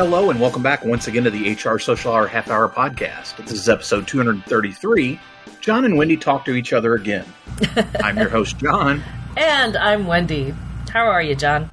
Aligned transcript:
Hello, 0.00 0.30
and 0.30 0.40
welcome 0.40 0.62
back 0.62 0.82
once 0.82 1.08
again 1.08 1.24
to 1.24 1.30
the 1.30 1.52
HR 1.52 1.78
Social 1.78 2.10
Hour 2.10 2.26
Half 2.26 2.48
Hour 2.48 2.70
Podcast. 2.70 3.36
This 3.36 3.52
is 3.52 3.68
episode 3.68 4.08
233. 4.08 5.20
Jon 5.60 5.84
and 5.84 5.98
Wendy 5.98 6.16
talk 6.16 6.46
to 6.46 6.54
each 6.54 6.72
other 6.72 6.94
again. 6.94 7.26
I'm 8.02 8.16
your 8.16 8.30
host, 8.30 8.56
Jon. 8.56 9.02
And 9.36 9.76
I'm 9.76 10.06
Wendy. 10.06 10.54
How 10.90 11.04
are 11.04 11.20
you, 11.20 11.34
Jon? 11.34 11.70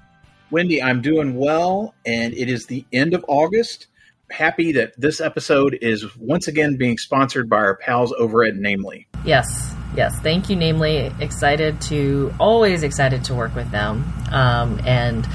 Wendy, 0.52 0.84
I'm 0.84 1.02
doing 1.02 1.38
well, 1.38 1.96
and 2.06 2.34
it 2.34 2.50
is 2.50 2.66
the 2.66 2.84
end 2.92 3.14
of 3.14 3.24
August. 3.30 3.88
Happy 4.30 4.74
that 4.74 5.00
this 5.00 5.22
episode 5.22 5.78
is 5.82 6.18
once 6.18 6.50
again 6.50 6.76
being 6.76 6.98
sponsored 6.98 7.50
by 7.50 7.56
our 7.56 7.78
pals 7.78 8.12
over 8.20 8.44
at 8.44 8.58
Namely. 8.58 9.08
Yes, 9.24 9.74
yes. 9.96 10.20
Thank 10.20 10.50
you, 10.50 10.58
Namely. 10.58 11.14
Excited 11.22 11.80
to, 11.84 12.34
always 12.42 12.84
excited 12.84 13.24
to 13.24 13.36
work 13.36 13.56
with 13.56 13.72
them. 13.72 14.04
Um, 14.32 14.82
and 14.84 15.26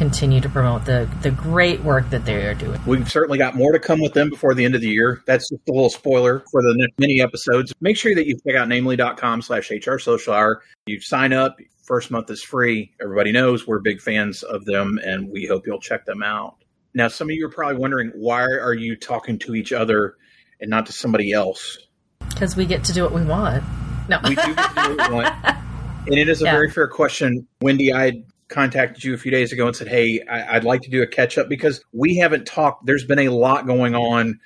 continue 0.00 0.40
to 0.40 0.48
promote 0.48 0.86
the 0.86 1.06
the 1.20 1.30
great 1.30 1.84
work 1.84 2.08
that 2.08 2.24
they 2.24 2.46
are 2.46 2.54
doing. 2.54 2.80
We've 2.86 3.10
certainly 3.10 3.36
got 3.36 3.54
more 3.54 3.72
to 3.72 3.78
come 3.78 4.00
with 4.00 4.14
them 4.14 4.30
before 4.30 4.54
the 4.54 4.64
end 4.64 4.74
of 4.74 4.80
the 4.80 4.88
year. 4.88 5.22
That's 5.26 5.50
just 5.50 5.60
a 5.68 5.72
little 5.72 5.90
spoiler 5.90 6.42
for 6.50 6.62
the 6.62 6.74
next 6.74 6.98
many 6.98 7.20
episodes. 7.20 7.74
Make 7.82 7.98
sure 7.98 8.14
that 8.14 8.26
you 8.26 8.38
check 8.46 8.56
out 8.56 8.66
namely.com 8.66 9.42
slash 9.42 9.70
HR 9.70 9.98
social 9.98 10.32
hour. 10.32 10.62
You 10.86 11.02
sign 11.02 11.34
up. 11.34 11.58
First 11.84 12.10
month 12.10 12.30
is 12.30 12.42
free. 12.42 12.94
Everybody 13.02 13.30
knows 13.30 13.66
we're 13.66 13.80
big 13.80 14.00
fans 14.00 14.42
of 14.42 14.64
them 14.64 14.98
and 15.04 15.28
we 15.28 15.44
hope 15.44 15.66
you'll 15.66 15.80
check 15.80 16.06
them 16.06 16.22
out. 16.22 16.56
Now, 16.94 17.08
some 17.08 17.28
of 17.28 17.34
you 17.34 17.44
are 17.44 17.50
probably 17.50 17.76
wondering 17.76 18.10
why 18.14 18.44
are 18.44 18.72
you 18.72 18.96
talking 18.96 19.38
to 19.40 19.54
each 19.54 19.70
other 19.70 20.16
and 20.62 20.70
not 20.70 20.86
to 20.86 20.92
somebody 20.92 21.32
else? 21.32 21.76
Because 22.30 22.56
we 22.56 22.64
get 22.64 22.84
to 22.84 22.94
do 22.94 23.02
what 23.02 23.12
we 23.12 23.22
want. 23.22 23.62
No. 24.08 24.18
We 24.24 24.30
do 24.30 24.54
get 24.54 24.56
to 24.56 24.82
do 24.82 24.96
what 24.96 25.10
we 25.10 25.14
want. 25.14 25.34
And 26.06 26.18
it 26.18 26.30
is 26.30 26.40
a 26.40 26.46
yeah. 26.46 26.52
very 26.52 26.70
fair 26.70 26.88
question. 26.88 27.46
Wendy, 27.60 27.92
I 27.92 28.22
contacted 28.50 29.02
you 29.02 29.14
a 29.14 29.18
few 29.18 29.30
days 29.30 29.52
ago 29.52 29.66
and 29.66 29.74
said, 29.74 29.88
"Hey, 29.88 30.20
I, 30.28 30.54
would 30.54 30.64
like 30.64 30.82
to 30.82 30.90
do 30.90 31.02
a 31.02 31.06
catch 31.06 31.38
up 31.38 31.48
because 31.48 31.82
we 31.92 32.16
haven't 32.16 32.46
talked. 32.46 32.84
There's 32.84 33.04
been 33.04 33.20
a 33.20 33.30
lot 33.30 33.66
going 33.66 33.94
on. 33.94 34.38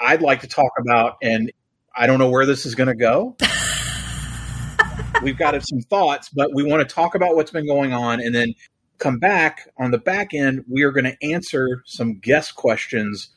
I'd 0.00 0.22
like 0.22 0.40
to 0.40 0.46
talk 0.46 0.72
about, 0.78 1.16
and 1.22 1.52
I 1.94 2.06
don't 2.06 2.18
know 2.18 2.30
where 2.30 2.46
this 2.46 2.64
is 2.64 2.74
going 2.74 2.88
to 2.88 2.94
go. 2.94 3.36
We've 5.22 5.36
got 5.36 5.60
some 5.66 5.80
thoughts, 5.80 6.28
but 6.30 6.54
we 6.54 6.62
want 6.62 6.88
to 6.88 6.94
talk 6.94 7.14
about 7.14 7.34
what's 7.34 7.50
been 7.50 7.66
going 7.66 7.92
on, 7.92 8.20
and 8.20 8.34
then 8.34 8.54
come 8.98 9.18
back 9.18 9.68
on 9.76 9.90
the 9.90 9.98
back 9.98 10.32
end. 10.32 10.64
We 10.68 10.84
are 10.84 10.92
going 10.92 11.04
to 11.04 11.16
answer 11.22 11.82
some 11.86 12.18
guest 12.18 12.54
questions." 12.54 13.30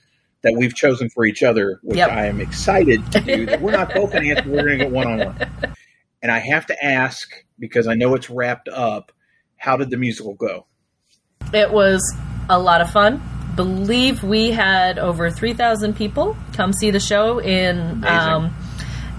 That 0.43 0.55
we've 0.57 0.73
chosen 0.73 1.07
for 1.11 1.23
each 1.23 1.43
other, 1.43 1.79
which 1.83 1.97
yep. 1.97 2.09
I 2.09 2.25
am 2.25 2.41
excited 2.41 3.11
to 3.11 3.19
do. 3.21 3.45
that 3.45 3.61
we're 3.61 3.73
not 3.73 3.93
both 3.93 4.11
going 4.11 4.23
to 4.23 4.29
answer. 4.31 4.49
We're 4.49 4.65
going 4.65 4.79
to 4.79 4.85
get 4.85 4.91
one 4.91 5.05
on 5.05 5.19
one. 5.19 5.73
And 6.23 6.31
I 6.31 6.39
have 6.39 6.65
to 6.67 6.83
ask 6.83 7.31
because 7.59 7.87
I 7.87 7.93
know 7.93 8.15
it's 8.15 8.29
wrapped 8.29 8.67
up 8.67 9.11
how 9.61 9.77
did 9.77 9.91
the 9.91 9.97
musical 9.97 10.33
go? 10.33 10.65
It 11.53 11.71
was 11.71 12.01
a 12.49 12.59
lot 12.59 12.81
of 12.81 12.89
fun. 12.89 13.21
Believe 13.55 14.23
we 14.23 14.49
had 14.49 14.97
over 14.97 15.29
three 15.29 15.53
thousand 15.53 15.95
people 15.95 16.35
come 16.53 16.73
see 16.73 16.89
the 16.89 16.99
show 16.99 17.39
in 17.39 18.03
um, 18.05 18.55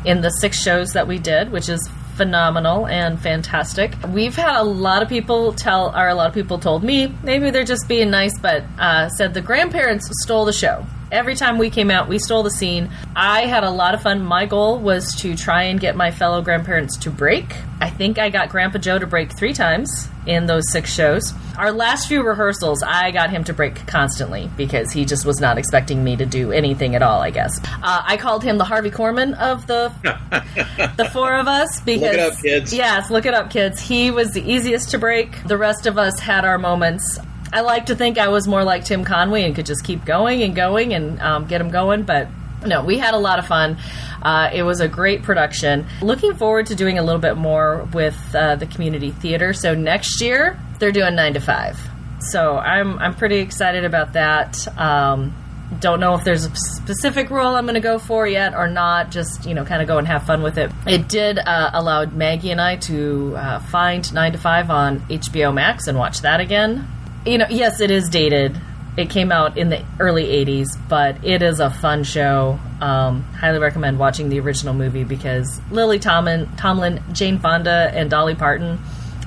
in 0.04 0.20
the 0.20 0.30
six 0.30 0.60
shows 0.60 0.94
that 0.94 1.06
we 1.06 1.18
did, 1.18 1.52
which 1.52 1.68
is 1.68 1.88
phenomenal 2.16 2.86
and 2.86 3.20
fantastic. 3.20 3.94
We've 4.08 4.34
had 4.34 4.60
a 4.60 4.64
lot 4.64 5.02
of 5.02 5.08
people 5.08 5.52
tell, 5.52 5.94
or 5.96 6.08
a 6.08 6.14
lot 6.14 6.28
of 6.28 6.34
people 6.34 6.58
told 6.58 6.82
me, 6.82 7.14
maybe 7.22 7.50
they're 7.50 7.64
just 7.64 7.86
being 7.88 8.10
nice, 8.10 8.36
but 8.38 8.64
uh, 8.78 9.08
said 9.10 9.34
the 9.34 9.40
grandparents 9.40 10.10
stole 10.22 10.44
the 10.44 10.52
show. 10.52 10.84
Every 11.12 11.34
time 11.34 11.58
we 11.58 11.68
came 11.68 11.90
out, 11.90 12.08
we 12.08 12.18
stole 12.18 12.42
the 12.42 12.50
scene. 12.50 12.88
I 13.14 13.42
had 13.42 13.64
a 13.64 13.70
lot 13.70 13.92
of 13.92 14.00
fun. 14.00 14.24
My 14.24 14.46
goal 14.46 14.78
was 14.78 15.14
to 15.16 15.36
try 15.36 15.64
and 15.64 15.78
get 15.78 15.94
my 15.94 16.10
fellow 16.10 16.40
grandparents 16.40 16.96
to 17.00 17.10
break. 17.10 17.54
I 17.82 17.90
think 17.90 18.18
I 18.18 18.30
got 18.30 18.48
Grandpa 18.48 18.78
Joe 18.78 18.98
to 18.98 19.06
break 19.06 19.36
three 19.36 19.52
times 19.52 20.08
in 20.24 20.46
those 20.46 20.72
six 20.72 20.90
shows. 20.90 21.34
Our 21.58 21.70
last 21.70 22.08
few 22.08 22.22
rehearsals, 22.22 22.82
I 22.82 23.10
got 23.10 23.28
him 23.28 23.44
to 23.44 23.52
break 23.52 23.86
constantly 23.86 24.48
because 24.56 24.90
he 24.90 25.04
just 25.04 25.26
was 25.26 25.38
not 25.38 25.58
expecting 25.58 26.02
me 26.02 26.16
to 26.16 26.24
do 26.24 26.50
anything 26.50 26.94
at 26.94 27.02
all. 27.02 27.20
I 27.20 27.28
guess 27.28 27.60
uh, 27.62 28.02
I 28.06 28.16
called 28.16 28.42
him 28.42 28.56
the 28.56 28.64
Harvey 28.64 28.90
Korman 28.90 29.36
of 29.36 29.66
the 29.66 29.92
the 30.96 31.10
four 31.10 31.34
of 31.34 31.46
us 31.46 31.78
because 31.80 32.02
look 32.04 32.14
it 32.14 32.20
up, 32.20 32.38
kids. 32.40 32.72
Yes, 32.72 33.10
look 33.10 33.26
it 33.26 33.34
up, 33.34 33.50
kids. 33.50 33.82
He 33.82 34.10
was 34.10 34.32
the 34.32 34.50
easiest 34.50 34.92
to 34.92 34.98
break. 34.98 35.46
The 35.46 35.58
rest 35.58 35.86
of 35.86 35.98
us 35.98 36.18
had 36.18 36.46
our 36.46 36.56
moments. 36.56 37.18
I 37.52 37.60
like 37.60 37.86
to 37.86 37.94
think 37.94 38.18
I 38.18 38.28
was 38.28 38.48
more 38.48 38.64
like 38.64 38.84
Tim 38.84 39.04
Conway 39.04 39.44
and 39.44 39.54
could 39.54 39.66
just 39.66 39.84
keep 39.84 40.04
going 40.04 40.42
and 40.42 40.54
going 40.56 40.94
and 40.94 41.20
um, 41.20 41.46
get 41.46 41.60
him 41.60 41.70
going, 41.70 42.04
but 42.04 42.28
no, 42.66 42.84
we 42.84 42.98
had 42.98 43.14
a 43.14 43.18
lot 43.18 43.38
of 43.38 43.46
fun. 43.46 43.76
Uh, 44.22 44.50
it 44.52 44.62
was 44.62 44.80
a 44.80 44.88
great 44.88 45.22
production. 45.22 45.86
Looking 46.00 46.34
forward 46.34 46.66
to 46.66 46.74
doing 46.74 46.98
a 46.98 47.02
little 47.02 47.20
bit 47.20 47.36
more 47.36 47.88
with 47.92 48.34
uh, 48.34 48.56
the 48.56 48.66
community 48.66 49.10
theater. 49.10 49.52
So 49.52 49.74
next 49.74 50.20
year 50.20 50.58
they're 50.78 50.92
doing 50.92 51.14
nine 51.14 51.34
to 51.34 51.40
five. 51.40 51.78
So 52.20 52.56
I'm 52.56 52.98
I'm 52.98 53.14
pretty 53.14 53.38
excited 53.38 53.84
about 53.84 54.12
that. 54.12 54.66
Um, 54.78 55.34
don't 55.80 56.00
know 56.00 56.14
if 56.14 56.22
there's 56.22 56.44
a 56.44 56.54
specific 56.54 57.30
role 57.30 57.56
I'm 57.56 57.64
going 57.64 57.74
to 57.74 57.80
go 57.80 57.98
for 57.98 58.26
yet 58.26 58.54
or 58.54 58.68
not. 58.68 59.10
Just 59.10 59.44
you 59.44 59.54
know, 59.54 59.64
kind 59.64 59.82
of 59.82 59.88
go 59.88 59.98
and 59.98 60.06
have 60.06 60.24
fun 60.24 60.42
with 60.42 60.56
it. 60.56 60.70
It 60.86 61.08
did 61.08 61.38
uh, 61.38 61.70
allow 61.74 62.04
Maggie 62.04 62.52
and 62.52 62.60
I 62.60 62.76
to 62.76 63.34
uh, 63.36 63.58
find 63.58 64.12
Nine 64.14 64.32
to 64.32 64.38
Five 64.38 64.70
on 64.70 65.00
HBO 65.08 65.52
Max 65.52 65.88
and 65.88 65.98
watch 65.98 66.20
that 66.20 66.40
again 66.40 66.86
you 67.26 67.38
know, 67.38 67.46
yes, 67.48 67.80
it 67.80 67.90
is 67.90 68.08
dated. 68.08 68.60
It 68.96 69.08
came 69.08 69.32
out 69.32 69.56
in 69.56 69.70
the 69.70 69.82
early 69.98 70.24
80s, 70.24 70.68
but 70.88 71.24
it 71.24 71.40
is 71.40 71.60
a 71.60 71.70
fun 71.70 72.04
show. 72.04 72.58
Um, 72.80 73.22
highly 73.22 73.58
recommend 73.58 73.98
watching 73.98 74.28
the 74.28 74.38
original 74.40 74.74
movie 74.74 75.04
because 75.04 75.60
Lily 75.70 75.98
Tomlin, 75.98 76.48
Tomlin, 76.56 77.02
Jane 77.12 77.38
Fonda, 77.38 77.90
and 77.94 78.10
Dolly 78.10 78.34
Parton 78.34 78.78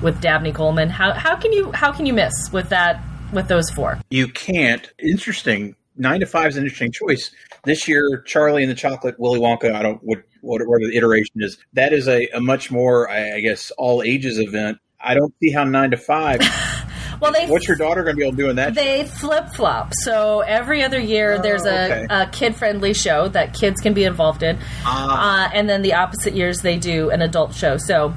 with 0.02 0.20
Dabney 0.20 0.52
Coleman. 0.52 0.88
How, 0.88 1.12
how 1.12 1.36
can 1.36 1.52
you 1.52 1.72
how 1.72 1.90
can 1.90 2.06
you 2.06 2.12
miss 2.12 2.50
with 2.52 2.68
that 2.68 3.02
with 3.32 3.48
those 3.48 3.68
four? 3.70 3.98
You 4.10 4.28
can't. 4.28 4.88
Interesting. 4.98 5.74
Nine 5.96 6.20
to 6.20 6.26
five 6.26 6.48
is 6.48 6.56
an 6.56 6.64
interesting 6.64 6.92
choice. 6.92 7.30
This 7.64 7.88
year, 7.88 8.22
Charlie 8.26 8.62
and 8.62 8.70
the 8.70 8.76
Chocolate 8.76 9.18
Willy 9.18 9.40
Wonka. 9.40 9.74
I 9.74 9.82
don't 9.82 10.02
what 10.04 10.22
what, 10.42 10.60
what 10.64 10.80
the 10.80 10.96
iteration 10.96 11.42
is. 11.42 11.58
That 11.72 11.92
is 11.92 12.06
a, 12.06 12.28
a 12.28 12.40
much 12.40 12.70
more 12.70 13.10
I, 13.10 13.36
I 13.36 13.40
guess 13.40 13.72
all 13.72 14.02
ages 14.02 14.38
event. 14.38 14.78
I 15.00 15.14
don't 15.14 15.34
see 15.40 15.50
how 15.50 15.64
nine 15.64 15.90
to 15.90 15.96
five 15.96 16.40
Well, 17.20 17.32
they 17.32 17.46
what's 17.46 17.66
your 17.68 17.76
daughter 17.76 18.02
going 18.02 18.16
to 18.16 18.18
be 18.18 18.26
able 18.26 18.36
to 18.36 18.42
do 18.42 18.50
in 18.50 18.56
that? 18.56 18.74
They 18.74 19.04
flip 19.04 19.50
flop. 19.50 19.92
So 20.02 20.40
every 20.40 20.82
other 20.82 21.00
year, 21.00 21.34
oh, 21.34 21.42
there's 21.42 21.64
a, 21.64 21.84
okay. 21.84 22.06
a 22.10 22.26
kid 22.26 22.56
friendly 22.56 22.94
show 22.94 23.28
that 23.28 23.54
kids 23.54 23.80
can 23.80 23.94
be 23.94 24.04
involved 24.04 24.42
in, 24.42 24.58
ah. 24.84 25.46
uh, 25.46 25.50
and 25.54 25.68
then 25.68 25.82
the 25.82 25.94
opposite 25.94 26.34
years 26.34 26.60
they 26.60 26.78
do 26.78 27.10
an 27.10 27.22
adult 27.22 27.54
show. 27.54 27.76
So 27.76 28.14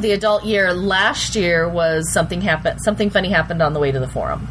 the 0.00 0.12
adult 0.12 0.44
year 0.44 0.74
last 0.74 1.36
year 1.36 1.68
was 1.68 2.12
something 2.12 2.40
happened. 2.40 2.80
Something 2.82 3.10
funny 3.10 3.30
happened 3.30 3.62
on 3.62 3.72
the 3.72 3.80
way 3.80 3.92
to 3.92 4.00
the 4.00 4.08
forum. 4.08 4.46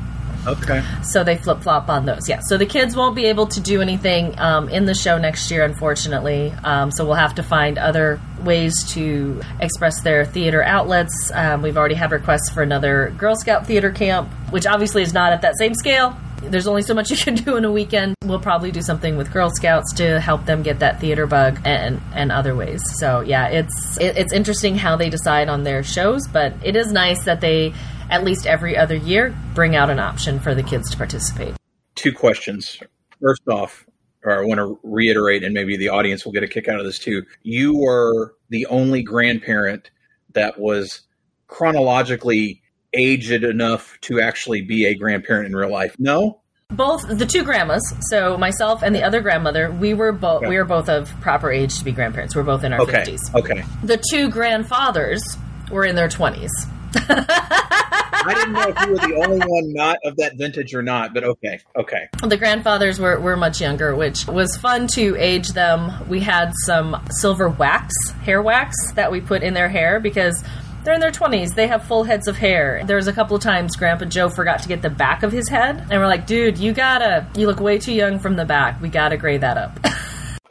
Okay. 0.46 0.84
So 1.04 1.24
they 1.24 1.38
flip 1.38 1.62
flop 1.62 1.90
on 1.90 2.06
those. 2.06 2.28
Yeah. 2.28 2.40
So 2.42 2.58
the 2.58 2.66
kids 2.66 2.96
won't 2.96 3.16
be 3.16 3.26
able 3.26 3.48
to 3.48 3.60
do 3.60 3.82
anything 3.82 4.38
um, 4.40 4.70
in 4.70 4.86
the 4.86 4.94
show 4.94 5.18
next 5.18 5.50
year, 5.52 5.64
unfortunately. 5.64 6.54
Um, 6.64 6.92
so 6.92 7.06
we'll 7.06 7.16
have 7.16 7.36
to 7.36 7.44
find 7.44 7.78
other 7.78 8.20
ways 8.42 8.84
to 8.94 9.42
express 9.60 10.02
their 10.02 10.26
theater 10.26 10.64
outlets. 10.64 11.32
Um, 11.34 11.62
we've 11.62 11.78
already 11.78 11.96
had 11.96 12.12
requests 12.12 12.50
for 12.50 12.62
another 12.62 13.14
Girl 13.18 13.36
Scout 13.36 13.66
theater 13.66 13.92
camp, 13.92 14.30
which 14.50 14.66
obviously 14.66 15.02
is 15.02 15.14
not 15.14 15.34
at 15.34 15.42
that 15.42 15.58
same 15.58 15.74
scale. 15.74 16.16
There's 16.42 16.68
only 16.68 16.82
so 16.82 16.94
much 16.94 17.10
you 17.10 17.18
can 17.24 17.36
do 17.36 17.56
in 17.56 17.64
a 17.64 17.72
weekend. 17.72 18.16
We'll 18.24 18.40
probably 18.40 18.72
do 18.72 18.82
something 18.82 19.16
with 19.16 19.32
Girl 19.32 19.50
Scouts 19.50 19.94
to 19.96 20.20
help 20.20 20.46
them 20.46 20.62
get 20.62 20.80
that 20.80 21.00
theater 21.00 21.26
bug 21.26 21.60
and 21.64 22.02
and 22.14 22.32
other 22.32 22.56
ways. 22.56 22.82
So 23.00 23.22
yeah, 23.22 23.48
it's 23.48 23.98
it, 23.98 24.18
it's 24.18 24.34
interesting 24.34 24.76
how 24.76 24.98
they 24.98 25.10
decide 25.10 25.48
on 25.48 25.64
their 25.64 25.84
shows, 25.84 26.28
but 26.28 26.54
it 26.64 26.76
is 26.76 26.92
nice 26.92 27.24
that 27.24 27.40
they 27.40 27.74
at 28.10 28.24
least 28.24 28.46
every 28.46 28.78
other 28.78 28.96
year, 28.96 29.36
bring 29.54 29.76
out 29.76 29.90
an 29.90 30.00
option 30.00 30.40
for 30.40 30.56
the 30.56 30.64
kids 30.64 30.90
to 30.92 30.98
participate. 30.98 31.54
Two 31.96 32.14
questions. 32.14 32.80
First 33.22 33.42
off, 33.48 33.86
or 34.24 34.44
I 34.44 34.46
want 34.46 34.60
to 34.60 34.80
reiterate, 34.84 35.44
and 35.44 35.54
maybe 35.54 35.78
the 35.78 35.90
audience 35.90 36.26
will 36.26 36.32
get 36.32 36.44
a 36.44 36.48
kick 36.48 36.68
out 36.68 36.80
of 36.80 36.86
this 36.86 37.00
too. 37.00 37.24
You 37.44 37.78
were 37.78 38.36
the 38.50 38.66
only 38.68 39.04
grandparent 39.04 39.92
that 40.34 40.60
was 40.60 41.02
chronologically 41.48 42.62
aged 42.94 43.44
enough 43.44 43.98
to 44.02 44.22
actually 44.22 44.62
be 44.62 44.86
a 44.86 44.96
grandparent 44.96 45.48
in 45.48 45.56
real 45.56 45.72
life. 45.72 45.96
No, 46.00 46.42
both 46.76 47.08
the 47.08 47.26
two 47.26 47.44
grandmas, 47.44 47.94
so 48.10 48.38
myself 48.38 48.82
and 48.82 48.96
the 48.96 49.04
other 49.04 49.22
grandmother, 49.22 49.72
we 49.72 49.94
were 49.94 50.12
both 50.12 50.42
okay. 50.42 50.50
we 50.50 50.58
were 50.58 50.66
both 50.66 50.90
of 50.90 51.10
proper 51.22 51.52
age 51.52 51.78
to 51.80 51.86
be 51.86 51.92
grandparents. 51.92 52.36
We're 52.36 52.44
both 52.44 52.64
in 52.64 52.74
our 52.74 52.86
fifties. 52.86 53.22
Okay. 53.36 53.54
okay. 53.54 53.64
The 53.84 54.04
two 54.12 54.30
grandfathers 54.30 55.22
were 55.70 55.86
in 55.86 55.96
their 55.96 56.10
twenties. 56.10 56.52
I 56.96 58.34
didn't 58.36 58.54
know 58.54 58.68
if 58.70 58.80
you 58.86 58.92
were 58.94 59.00
the 59.00 59.26
only 59.26 59.46
one 59.46 59.74
not 59.74 59.98
of 60.06 60.16
that 60.18 60.38
vintage 60.38 60.74
or 60.74 60.82
not, 60.82 61.14
but 61.14 61.24
okay, 61.24 61.60
okay. 61.76 62.08
The 62.26 62.38
grandfathers 62.38 63.00
were, 63.00 63.20
were 63.20 63.36
much 63.36 63.60
younger, 63.60 63.96
which 63.96 64.28
was 64.28 64.56
fun 64.56 64.88
to 64.90 65.16
age 65.18 65.50
them. 65.50 65.92
We 66.08 66.22
had 66.22 66.54
some 66.66 67.04
silver 67.10 67.50
wax, 67.50 67.94
hair 68.22 68.42
wax, 68.42 68.76
that 68.94 69.12
we 69.12 69.20
put 69.20 69.44
in 69.44 69.54
their 69.54 69.68
hair 69.68 70.00
because 70.00 70.42
they're 70.84 70.94
in 70.94 71.02
their 71.02 71.12
20s. 71.12 71.56
They 71.56 71.68
have 71.68 71.86
full 71.86 72.04
heads 72.04 72.28
of 72.28 72.38
hair. 72.38 72.84
There 72.86 72.96
was 72.96 73.08
a 73.08 73.14
couple 73.14 73.36
of 73.36 73.42
times 73.42 73.76
Grandpa 73.76 74.06
Joe 74.06 74.30
forgot 74.30 74.62
to 74.64 74.68
get 74.68 74.82
the 74.82 74.90
back 74.90 75.24
of 75.24 75.32
his 75.32 75.50
head, 75.50 75.80
and 75.80 75.92
we're 75.92 76.08
like, 76.08 76.26
dude, 76.26 76.58
you 76.58 76.74
gotta, 76.74 77.28
you 77.36 77.48
look 77.48 77.60
way 77.60 77.78
too 77.78 77.94
young 77.94 78.20
from 78.20 78.36
the 78.36 78.46
back. 78.46 78.82
We 78.82 78.90
gotta 78.90 79.18
gray 79.18 79.38
that 79.38 79.58
up. 79.58 79.80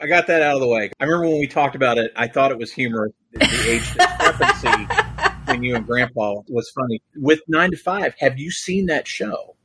I 0.01 0.07
got 0.07 0.27
that 0.27 0.41
out 0.41 0.55
of 0.55 0.59
the 0.59 0.67
way. 0.67 0.91
I 0.99 1.05
remember 1.05 1.29
when 1.29 1.39
we 1.39 1.47
talked 1.47 1.75
about 1.75 1.97
it, 1.97 2.11
I 2.15 2.27
thought 2.27 2.51
it 2.51 2.57
was 2.57 2.73
humorous, 2.73 3.13
the 3.31 3.45
age 3.67 3.93
discrepancy 3.93 5.29
between 5.45 5.63
you 5.63 5.75
and 5.75 5.85
Grandpa 5.85 6.35
was 6.47 6.71
funny. 6.71 7.01
With 7.15 7.41
Nine 7.47 7.71
to 7.71 7.77
Five, 7.77 8.15
have 8.19 8.37
you 8.37 8.51
seen 8.51 8.87
that 8.87 9.07
show? 9.07 9.55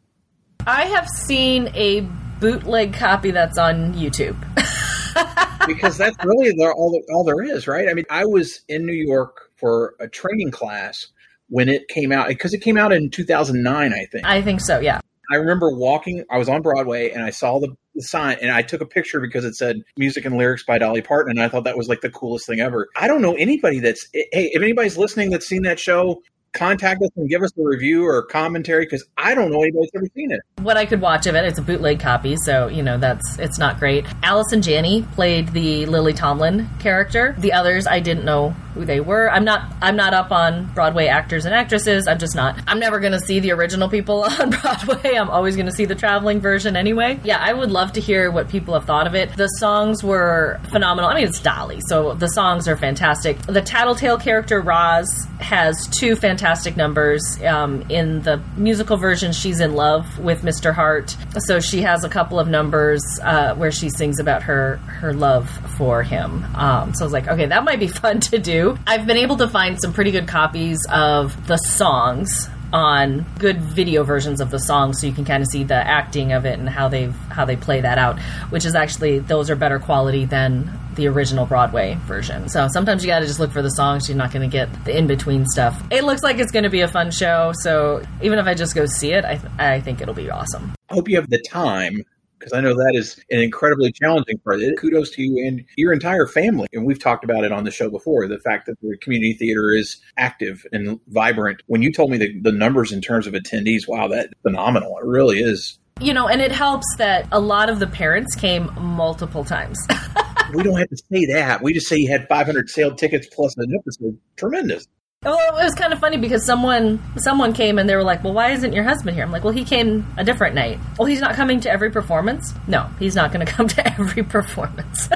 I 0.66 0.84
have 0.84 1.08
seen 1.08 1.70
a 1.74 2.00
bootleg 2.40 2.94
copy 2.94 3.30
that's 3.30 3.58
on 3.58 3.94
YouTube. 3.94 4.36
because 5.66 5.98
that's 5.98 6.16
really 6.24 6.50
the, 6.50 6.72
all, 6.76 7.00
all 7.12 7.24
there 7.24 7.42
is, 7.42 7.66
right? 7.66 7.88
I 7.88 7.94
mean, 7.94 8.06
I 8.10 8.24
was 8.24 8.60
in 8.68 8.86
New 8.86 8.92
York 8.92 9.50
for 9.56 9.94
a 10.00 10.08
training 10.08 10.50
class 10.50 11.08
when 11.48 11.68
it 11.68 11.88
came 11.88 12.12
out 12.12 12.28
because 12.28 12.54
it 12.54 12.60
came 12.60 12.76
out 12.76 12.92
in 12.92 13.10
2009, 13.10 13.92
I 13.92 14.04
think. 14.06 14.26
I 14.26 14.42
think 14.42 14.60
so, 14.60 14.78
yeah. 14.80 15.00
I 15.30 15.36
remember 15.36 15.70
walking, 15.70 16.24
I 16.30 16.38
was 16.38 16.48
on 16.48 16.62
Broadway 16.62 17.10
and 17.10 17.22
I 17.22 17.30
saw 17.30 17.58
the, 17.58 17.68
the, 17.68 17.76
sign 18.00 18.38
and 18.40 18.50
I 18.50 18.62
took 18.62 18.80
a 18.80 18.86
picture 18.86 19.20
because 19.20 19.44
it 19.44 19.54
said 19.54 19.82
music 19.96 20.24
and 20.24 20.36
lyrics 20.36 20.64
by 20.64 20.78
Dolly 20.78 21.02
Parton. 21.02 21.30
And 21.30 21.42
I 21.42 21.48
thought 21.48 21.64
that 21.64 21.76
was 21.76 21.88
like 21.88 22.00
the 22.00 22.10
coolest 22.10 22.46
thing 22.46 22.60
ever. 22.60 22.88
I 22.96 23.08
don't 23.08 23.22
know 23.22 23.34
anybody 23.34 23.80
that's, 23.80 24.06
hey, 24.12 24.28
if 24.32 24.62
anybody's 24.62 24.98
listening 24.98 25.30
that's 25.30 25.46
seen 25.46 25.62
that 25.62 25.78
show, 25.78 26.22
contact 26.52 27.02
us 27.02 27.10
and 27.16 27.28
give 27.28 27.42
us 27.42 27.50
a 27.58 27.62
review 27.62 28.06
or 28.06 28.22
commentary 28.22 28.84
because 28.84 29.04
I 29.16 29.34
don't 29.34 29.50
know 29.50 29.62
anybody's 29.62 29.90
ever 29.94 30.06
seen 30.14 30.32
it. 30.32 30.40
What 30.62 30.76
I 30.76 30.86
could 30.86 31.00
watch 31.00 31.26
of 31.26 31.34
it, 31.34 31.44
it's 31.44 31.58
a 31.58 31.62
bootleg 31.62 32.00
copy, 32.00 32.36
so 32.44 32.68
you 32.68 32.82
know 32.82 32.98
that's 32.98 33.38
it's 33.38 33.58
not 33.58 33.78
great. 33.78 34.06
Allison 34.22 34.62
Janney 34.62 35.02
played 35.12 35.48
the 35.48 35.86
Lily 35.86 36.12
Tomlin 36.12 36.68
character. 36.80 37.34
The 37.38 37.52
others 37.52 37.86
I 37.86 38.00
didn't 38.00 38.24
know 38.24 38.50
who 38.74 38.84
they 38.84 39.00
were. 39.00 39.30
I'm 39.30 39.44
not 39.44 39.72
I'm 39.80 39.96
not 39.96 40.14
up 40.14 40.32
on 40.32 40.72
Broadway 40.74 41.06
actors 41.06 41.44
and 41.44 41.54
actresses. 41.54 42.06
I'm 42.08 42.18
just 42.18 42.34
not. 42.34 42.58
I'm 42.66 42.78
never 42.78 43.00
going 43.00 43.12
to 43.12 43.20
see 43.20 43.40
the 43.40 43.52
original 43.52 43.88
people 43.88 44.22
on 44.40 44.50
Broadway. 44.50 45.14
I'm 45.14 45.30
always 45.30 45.56
going 45.56 45.66
to 45.66 45.72
see 45.72 45.84
the 45.84 45.94
traveling 45.94 46.40
version 46.40 46.76
anyway. 46.76 47.20
Yeah, 47.24 47.38
I 47.38 47.52
would 47.52 47.70
love 47.70 47.92
to 47.92 48.00
hear 48.00 48.30
what 48.30 48.48
people 48.48 48.74
have 48.74 48.84
thought 48.84 49.06
of 49.06 49.14
it. 49.14 49.36
The 49.36 49.48
songs 49.58 50.02
were 50.02 50.60
phenomenal. 50.70 51.10
I 51.10 51.14
mean, 51.14 51.24
it's 51.24 51.40
Dolly, 51.40 51.80
so 51.86 52.14
the 52.14 52.28
songs 52.28 52.68
are 52.68 52.76
fantastic. 52.76 53.38
The 53.42 53.62
Tattletale 53.62 54.18
character 54.18 54.60
Roz 54.60 55.08
has 55.40 55.88
two 55.98 56.16
fantastic 56.16 56.47
numbers. 56.76 57.22
Um, 57.42 57.82
in 57.88 58.22
the 58.22 58.42
musical 58.56 58.96
version, 58.96 59.32
she's 59.32 59.60
in 59.60 59.74
love 59.74 60.18
with 60.18 60.42
Mr. 60.42 60.74
Hart, 60.74 61.16
so 61.38 61.60
she 61.60 61.82
has 61.82 62.04
a 62.04 62.08
couple 62.08 62.38
of 62.38 62.48
numbers 62.48 63.02
uh, 63.22 63.54
where 63.54 63.72
she 63.72 63.90
sings 63.90 64.18
about 64.20 64.42
her 64.44 64.76
her 64.76 65.12
love 65.12 65.48
for 65.76 66.02
him. 66.02 66.44
Um, 66.54 66.94
so 66.94 67.04
I 67.04 67.06
was 67.06 67.12
like, 67.12 67.28
okay, 67.28 67.46
that 67.46 67.64
might 67.64 67.80
be 67.80 67.88
fun 68.04 68.20
to 68.20 68.38
do. 68.38 68.78
I've 68.86 69.06
been 69.06 69.16
able 69.16 69.36
to 69.38 69.48
find 69.48 69.80
some 69.80 69.92
pretty 69.92 70.10
good 70.10 70.28
copies 70.28 70.78
of 70.90 71.46
the 71.46 71.56
songs 71.56 72.48
on 72.72 73.24
good 73.38 73.60
video 73.60 74.04
versions 74.04 74.40
of 74.40 74.50
the 74.50 74.58
song 74.58 74.92
so 74.92 75.06
you 75.06 75.12
can 75.12 75.24
kind 75.24 75.42
of 75.42 75.48
see 75.48 75.64
the 75.64 75.74
acting 75.74 76.32
of 76.32 76.44
it 76.44 76.58
and 76.58 76.68
how 76.68 76.86
they 76.86 77.06
how 77.30 77.46
they 77.46 77.56
play 77.56 77.80
that 77.80 77.96
out 77.96 78.20
which 78.50 78.66
is 78.66 78.74
actually 78.74 79.20
those 79.20 79.48
are 79.48 79.56
better 79.56 79.78
quality 79.78 80.26
than 80.26 80.70
the 80.98 81.06
original 81.06 81.46
Broadway 81.46 81.96
version. 82.02 82.48
So 82.50 82.68
sometimes 82.68 83.02
you 83.02 83.08
got 83.08 83.20
to 83.20 83.26
just 83.26 83.40
look 83.40 83.52
for 83.52 83.62
the 83.62 83.70
songs. 83.70 84.08
You're 84.08 84.18
not 84.18 84.32
going 84.32 84.48
to 84.48 84.52
get 84.52 84.84
the 84.84 84.96
in 84.96 85.06
between 85.06 85.46
stuff. 85.46 85.82
It 85.90 86.04
looks 86.04 86.22
like 86.22 86.38
it's 86.38 86.52
going 86.52 86.64
to 86.64 86.70
be 86.70 86.80
a 86.82 86.88
fun 86.88 87.10
show. 87.10 87.52
So 87.60 88.02
even 88.20 88.38
if 88.38 88.46
I 88.46 88.52
just 88.52 88.74
go 88.74 88.84
see 88.84 89.12
it, 89.12 89.24
I, 89.24 89.36
th- 89.36 89.52
I 89.58 89.80
think 89.80 90.02
it'll 90.02 90.12
be 90.12 90.28
awesome. 90.28 90.74
I 90.90 90.94
hope 90.94 91.08
you 91.08 91.16
have 91.16 91.30
the 91.30 91.40
time 91.40 92.02
because 92.38 92.52
I 92.52 92.60
know 92.60 92.74
that 92.74 92.92
is 92.94 93.18
an 93.30 93.40
incredibly 93.40 93.92
challenging 93.92 94.38
part. 94.38 94.60
Kudos 94.78 95.10
to 95.12 95.22
you 95.22 95.46
and 95.46 95.64
your 95.76 95.92
entire 95.92 96.26
family. 96.26 96.68
And 96.72 96.84
we've 96.84 96.98
talked 96.98 97.24
about 97.24 97.44
it 97.44 97.52
on 97.52 97.64
the 97.64 97.70
show 97.70 97.90
before 97.90 98.26
the 98.26 98.38
fact 98.38 98.66
that 98.66 98.80
the 98.80 98.96
community 98.98 99.34
theater 99.34 99.72
is 99.72 100.00
active 100.16 100.64
and 100.72 101.00
vibrant. 101.08 101.62
When 101.66 101.82
you 101.82 101.92
told 101.92 102.10
me 102.10 102.18
the, 102.18 102.40
the 102.40 102.52
numbers 102.52 102.92
in 102.92 103.00
terms 103.00 103.26
of 103.26 103.34
attendees, 103.34 103.88
wow, 103.88 104.08
that's 104.08 104.32
phenomenal. 104.42 104.98
It 104.98 105.04
really 105.04 105.40
is. 105.40 105.78
You 106.00 106.12
know, 106.12 106.28
and 106.28 106.40
it 106.40 106.52
helps 106.52 106.86
that 106.98 107.26
a 107.32 107.40
lot 107.40 107.70
of 107.70 107.80
the 107.80 107.86
parents 107.86 108.34
came 108.34 108.70
multiple 108.80 109.44
times. 109.44 109.78
we 110.54 110.62
don't 110.62 110.78
have 110.78 110.88
to 110.88 110.96
say 110.96 111.26
that. 111.26 111.62
We 111.62 111.72
just 111.72 111.88
say 111.88 111.96
you 111.96 112.10
had 112.10 112.28
500 112.28 112.68
sale 112.68 112.94
tickets 112.94 113.26
plus 113.32 113.56
an 113.56 113.74
episode. 113.78 114.18
Tremendous. 114.36 114.86
Well, 115.24 115.36
it 115.36 115.64
was 115.64 115.74
kind 115.74 115.92
of 115.92 115.98
funny 115.98 116.16
because 116.16 116.46
someone 116.46 117.02
someone 117.16 117.52
came 117.52 117.78
and 117.78 117.88
they 117.88 117.96
were 117.96 118.04
like, 118.04 118.22
"Well, 118.22 118.34
why 118.34 118.52
isn't 118.52 118.72
your 118.72 118.84
husband 118.84 119.16
here?" 119.16 119.24
I'm 119.24 119.32
like, 119.32 119.42
"Well, 119.42 119.52
he 119.52 119.64
came 119.64 120.06
a 120.16 120.22
different 120.22 120.54
night." 120.54 120.78
Well, 120.96 121.06
he's 121.06 121.20
not 121.20 121.34
coming 121.34 121.60
to 121.62 121.70
every 121.70 121.90
performance. 121.90 122.54
No, 122.68 122.88
he's 123.00 123.16
not 123.16 123.32
going 123.32 123.44
to 123.46 123.52
come 123.52 123.66
to 123.66 123.94
every 123.94 124.22
performance. 124.22 125.08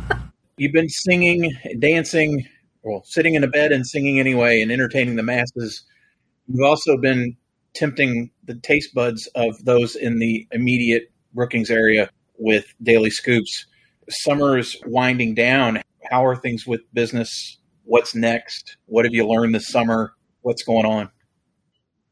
You've 0.56 0.72
been 0.72 0.88
singing, 0.88 1.52
dancing, 1.78 2.46
well, 2.82 3.02
sitting 3.04 3.34
in 3.34 3.44
a 3.44 3.48
bed 3.48 3.70
and 3.70 3.86
singing 3.86 4.18
anyway, 4.18 4.60
and 4.60 4.72
entertaining 4.72 5.14
the 5.14 5.22
masses. 5.22 5.84
You've 6.48 6.64
also 6.64 6.96
been 6.96 7.36
tempting 7.74 8.30
the 8.44 8.54
taste 8.54 8.92
buds 8.92 9.28
of 9.36 9.64
those 9.64 9.94
in 9.94 10.18
the 10.18 10.48
immediate 10.50 11.12
Brookings 11.32 11.70
area 11.70 12.10
with 12.38 12.66
daily 12.82 13.10
scoops. 13.10 13.66
Summer's 14.08 14.76
winding 14.86 15.34
down. 15.34 15.82
How 16.10 16.24
are 16.24 16.36
things 16.36 16.66
with 16.66 16.80
business 16.92 17.58
What's 17.86 18.14
next? 18.14 18.78
What 18.86 19.04
have 19.04 19.12
you 19.12 19.28
learned 19.28 19.54
this 19.54 19.68
summer? 19.68 20.14
What's 20.40 20.62
going 20.62 20.86
on? 20.86 21.10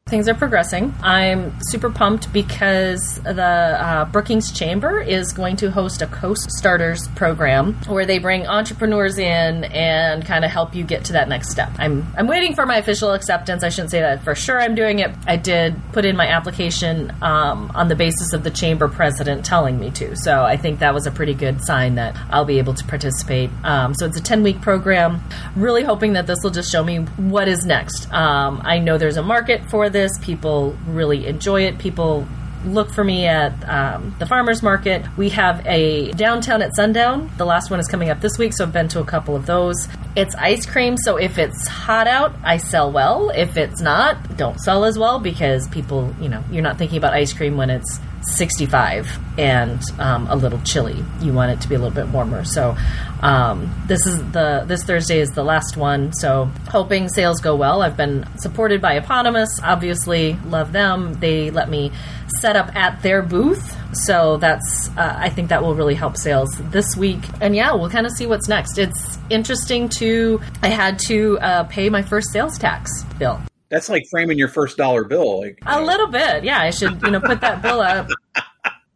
Things 0.07 0.27
are 0.27 0.35
progressing. 0.35 0.93
I'm 1.01 1.57
super 1.61 1.89
pumped 1.89 2.31
because 2.33 3.21
the 3.23 3.41
uh, 3.41 4.03
Brookings 4.03 4.51
Chamber 4.51 4.99
is 4.99 5.31
going 5.31 5.55
to 5.55 5.71
host 5.71 6.01
a 6.01 6.07
Co.Starters 6.07 7.07
program 7.15 7.75
where 7.87 8.05
they 8.05 8.19
bring 8.19 8.45
entrepreneurs 8.45 9.17
in 9.17 9.63
and 9.63 10.25
kind 10.25 10.43
of 10.43 10.51
help 10.51 10.75
you 10.75 10.83
get 10.83 11.05
to 11.05 11.13
that 11.13 11.29
next 11.29 11.51
step. 11.51 11.71
I'm 11.79 12.05
I'm 12.17 12.27
waiting 12.27 12.53
for 12.53 12.65
my 12.65 12.75
official 12.75 13.13
acceptance. 13.13 13.63
I 13.63 13.69
shouldn't 13.69 13.91
say 13.91 14.01
that 14.01 14.25
for 14.25 14.35
sure. 14.35 14.61
I'm 14.61 14.75
doing 14.75 14.99
it. 14.99 15.09
I 15.25 15.37
did 15.37 15.81
put 15.93 16.03
in 16.03 16.17
my 16.17 16.27
application 16.27 17.13
um, 17.21 17.71
on 17.73 17.87
the 17.87 17.95
basis 17.95 18.33
of 18.33 18.43
the 18.43 18.51
chamber 18.51 18.89
president 18.89 19.45
telling 19.45 19.79
me 19.79 19.89
to. 19.91 20.17
So 20.17 20.43
I 20.43 20.57
think 20.57 20.79
that 20.79 20.93
was 20.93 21.07
a 21.07 21.11
pretty 21.11 21.33
good 21.33 21.63
sign 21.63 21.95
that 21.95 22.17
I'll 22.29 22.43
be 22.43 22.57
able 22.59 22.73
to 22.73 22.83
participate. 22.83 23.49
Um, 23.63 23.93
so 23.93 24.05
it's 24.05 24.17
a 24.17 24.23
10 24.23 24.43
week 24.43 24.59
program. 24.59 25.23
Really 25.55 25.83
hoping 25.83 26.11
that 26.13 26.27
this 26.27 26.39
will 26.43 26.51
just 26.51 26.69
show 26.69 26.83
me 26.83 26.97
what 26.97 27.47
is 27.47 27.65
next. 27.65 28.11
Um, 28.11 28.61
I 28.65 28.79
know 28.79 28.97
there's 28.97 29.17
a 29.17 29.23
market 29.23 29.69
for 29.69 29.92
this. 29.93 30.17
People 30.19 30.75
really 30.85 31.25
enjoy 31.27 31.61
it. 31.61 31.79
People 31.79 32.27
look 32.65 32.91
for 32.91 33.03
me 33.03 33.25
at 33.25 33.51
um, 33.67 34.15
the 34.19 34.25
farmers 34.25 34.63
market. 34.63 35.05
We 35.17 35.29
have 35.29 35.65
a 35.65 36.11
downtown 36.11 36.61
at 36.61 36.75
sundown. 36.75 37.31
The 37.37 37.45
last 37.45 37.69
one 37.69 37.79
is 37.79 37.87
coming 37.87 38.09
up 38.09 38.21
this 38.21 38.37
week, 38.37 38.53
so 38.53 38.65
I've 38.65 38.73
been 38.73 38.87
to 38.89 38.99
a 38.99 39.05
couple 39.05 39.35
of 39.35 39.45
those. 39.45 39.87
It's 40.15 40.35
ice 40.35 40.65
cream, 40.65 40.97
so 40.97 41.17
if 41.17 41.37
it's 41.37 41.67
hot 41.67 42.07
out, 42.07 42.33
I 42.43 42.57
sell 42.57 42.91
well. 42.91 43.29
If 43.29 43.57
it's 43.57 43.81
not, 43.81 44.37
don't 44.37 44.59
sell 44.59 44.85
as 44.85 44.97
well 44.97 45.19
because 45.19 45.67
people, 45.69 46.13
you 46.19 46.29
know, 46.29 46.43
you're 46.51 46.63
not 46.63 46.77
thinking 46.77 46.97
about 46.97 47.13
ice 47.13 47.33
cream 47.33 47.57
when 47.57 47.69
it's 47.69 47.99
65 48.23 49.17
and 49.37 49.81
um, 49.99 50.27
a 50.27 50.35
little 50.35 50.59
chilly. 50.61 51.03
You 51.21 51.33
want 51.33 51.51
it 51.51 51.61
to 51.61 51.69
be 51.69 51.75
a 51.75 51.79
little 51.79 51.93
bit 51.93 52.07
warmer. 52.07 52.43
So 52.43 52.75
um, 53.21 53.73
this 53.87 54.05
is 54.05 54.17
the 54.31 54.63
this 54.67 54.83
Thursday 54.83 55.19
is 55.19 55.29
the 55.31 55.43
last 55.43 55.77
one. 55.77 56.13
So 56.13 56.45
hoping 56.69 57.09
sales 57.09 57.39
go 57.39 57.55
well. 57.55 57.81
I've 57.81 57.97
been 57.97 58.25
supported 58.37 58.81
by 58.81 58.95
Eponymous. 58.95 59.59
Obviously, 59.61 60.33
love 60.45 60.71
them. 60.71 61.13
They 61.15 61.51
let 61.51 61.69
me 61.69 61.91
set 62.39 62.55
up 62.55 62.75
at 62.75 63.01
their 63.01 63.21
booth. 63.21 63.77
So 63.93 64.37
that's 64.37 64.89
uh, 64.97 65.15
I 65.17 65.29
think 65.29 65.49
that 65.49 65.61
will 65.61 65.75
really 65.75 65.95
help 65.95 66.17
sales 66.17 66.49
this 66.71 66.95
week. 66.95 67.21
And 67.41 67.55
yeah, 67.55 67.73
we'll 67.73 67.89
kind 67.89 68.05
of 68.05 68.11
see 68.13 68.25
what's 68.25 68.47
next. 68.47 68.77
It's 68.77 69.17
interesting 69.29 69.89
to 69.89 70.41
I 70.61 70.69
had 70.69 70.99
to 71.07 71.39
uh, 71.39 71.63
pay 71.65 71.89
my 71.89 72.01
first 72.01 72.31
sales 72.31 72.57
tax 72.57 73.03
bill 73.19 73.41
that's 73.73 73.89
like 73.89 74.05
framing 74.09 74.37
your 74.37 74.47
first 74.47 74.77
dollar 74.77 75.03
bill. 75.03 75.41
Like, 75.41 75.57
a 75.65 75.79
know. 75.79 75.85
little 75.85 76.07
bit, 76.07 76.43
yeah. 76.43 76.61
I 76.61 76.69
should 76.69 77.01
you 77.01 77.11
know 77.11 77.19
put 77.19 77.41
that 77.41 77.61
bill 77.61 77.81
up. 77.81 78.07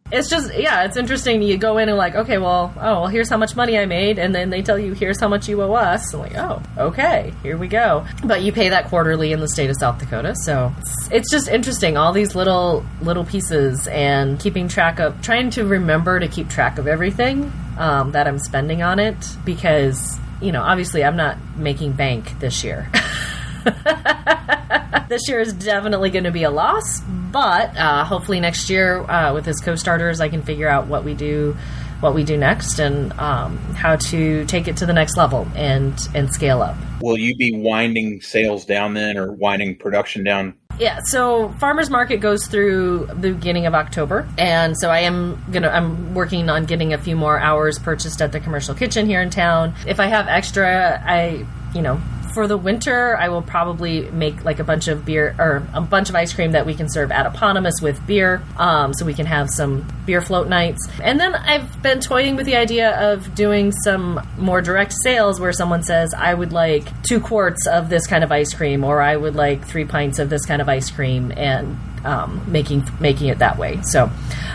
It's 0.10 0.30
just 0.30 0.58
yeah, 0.58 0.86
it's 0.86 0.96
interesting. 0.96 1.42
You 1.42 1.58
go 1.58 1.78
in 1.80 1.90
and 1.90 1.98
like, 1.98 2.16
okay, 2.16 2.38
well, 2.38 2.74
oh, 2.78 3.02
well, 3.02 3.08
here's 3.08 3.30
how 3.30 3.36
much 3.36 3.58
money 3.58 3.78
I 3.78 3.86
made, 3.86 4.18
and 4.18 4.34
then 4.34 4.50
they 4.50 4.62
tell 4.62 4.80
you 4.80 4.94
here's 4.94 5.20
how 5.20 5.28
much 5.28 5.50
you 5.50 5.62
owe 5.62 5.74
us. 5.74 6.14
I'm 6.14 6.22
like, 6.22 6.38
oh, 6.38 6.64
okay, 6.78 7.34
here 7.44 7.58
we 7.58 7.68
go. 7.68 8.06
But 8.24 8.42
you 8.42 8.54
pay 8.54 8.70
that 8.70 8.88
quarterly 8.88 9.34
in 9.34 9.42
the 9.42 9.50
state 9.50 9.70
of 9.70 9.76
South 9.76 10.00
Dakota, 10.00 10.34
so 10.34 10.74
it's, 10.78 11.12
it's 11.12 11.30
just 11.30 11.50
interesting. 11.50 11.98
All 11.98 12.14
these 12.14 12.36
little 12.36 12.86
little 13.02 13.26
pieces 13.26 13.86
and 13.88 14.40
keeping 14.40 14.70
track 14.70 15.02
of, 15.02 15.22
trying 15.22 15.50
to 15.50 15.66
remember 15.66 16.22
to 16.22 16.30
keep 16.30 16.48
track 16.48 16.78
of 16.78 16.88
everything 16.88 17.52
um, 17.78 18.14
that 18.14 18.30
I'm 18.30 18.40
spending 18.40 18.82
on 18.82 19.00
it 19.00 19.18
because 19.44 20.18
you 20.42 20.54
know, 20.54 20.62
obviously, 20.62 21.04
I'm 21.04 21.18
not 21.18 21.38
making 21.58 21.92
bank 21.94 22.40
this 22.40 22.64
year. 22.64 22.90
this 25.10 25.28
year 25.28 25.40
is 25.40 25.54
definitely 25.54 26.10
going 26.10 26.24
to 26.26 26.32
be 26.32 26.44
a 26.44 26.50
loss, 26.50 27.02
but 27.02 27.76
uh, 27.78 28.04
hopefully 28.04 28.40
next 28.40 28.70
year 28.70 29.00
uh, 29.00 29.34
with 29.34 29.46
his 29.46 29.60
co-starters, 29.60 30.22
I 30.22 30.30
can 30.30 30.42
figure 30.42 30.68
out 30.68 30.88
what 30.88 31.04
we 31.04 31.14
do, 31.14 31.56
what 32.00 32.14
we 32.14 32.24
do 32.24 32.38
next, 32.38 32.80
and 32.80 33.14
um, 33.14 33.58
how 33.74 33.96
to 33.96 34.46
take 34.46 34.68
it 34.68 34.78
to 34.78 34.86
the 34.86 34.94
next 34.94 35.18
level 35.18 35.48
and 35.56 35.94
and 36.14 36.34
scale 36.34 36.62
up. 36.62 36.76
Will 37.02 37.18
you 37.18 37.36
be 37.36 37.56
winding 37.56 38.22
sales 38.22 38.66
down 38.66 38.94
then, 38.94 39.18
or 39.18 39.32
winding 39.32 39.78
production 39.78 40.24
down? 40.24 40.54
Yeah, 40.80 41.00
so 41.06 41.50
farmers 41.60 41.90
market 41.90 42.18
goes 42.18 42.46
through 42.46 43.08
the 43.08 43.34
beginning 43.34 43.66
of 43.66 43.74
October, 43.74 44.28
and 44.38 44.78
so 44.78 44.90
I 44.90 45.00
am 45.00 45.44
gonna 45.52 45.70
I'm 45.70 46.14
working 46.14 46.50
on 46.50 46.66
getting 46.66 46.94
a 46.94 47.00
few 47.00 47.16
more 47.16 47.40
hours 47.40 47.80
purchased 47.80 48.22
at 48.22 48.32
the 48.32 48.40
commercial 48.40 48.76
kitchen 48.76 49.08
here 49.08 49.22
in 49.22 49.32
town. 49.32 49.74
If 49.88 50.00
I 50.00 50.06
have 50.06 50.28
extra, 50.28 51.02
I 51.04 51.48
you 51.74 51.82
know 51.82 52.00
for 52.38 52.46
the 52.46 52.56
winter, 52.56 53.17
I 53.17 53.29
will 53.29 53.41
probably 53.41 54.12
make 54.12 54.46
like 54.46 54.60
a 54.60 54.63
bunch 54.63 54.88
of 54.88 55.03
beer 55.03 55.36
or 55.39 55.67
a 55.74 55.82
bunch 55.82 56.10
of 56.10 56.15
ice 56.15 56.32
cream 56.34 56.51
that 56.51 56.67
we 56.67 56.75
can 56.75 56.88
serve 56.88 57.12
at 57.12 57.25
Eponymous 57.25 57.82
with 57.82 58.06
beer, 58.06 58.44
um, 58.58 58.94
so 58.94 59.08
we 59.08 59.15
can 59.15 59.25
have 59.25 59.50
some 59.50 59.88
beer 60.06 60.22
float 60.22 60.48
nights. 60.48 60.88
And 61.01 61.20
then 61.20 61.34
I've 61.34 61.82
been 61.82 62.00
toying 62.00 62.36
with 62.36 62.46
the 62.46 62.56
idea 62.56 62.91
of 63.12 63.34
doing 63.34 63.72
some 63.72 64.22
more 64.38 64.62
direct 64.62 64.94
sales 65.01 65.39
where 65.39 65.51
someone 65.51 65.82
says, 65.82 66.13
I 66.13 66.32
would 66.32 66.53
like 66.53 66.86
two 67.01 67.20
quarts 67.20 67.65
of 67.65 67.89
this 67.89 68.06
kind 68.06 68.24
of 68.24 68.32
ice 68.32 68.53
cream, 68.53 68.84
or 68.84 69.01
I 69.01 69.17
would 69.17 69.36
like 69.36 69.65
three 69.65 69.86
pints 69.86 70.20
of 70.20 70.29
this 70.29 70.46
kind 70.46 70.62
of 70.62 70.70
ice 70.70 70.91
cream, 70.91 71.34
and 71.36 71.75
um, 72.06 72.46
making 72.51 72.88
making 73.00 73.29
it 73.29 73.39
that 73.39 73.58
way. 73.58 73.79
So, 73.82 74.12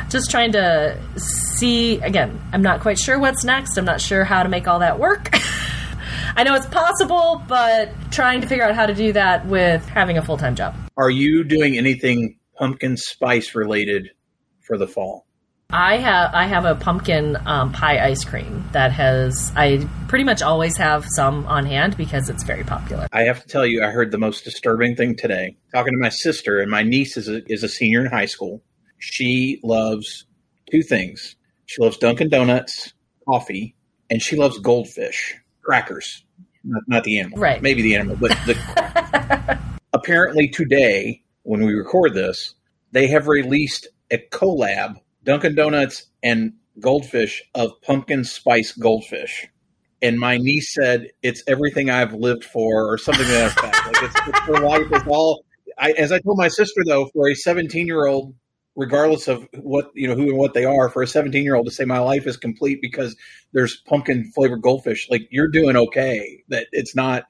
just 0.08 0.30
trying 0.30 0.52
to 0.52 0.96
see 1.16 1.98
again. 1.98 2.40
I'm 2.52 2.62
not 2.62 2.80
quite 2.80 3.00
sure 3.00 3.18
what's 3.18 3.42
next. 3.42 3.76
I'm 3.76 3.84
not 3.84 4.00
sure 4.00 4.22
how 4.22 4.44
to 4.44 4.48
make 4.48 4.68
all 4.68 4.78
that 4.78 5.00
work. 5.00 5.36
I 6.36 6.44
know 6.44 6.54
it's 6.54 6.66
possible, 6.66 7.42
but 7.46 7.90
trying 8.10 8.40
to 8.40 8.46
figure 8.46 8.64
out 8.64 8.74
how 8.74 8.86
to 8.86 8.94
do 8.94 9.12
that 9.12 9.46
with 9.46 9.86
having 9.88 10.18
a 10.18 10.22
full 10.22 10.38
time 10.38 10.54
job. 10.54 10.74
Are 10.96 11.10
you 11.10 11.44
doing 11.44 11.76
anything 11.76 12.38
pumpkin 12.56 12.96
spice 12.96 13.54
related 13.54 14.10
for 14.60 14.78
the 14.78 14.86
fall? 14.86 15.26
I 15.70 15.96
have 15.96 16.34
I 16.34 16.46
have 16.46 16.66
a 16.66 16.74
pumpkin 16.74 17.38
um, 17.46 17.72
pie 17.72 17.98
ice 17.98 18.24
cream 18.24 18.68
that 18.72 18.92
has 18.92 19.52
I 19.56 19.88
pretty 20.06 20.24
much 20.24 20.42
always 20.42 20.76
have 20.76 21.06
some 21.08 21.46
on 21.46 21.64
hand 21.64 21.96
because 21.96 22.28
it's 22.28 22.44
very 22.44 22.62
popular. 22.62 23.08
I 23.10 23.22
have 23.22 23.40
to 23.40 23.48
tell 23.48 23.64
you, 23.64 23.82
I 23.82 23.90
heard 23.90 24.10
the 24.10 24.18
most 24.18 24.44
disturbing 24.44 24.96
thing 24.96 25.16
today. 25.16 25.56
Talking 25.74 25.94
to 25.94 25.98
my 25.98 26.10
sister, 26.10 26.60
and 26.60 26.70
my 26.70 26.82
niece 26.82 27.16
is 27.16 27.28
a, 27.28 27.40
is 27.50 27.62
a 27.62 27.68
senior 27.68 28.04
in 28.04 28.10
high 28.10 28.26
school. 28.26 28.62
She 28.98 29.60
loves 29.62 30.26
two 30.70 30.82
things. 30.82 31.36
She 31.64 31.80
loves 31.80 31.96
Dunkin' 31.96 32.28
Donuts, 32.28 32.92
coffee, 33.26 33.74
and 34.10 34.20
she 34.20 34.36
loves 34.36 34.58
goldfish 34.58 35.36
crackers. 35.62 36.25
Not, 36.64 36.83
not 36.87 37.04
the 37.04 37.19
animal, 37.19 37.38
right? 37.38 37.61
Maybe 37.61 37.83
the 37.83 37.97
animal, 37.97 38.16
but 38.21 38.31
the. 38.47 39.59
apparently 39.92 40.49
today, 40.49 41.23
when 41.42 41.64
we 41.64 41.75
record 41.75 42.14
this, 42.14 42.54
they 42.92 43.09
have 43.09 43.26
released 43.26 43.88
a 44.11 44.19
collab 44.31 44.97
Dunkin' 45.25 45.54
Donuts 45.54 46.07
and 46.23 46.54
Goldfish 46.81 47.42
of 47.54 47.81
pumpkin 47.83 48.25
spice 48.25 48.73
goldfish. 48.73 49.47
And 50.00 50.19
my 50.19 50.37
niece 50.38 50.73
said 50.73 51.09
it's 51.23 51.42
everything 51.47 51.90
I've 51.90 52.14
lived 52.14 52.45
for, 52.45 52.90
or 52.90 52.99
something 52.99 53.26
to 53.26 53.33
that. 53.33 53.57
Like 53.87 54.02
it's, 54.02 54.28
it's 54.28 54.38
her 54.40 54.61
life 54.61 54.87
is 54.92 55.02
all. 55.07 55.45
I, 55.78 55.92
as 55.92 56.12
I 56.12 56.19
told 56.19 56.38
my 56.38 56.49
sister, 56.49 56.83
though, 56.87 57.07
for 57.12 57.28
a 57.28 57.35
17 57.35 57.87
year 57.87 58.07
old, 58.07 58.35
regardless 58.76 59.29
of 59.29 59.47
what 59.55 59.91
you 59.95 60.09
know 60.09 60.14
who 60.14 60.29
and 60.29 60.38
what 60.38 60.55
they 60.55 60.64
are, 60.64 60.88
for 60.88 61.02
a 61.02 61.07
17 61.07 61.43
year 61.43 61.55
old 61.55 61.67
to 61.67 61.73
say 61.73 61.85
my 61.85 61.99
life 61.99 62.26
is 62.26 62.37
complete 62.37 62.81
because 62.81 63.17
there's 63.52 63.76
pumpkin 63.76 64.31
flavored 64.35 64.62
goldfish, 64.62 65.09
like 65.11 65.23
you're 65.31 65.49
doing 65.49 65.76
okay. 65.76 66.43
That 66.49 66.67
it's 66.73 66.95
not 66.95 67.25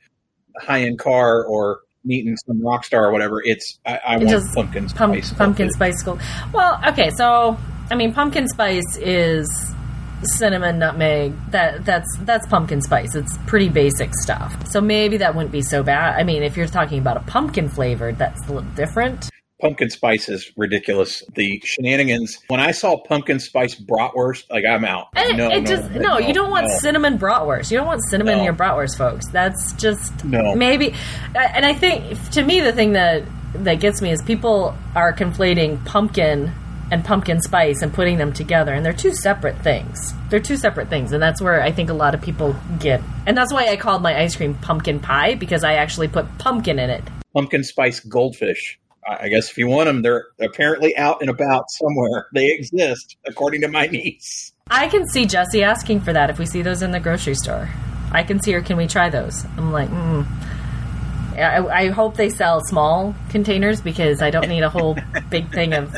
high 0.61 0.83
end 0.83 0.99
car 0.99 1.45
or 1.45 1.81
meeting 2.05 2.37
some 2.47 2.61
rock 2.65 2.85
star 2.85 3.07
or 3.07 3.13
whatever. 3.13 3.43
It's 3.45 3.79
I, 3.87 4.01
I 4.07 4.17
it 4.17 4.25
want 4.25 4.55
pumpkin 4.55 4.89
spice. 4.89 5.29
Pump, 5.29 5.39
pumpkin 5.39 5.71
spice 5.71 6.03
gold. 6.03 6.21
Well, 6.53 6.81
okay, 6.89 7.11
so 7.11 7.57
I 7.91 7.95
mean, 7.95 8.13
pumpkin 8.13 8.49
spice 8.49 8.97
is 8.99 9.75
cinnamon, 10.23 10.79
nutmeg. 10.79 11.35
That 11.51 11.85
that's 11.85 12.09
that's 12.21 12.47
pumpkin 12.47 12.81
spice. 12.81 13.15
It's 13.15 13.37
pretty 13.47 13.69
basic 13.69 14.15
stuff. 14.15 14.67
So 14.69 14.81
maybe 14.81 15.19
that 15.19 15.35
wouldn't 15.35 15.53
be 15.53 15.63
so 15.63 15.83
bad. 15.83 16.19
I 16.19 16.25
mean, 16.25 16.43
if 16.43 16.57
you're 16.57 16.67
talking 16.67 16.99
about 16.99 17.17
a 17.17 17.21
pumpkin 17.21 17.69
flavored, 17.69 18.19
that's 18.19 18.41
a 18.49 18.53
little 18.53 18.71
different. 18.71 19.32
Pumpkin 19.63 19.91
spice 19.91 20.29
is 20.29 20.51
ridiculous. 20.57 21.23
The 21.35 21.63
shenanigans. 21.65 22.39
When 22.49 22.61
I 22.61 22.73
saw 22.73 22.99
pumpkin 22.99 23.39
spice 23.39 23.77
bratwurst, 23.77 24.51
like 24.51 24.65
I'm 24.65 24.85
out. 24.85 25.09
And 25.15 25.39
no, 25.39 25.49
it 25.51 25.61
no, 25.61 25.67
just, 25.67 25.91
no, 25.93 26.01
no, 26.01 26.19
you 26.19 26.35
don't 26.35 26.51
want 26.51 26.67
no. 26.67 26.79
cinnamon 26.79 27.17
bratwurst. 27.17 27.71
You 27.71 27.79
don't 27.79 27.87
want 27.87 28.03
cinnamon 28.11 28.41
in 28.41 28.45
your 28.45 28.55
bratwurst, 28.55 28.99
folks. 28.99 29.29
That's 29.29 29.73
just 29.75 30.25
no. 30.25 30.57
maybe. 30.57 30.95
And 31.35 31.65
I 31.65 31.75
think 31.75 32.31
to 32.33 32.43
me, 32.43 32.61
the 32.61 32.73
thing 32.73 32.93
that 32.93 33.23
that 33.55 33.77
gets 33.77 34.03
me 34.03 34.11
is 34.11 34.21
people 34.23 34.77
are 34.95 35.13
conflating 35.13 35.85
pumpkin 35.85 36.53
and 36.91 37.05
pumpkin 37.05 37.41
spice 37.41 37.81
and 37.83 37.93
putting 37.93 38.19
them 38.19 38.33
together 38.33 38.73
and 38.73 38.85
they're 38.85 38.93
two 38.93 39.15
separate 39.15 39.59
things 39.63 40.13
they're 40.29 40.41
two 40.41 40.57
separate 40.57 40.89
things 40.89 41.13
and 41.13 41.23
that's 41.23 41.41
where 41.41 41.63
i 41.63 41.71
think 41.71 41.89
a 41.89 41.95
lot 41.95 42.15
of 42.15 42.21
people 42.21 42.55
get 42.79 43.01
and 43.27 43.37
that's 43.37 43.53
why 43.53 43.67
i 43.69 43.77
called 43.77 44.03
my 44.03 44.19
ice 44.21 44.37
cream 44.37 44.55
pumpkin 44.57 45.01
pie 45.01 45.35
because 45.35 45.65
i 45.65 45.75
actually 45.75 46.09
put 46.09 46.27
pumpkin 46.39 46.79
in 46.79 46.91
it 46.91 47.03
pumpkin 47.35 47.65
spice 47.65 48.01
goldfish 48.01 48.79
i 49.09 49.29
guess 49.29 49.51
if 49.51 49.59
you 49.59 49.67
want 49.67 49.87
them 49.87 50.03
they're 50.03 50.27
apparently 50.41 50.97
out 50.97 51.21
and 51.21 51.31
about 51.31 51.71
somewhere. 51.71 52.29
They 52.35 52.53
exist 52.53 53.17
according 53.27 53.63
to 53.63 53.69
my 53.69 53.87
niece. 53.93 54.53
I 54.69 54.89
can 54.89 55.07
see 55.09 55.27
jesse 55.27 55.63
asking 55.63 56.01
for 56.01 56.13
that 56.13 56.31
if 56.31 56.39
we 56.39 56.47
see 56.47 56.63
those 56.63 56.83
in 56.83 56.91
the 56.93 57.01
grocery 57.01 57.35
store. 57.35 57.69
I 58.13 58.23
can 58.23 58.41
see 58.41 58.53
her 58.53 58.61
can 58.61 58.77
we 58.77 58.87
try 58.87 59.09
those? 59.11 59.45
I'm 59.57 59.73
like 59.73 59.89
mm. 59.89 60.27
I, 61.37 61.67
I 61.67 61.89
hope 61.89 62.17
they 62.17 62.29
sell 62.29 62.61
small 62.65 63.15
containers 63.31 63.81
because 63.81 64.21
I 64.21 64.31
don't 64.31 64.49
need 64.49 64.63
a 64.63 64.69
whole 64.69 64.99
big 65.31 65.51
thing 65.51 65.73
of 65.73 65.95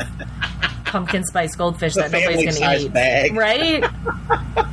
pumpkin 0.85 1.23
spice 1.23 1.55
goldfish 1.55 1.95
that 1.95 2.11
nobody's 2.11 2.57
going 2.57 2.79
to 2.79 2.85
eat, 2.85 2.93
bag. 2.93 3.35
right? 3.35 3.83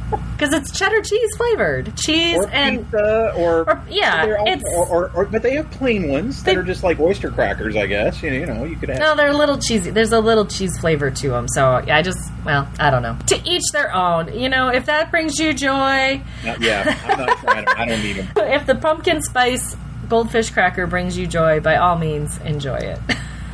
Because 0.42 0.54
it's 0.54 0.76
cheddar 0.76 1.00
cheese 1.02 1.36
flavored 1.36 1.96
cheese 1.96 2.36
or 2.36 2.48
and 2.48 2.78
pizza 2.78 3.32
or, 3.36 3.60
or 3.60 3.84
yeah, 3.88 4.34
all, 4.40 4.48
it's 4.48 4.64
or, 4.76 5.12
or, 5.12 5.24
but 5.26 5.40
they 5.40 5.54
have 5.54 5.70
plain 5.70 6.08
ones 6.08 6.42
they, 6.42 6.52
that 6.52 6.60
are 6.60 6.64
just 6.64 6.82
like 6.82 6.98
oyster 6.98 7.30
crackers, 7.30 7.76
I 7.76 7.86
guess. 7.86 8.20
You 8.24 8.30
know, 8.30 8.36
you 8.36 8.46
know, 8.46 8.64
you 8.64 8.74
could 8.74 8.88
have. 8.88 8.98
No, 8.98 9.14
they're 9.14 9.30
a 9.30 9.36
little 9.36 9.56
cheesy. 9.56 9.90
There's 9.90 10.10
a 10.10 10.18
little 10.18 10.44
cheese 10.44 10.76
flavor 10.80 11.12
to 11.12 11.28
them, 11.28 11.46
so 11.46 11.84
I 11.86 12.02
just 12.02 12.18
well, 12.44 12.68
I 12.80 12.90
don't 12.90 13.02
know. 13.02 13.16
To 13.28 13.40
each 13.48 13.62
their 13.72 13.94
own. 13.94 14.36
You 14.36 14.48
know, 14.48 14.66
if 14.66 14.86
that 14.86 15.12
brings 15.12 15.38
you 15.38 15.54
joy. 15.54 16.20
yeah, 16.58 16.98
I'm 17.04 17.18
not 17.20 17.38
trying. 17.38 17.68
I 17.68 17.86
don't 17.86 18.02
need 18.02 18.16
them. 18.16 18.28
if 18.48 18.66
the 18.66 18.74
pumpkin 18.74 19.22
spice 19.22 19.76
goldfish 20.08 20.50
cracker 20.50 20.88
brings 20.88 21.16
you 21.16 21.28
joy, 21.28 21.60
by 21.60 21.76
all 21.76 21.96
means, 21.96 22.36
enjoy 22.38 22.78
it. 22.78 22.98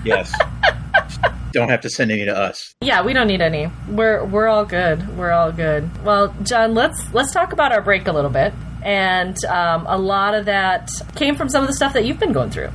Yes. 0.04 0.32
don't 1.52 1.68
have 1.68 1.80
to 1.82 1.90
send 1.90 2.10
any 2.10 2.24
to 2.24 2.36
us. 2.36 2.74
Yeah, 2.80 3.02
we 3.02 3.12
don't 3.12 3.26
need 3.26 3.40
any. 3.40 3.70
We're 3.88 4.24
we're 4.24 4.48
all 4.48 4.64
good. 4.64 5.16
We're 5.16 5.32
all 5.32 5.52
good. 5.52 6.04
Well, 6.04 6.34
Jon, 6.42 6.74
let's 6.74 7.12
let's 7.12 7.32
talk 7.32 7.52
about 7.52 7.72
our 7.72 7.82
break 7.82 8.06
a 8.06 8.12
little 8.12 8.30
bit. 8.30 8.52
And 8.82 9.44
um, 9.46 9.86
a 9.88 9.98
lot 9.98 10.34
of 10.34 10.44
that 10.46 10.90
came 11.16 11.36
from 11.36 11.48
some 11.48 11.62
of 11.62 11.68
the 11.68 11.74
stuff 11.74 11.92
that 11.94 12.04
you've 12.04 12.20
been 12.20 12.32
going 12.32 12.50
through. 12.50 12.70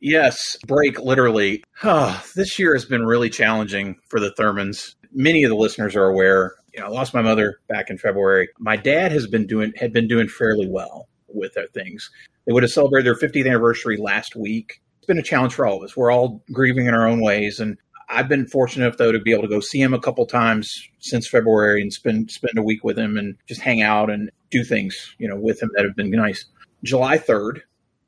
Yes, 0.00 0.56
break 0.66 1.00
literally. 1.00 1.64
Oh, 1.82 2.22
this 2.36 2.58
year 2.58 2.74
has 2.74 2.84
been 2.84 3.04
really 3.04 3.30
challenging 3.30 3.96
for 4.08 4.20
the 4.20 4.32
Thurmans. 4.38 4.94
Many 5.12 5.44
of 5.44 5.50
the 5.50 5.56
listeners 5.56 5.96
are 5.96 6.04
aware. 6.04 6.54
You 6.74 6.80
know, 6.80 6.86
I 6.86 6.90
lost 6.90 7.14
my 7.14 7.22
mother 7.22 7.60
back 7.68 7.90
in 7.90 7.96
February. 7.96 8.48
My 8.58 8.76
dad 8.76 9.10
has 9.12 9.26
been 9.26 9.46
doing 9.46 9.72
had 9.76 9.92
been 9.92 10.08
doing 10.08 10.28
fairly 10.28 10.68
well 10.68 11.08
with 11.28 11.54
their 11.54 11.66
things. 11.68 12.10
They 12.46 12.52
would 12.52 12.62
have 12.62 12.72
celebrated 12.72 13.06
their 13.06 13.28
50th 13.28 13.46
anniversary 13.46 13.96
last 13.96 14.36
week. 14.36 14.80
It's 14.98 15.06
been 15.06 15.18
a 15.18 15.22
challenge 15.22 15.54
for 15.54 15.66
all 15.66 15.78
of 15.78 15.82
us. 15.82 15.96
We're 15.96 16.12
all 16.12 16.42
grieving 16.52 16.86
in 16.86 16.94
our 16.94 17.06
own 17.06 17.20
ways, 17.20 17.60
and 17.60 17.78
I've 18.08 18.28
been 18.28 18.46
fortunate 18.46 18.86
enough 18.86 18.98
though 18.98 19.12
to 19.12 19.18
be 19.18 19.32
able 19.32 19.42
to 19.42 19.48
go 19.48 19.60
see 19.60 19.80
him 19.80 19.92
a 19.92 20.00
couple 20.00 20.26
times 20.26 20.88
since 21.00 21.28
February 21.28 21.82
and 21.82 21.92
spend 21.92 22.30
spend 22.30 22.56
a 22.56 22.62
week 22.62 22.84
with 22.84 22.98
him 22.98 23.16
and 23.16 23.36
just 23.48 23.60
hang 23.60 23.82
out 23.82 24.10
and 24.10 24.30
do 24.50 24.62
things, 24.62 25.14
you 25.18 25.28
know, 25.28 25.36
with 25.36 25.62
him 25.62 25.70
that 25.74 25.84
have 25.84 25.96
been 25.96 26.10
nice. 26.10 26.44
July 26.84 27.18
3rd, 27.18 27.62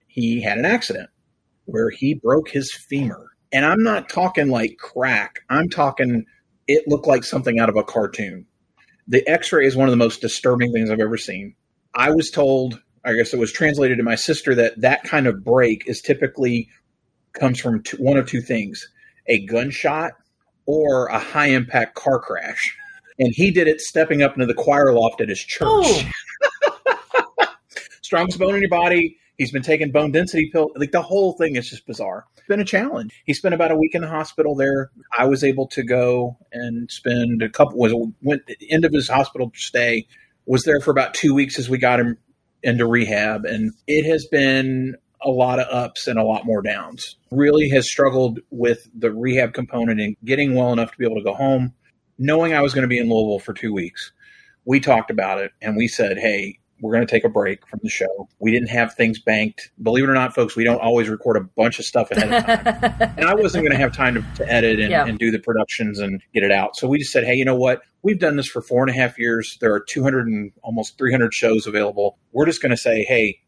he 0.06 0.40
had 0.40 0.58
an 0.58 0.64
accident 0.64 1.10
where 1.64 1.90
he 1.90 2.14
broke 2.14 2.48
his 2.48 2.72
femur. 2.72 3.32
And 3.52 3.64
I'm 3.64 3.82
not 3.82 4.08
talking 4.08 4.48
like 4.48 4.76
crack. 4.78 5.40
I'm 5.50 5.68
talking 5.68 6.24
it 6.68 6.86
looked 6.86 7.06
like 7.06 7.24
something 7.24 7.58
out 7.58 7.70
of 7.70 7.76
a 7.76 7.82
cartoon. 7.82 8.46
The 9.08 9.26
x-ray 9.26 9.66
is 9.66 9.74
one 9.74 9.88
of 9.88 9.90
the 9.90 9.96
most 9.96 10.20
disturbing 10.20 10.70
things 10.70 10.90
I've 10.90 11.00
ever 11.00 11.16
seen. 11.16 11.54
I 11.94 12.10
was 12.10 12.30
told, 12.30 12.80
I 13.04 13.14
guess 13.14 13.32
it 13.32 13.38
was 13.38 13.50
translated 13.50 13.96
to 13.96 14.04
my 14.04 14.16
sister 14.16 14.54
that 14.54 14.78
that 14.82 15.02
kind 15.04 15.26
of 15.26 15.42
break 15.42 15.88
is 15.88 16.02
typically 16.02 16.68
comes 17.32 17.58
from 17.58 17.82
two, 17.82 17.96
one 17.96 18.18
of 18.18 18.28
two 18.28 18.42
things 18.42 18.86
a 19.28 19.44
gunshot 19.46 20.12
or 20.66 21.06
a 21.06 21.18
high 21.18 21.48
impact 21.48 21.94
car 21.94 22.18
crash. 22.18 22.76
And 23.18 23.32
he 23.34 23.50
did 23.50 23.66
it 23.66 23.80
stepping 23.80 24.22
up 24.22 24.34
into 24.34 24.46
the 24.46 24.54
choir 24.54 24.92
loft 24.92 25.20
at 25.20 25.28
his 25.28 25.40
church. 25.40 25.66
Oh. 25.68 26.10
Strongest 28.02 28.38
bone 28.38 28.54
in 28.54 28.60
your 28.60 28.70
body. 28.70 29.16
He's 29.38 29.52
been 29.52 29.62
taking 29.62 29.90
bone 29.90 30.12
density 30.12 30.50
pill. 30.52 30.70
Like 30.76 30.92
the 30.92 31.02
whole 31.02 31.34
thing 31.34 31.56
is 31.56 31.68
just 31.68 31.86
bizarre. 31.86 32.26
It's 32.36 32.46
been 32.46 32.60
a 32.60 32.64
challenge. 32.64 33.22
He 33.24 33.34
spent 33.34 33.54
about 33.54 33.70
a 33.70 33.76
week 33.76 33.94
in 33.94 34.02
the 34.02 34.08
hospital 34.08 34.54
there. 34.54 34.90
I 35.16 35.26
was 35.26 35.44
able 35.44 35.68
to 35.68 35.82
go 35.82 36.36
and 36.52 36.90
spend 36.90 37.42
a 37.42 37.48
couple 37.48 37.78
was 37.78 37.94
went 38.20 38.46
the 38.46 38.70
end 38.70 38.84
of 38.84 38.92
his 38.92 39.08
hospital 39.08 39.52
stay. 39.54 40.06
Was 40.46 40.64
there 40.64 40.80
for 40.80 40.90
about 40.90 41.14
two 41.14 41.34
weeks 41.34 41.58
as 41.58 41.68
we 41.68 41.78
got 41.78 42.00
him 42.00 42.18
into 42.62 42.86
rehab, 42.86 43.44
and 43.44 43.72
it 43.86 44.10
has 44.10 44.26
been 44.26 44.96
a 45.22 45.30
lot 45.30 45.58
of 45.58 45.66
ups 45.70 46.06
and 46.06 46.18
a 46.18 46.24
lot 46.24 46.46
more 46.46 46.62
downs. 46.62 47.16
Really 47.30 47.68
has 47.70 47.88
struggled 47.88 48.40
with 48.50 48.88
the 48.94 49.12
rehab 49.12 49.54
component 49.54 50.00
and 50.00 50.16
getting 50.24 50.54
well 50.54 50.72
enough 50.72 50.92
to 50.92 50.98
be 50.98 51.04
able 51.04 51.16
to 51.16 51.24
go 51.24 51.34
home. 51.34 51.74
Knowing 52.18 52.54
I 52.54 52.62
was 52.62 52.74
going 52.74 52.82
to 52.82 52.88
be 52.88 52.98
in 52.98 53.08
Louisville 53.08 53.38
for 53.38 53.54
two 53.54 53.72
weeks, 53.72 54.12
we 54.64 54.80
talked 54.80 55.10
about 55.10 55.38
it 55.38 55.52
and 55.62 55.76
we 55.76 55.88
said, 55.88 56.18
hey, 56.18 56.58
we're 56.80 56.92
going 56.92 57.06
to 57.06 57.10
take 57.10 57.24
a 57.24 57.28
break 57.28 57.66
from 57.66 57.80
the 57.82 57.88
show. 57.88 58.28
We 58.38 58.50
didn't 58.50 58.68
have 58.68 58.94
things 58.94 59.18
banked. 59.18 59.70
Believe 59.82 60.04
it 60.04 60.10
or 60.10 60.14
not, 60.14 60.34
folks, 60.34 60.54
we 60.54 60.64
don't 60.64 60.80
always 60.80 61.08
record 61.08 61.36
a 61.36 61.40
bunch 61.40 61.78
of 61.78 61.84
stuff 61.84 62.10
ahead 62.10 62.32
of 62.32 62.44
time. 62.44 63.12
and 63.16 63.28
I 63.28 63.34
wasn't 63.34 63.64
going 63.64 63.76
to 63.76 63.82
have 63.82 63.92
time 63.92 64.14
to, 64.14 64.24
to 64.36 64.52
edit 64.52 64.78
and, 64.78 64.90
yeah. 64.90 65.06
and, 65.06 65.18
do 65.18 65.30
the 65.30 65.40
productions 65.40 65.98
and 65.98 66.22
get 66.32 66.44
it 66.44 66.52
out. 66.52 66.76
So 66.76 66.86
we 66.86 66.98
just 66.98 67.10
said, 67.10 67.24
hey, 67.24 67.34
you 67.34 67.44
know 67.44 67.56
what? 67.56 67.82
We've 68.02 68.18
done 68.18 68.36
this 68.36 68.46
for 68.46 68.62
four 68.62 68.82
and 68.82 68.90
a 68.90 68.94
half 68.94 69.18
years. 69.18 69.58
There 69.60 69.74
are 69.74 69.80
200 69.80 70.28
and 70.28 70.52
almost 70.62 70.96
300 70.98 71.34
shows 71.34 71.66
available. 71.66 72.18
We're 72.32 72.46
just 72.46 72.62
going 72.62 72.70
to 72.70 72.76
say, 72.76 73.02
hey, 73.02 73.40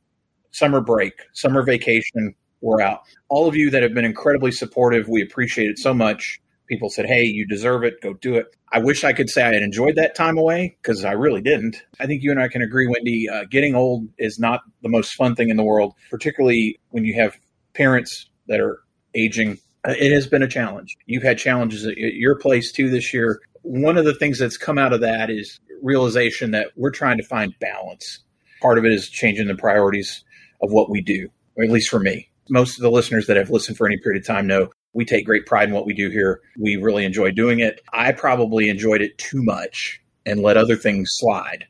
summer 0.51 0.81
break, 0.81 1.13
summer 1.33 1.63
vacation, 1.63 2.35
we're 2.61 2.81
out. 2.81 3.01
All 3.29 3.49
of 3.49 3.57
you 3.57 3.71
that 3.71 3.83
have 3.83 3.95
been 3.95 4.05
incredibly 4.05 4.53
supportive, 4.53 5.09
we 5.09 5.23
appreciate 5.23 5.71
it 5.71 5.79
so 5.79 5.95
much. 5.95 6.41
People 6.69 6.91
said, 6.91 7.07
hey, 7.07 7.25
you 7.25 7.47
deserve 7.47 7.83
it, 7.83 8.01
go 8.01 8.15
do 8.15 8.35
it. 8.37 8.55
I 8.73 8.79
wish 8.79 9.03
I 9.03 9.13
could 9.13 9.29
say 9.29 9.43
I 9.43 9.53
had 9.53 9.63
enjoyed 9.63 9.97
that 9.97 10.15
time 10.15 10.39
away 10.39 10.77
because 10.81 11.05
I 11.05 11.13
really 11.13 11.41
didn't. 11.41 11.83
I 11.99 12.07
think 12.07 12.23
you 12.23 12.31
and 12.31 12.41
I 12.41 12.47
can 12.49 12.63
agree, 12.63 12.87
Wendy, 12.87 13.29
uh, 13.29 13.45
getting 13.51 13.75
old 13.75 14.09
is 14.19 14.39
not 14.39 14.61
the 14.83 14.89
most 14.89 15.15
fun 15.15 15.35
thing 15.35 15.49
in 15.49 15.57
the 15.57 15.65
world, 15.65 15.95
particularly 16.11 16.79
when 16.91 17.05
you 17.05 17.21
have 17.21 17.37
parents 17.75 18.29
that 18.47 18.61
are 18.61 18.81
aging. 19.15 19.59
Uh, 19.89 19.95
it 19.99 20.13
has 20.13 20.29
been 20.29 20.43
a 20.43 20.49
challenge. 20.49 20.97
You've 21.07 21.25
had 21.25 21.39
challenges 21.39 21.85
at 21.87 21.97
your 21.97 22.37
place 22.37 22.71
too 22.71 22.89
this 22.89 23.13
year. 23.13 23.41
One 23.63 23.99
of 23.99 24.05
the 24.05 24.15
things 24.15 24.39
that's 24.39 24.57
come 24.57 24.79
out 24.79 24.93
of 24.93 25.01
that 25.01 25.31
is 25.31 25.59
realization 25.83 26.53
that 26.53 26.69
we're 26.77 26.91
trying 26.93 27.17
to 27.17 27.25
find 27.25 27.53
balance. 27.59 28.21
Part 28.63 28.79
of 28.79 28.85
it 28.85 28.93
is 28.93 29.09
changing 29.09 29.49
the 29.49 29.57
priorities 29.57 30.23
of 30.63 30.71
what 30.71 30.91
we 30.91 31.01
do, 31.01 31.29
or 31.57 31.65
at 31.65 31.71
least 31.71 31.89
for 31.89 32.01
me. 32.01 32.29
Most 32.49 32.79
of 32.79 32.83
the 32.83 32.91
listeners 32.91 33.27
that 33.27 33.37
have 33.37 33.51
listened 33.51 33.77
for 33.77 33.87
any 33.87 33.99
period 33.99 34.23
of 34.23 34.27
time 34.27 34.47
know 34.47 34.69
we 34.93 35.05
take 35.05 35.27
great 35.27 35.47
pride 35.47 35.69
in 35.69 35.75
what 35.75 35.87
we 35.87 35.95
do 35.95 36.11
here. 36.11 36.41
We 36.59 36.77
really 36.77 37.05
enjoy 37.05 37.31
doing 37.31 37.61
it. 37.61 37.81
I 37.93 38.13
probably 38.13 38.69
enjoyed 38.69 39.03
it 39.03 39.19
too 39.19 39.43
much 39.43 40.01
and 40.27 40.43
let 40.43 40.57
other 40.57 40.77
things 40.77 41.11
slide. 41.13 41.67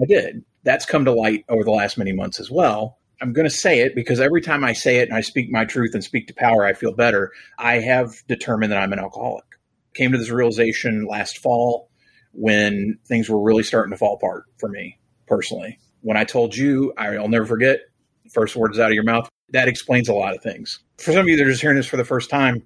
I 0.00 0.04
did. 0.06 0.44
That's 0.62 0.86
come 0.86 1.04
to 1.04 1.12
light 1.12 1.44
over 1.48 1.64
the 1.64 1.70
last 1.70 1.98
many 1.98 2.12
months 2.12 2.40
as 2.40 2.50
well. 2.50 2.98
I'm 3.20 3.32
going 3.32 3.48
to 3.48 3.54
say 3.54 3.80
it 3.80 3.94
because 3.94 4.20
every 4.20 4.40
time 4.40 4.64
I 4.64 4.72
say 4.72 4.98
it 4.98 5.08
and 5.08 5.16
I 5.16 5.20
speak 5.20 5.50
my 5.50 5.64
truth 5.64 5.94
and 5.94 6.02
speak 6.02 6.26
to 6.28 6.34
power, 6.34 6.64
I 6.64 6.74
feel 6.74 6.94
better. 6.94 7.32
I 7.58 7.80
have 7.80 8.14
determined 8.26 8.72
that 8.72 8.78
I'm 8.78 8.92
an 8.92 8.98
alcoholic. 8.98 9.44
Came 9.94 10.12
to 10.12 10.18
this 10.18 10.30
realization 10.30 11.06
last 11.06 11.38
fall 11.38 11.90
when 12.32 12.98
things 13.06 13.28
were 13.28 13.40
really 13.40 13.62
starting 13.62 13.92
to 13.92 13.96
fall 13.96 14.14
apart 14.14 14.44
for 14.58 14.68
me 14.68 14.98
personally. 15.26 15.78
When 16.00 16.16
I 16.16 16.24
told 16.24 16.56
you, 16.56 16.92
I'll 16.98 17.28
never 17.28 17.46
forget, 17.46 17.80
first 18.32 18.56
words 18.56 18.78
out 18.78 18.90
of 18.90 18.94
your 18.94 19.04
mouth, 19.04 19.28
that 19.50 19.68
explains 19.68 20.08
a 20.08 20.14
lot 20.14 20.34
of 20.34 20.42
things. 20.42 20.80
For 20.98 21.12
some 21.12 21.22
of 21.22 21.28
you 21.28 21.36
that 21.36 21.46
are 21.46 21.50
just 21.50 21.60
hearing 21.60 21.76
this 21.76 21.86
for 21.86 21.96
the 21.96 22.04
first 22.04 22.30
time, 22.30 22.62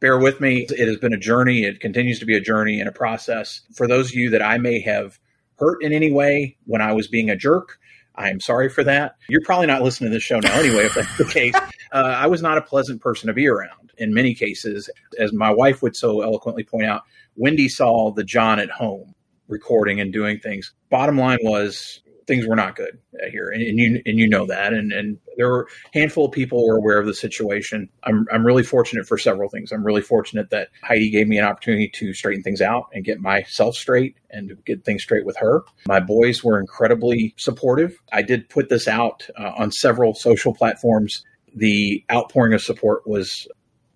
bear 0.00 0.18
with 0.18 0.40
me. 0.40 0.66
It 0.68 0.88
has 0.88 0.96
been 0.96 1.12
a 1.12 1.18
journey. 1.18 1.64
It 1.64 1.80
continues 1.80 2.18
to 2.20 2.26
be 2.26 2.36
a 2.36 2.40
journey 2.40 2.80
and 2.80 2.88
a 2.88 2.92
process. 2.92 3.60
For 3.74 3.86
those 3.86 4.10
of 4.10 4.16
you 4.16 4.30
that 4.30 4.42
I 4.42 4.58
may 4.58 4.80
have 4.80 5.18
hurt 5.56 5.82
in 5.82 5.92
any 5.92 6.10
way 6.10 6.56
when 6.64 6.80
I 6.80 6.92
was 6.92 7.08
being 7.08 7.30
a 7.30 7.36
jerk, 7.36 7.78
I 8.14 8.28
am 8.28 8.40
sorry 8.40 8.68
for 8.68 8.84
that. 8.84 9.16
You're 9.28 9.42
probably 9.44 9.68
not 9.68 9.82
listening 9.82 10.10
to 10.10 10.16
this 10.16 10.22
show 10.22 10.40
now 10.40 10.52
anyway, 10.54 10.84
if 10.84 10.94
that's 10.94 11.18
the 11.18 11.24
case. 11.24 11.54
Uh, 11.92 12.16
I 12.16 12.26
was 12.26 12.40
not 12.40 12.56
a 12.56 12.62
pleasant 12.62 13.02
person 13.02 13.26
to 13.26 13.34
be 13.34 13.46
around 13.46 13.92
in 13.98 14.14
many 14.14 14.34
cases. 14.34 14.88
As 15.18 15.30
my 15.30 15.50
wife 15.50 15.82
would 15.82 15.94
so 15.94 16.22
eloquently 16.22 16.64
point 16.64 16.86
out, 16.86 17.02
Wendy 17.36 17.68
saw 17.68 18.10
the 18.12 18.24
Jon 18.24 18.58
at 18.58 18.70
home 18.70 19.14
recording 19.46 20.00
and 20.00 20.10
doing 20.10 20.38
things. 20.38 20.72
Bottom 20.88 21.18
line 21.18 21.38
was 21.42 22.00
things 22.26 22.46
were 22.46 22.56
not 22.56 22.76
good 22.76 22.98
here, 23.30 23.48
and, 23.48 23.62
and, 23.62 23.78
you 23.78 24.02
and 24.06 24.18
you 24.18 24.28
know 24.28 24.46
that. 24.46 24.72
And 24.72 24.92
and 24.92 25.18
there 25.36 25.48
were 25.48 25.68
a 25.94 25.98
handful 25.98 26.26
of 26.26 26.32
people 26.32 26.66
were 26.66 26.76
aware 26.76 26.98
of 26.98 27.06
the 27.06 27.14
situation. 27.14 27.88
I'm 28.04 28.26
I'm 28.32 28.44
really 28.44 28.62
fortunate 28.62 29.06
for 29.06 29.18
several 29.18 29.48
things. 29.48 29.72
I'm 29.72 29.84
really 29.84 30.02
fortunate 30.02 30.50
that 30.50 30.68
Heidi 30.82 31.10
gave 31.10 31.28
me 31.28 31.38
an 31.38 31.44
opportunity 31.44 31.88
to 31.94 32.14
straighten 32.14 32.42
things 32.42 32.60
out 32.60 32.86
and 32.92 33.04
get 33.04 33.20
myself 33.20 33.76
straight 33.76 34.16
and 34.30 34.52
get 34.64 34.84
things 34.84 35.02
straight 35.02 35.26
with 35.26 35.36
her. 35.36 35.62
My 35.86 36.00
boys 36.00 36.42
were 36.42 36.58
incredibly 36.58 37.34
supportive. 37.36 37.98
I 38.12 38.22
did 38.22 38.48
put 38.48 38.68
this 38.68 38.88
out 38.88 39.28
uh, 39.38 39.52
on 39.56 39.72
several 39.72 40.14
social 40.14 40.54
platforms. 40.54 41.24
The 41.54 42.04
outpouring 42.10 42.54
of 42.54 42.62
support 42.62 43.06
was 43.06 43.46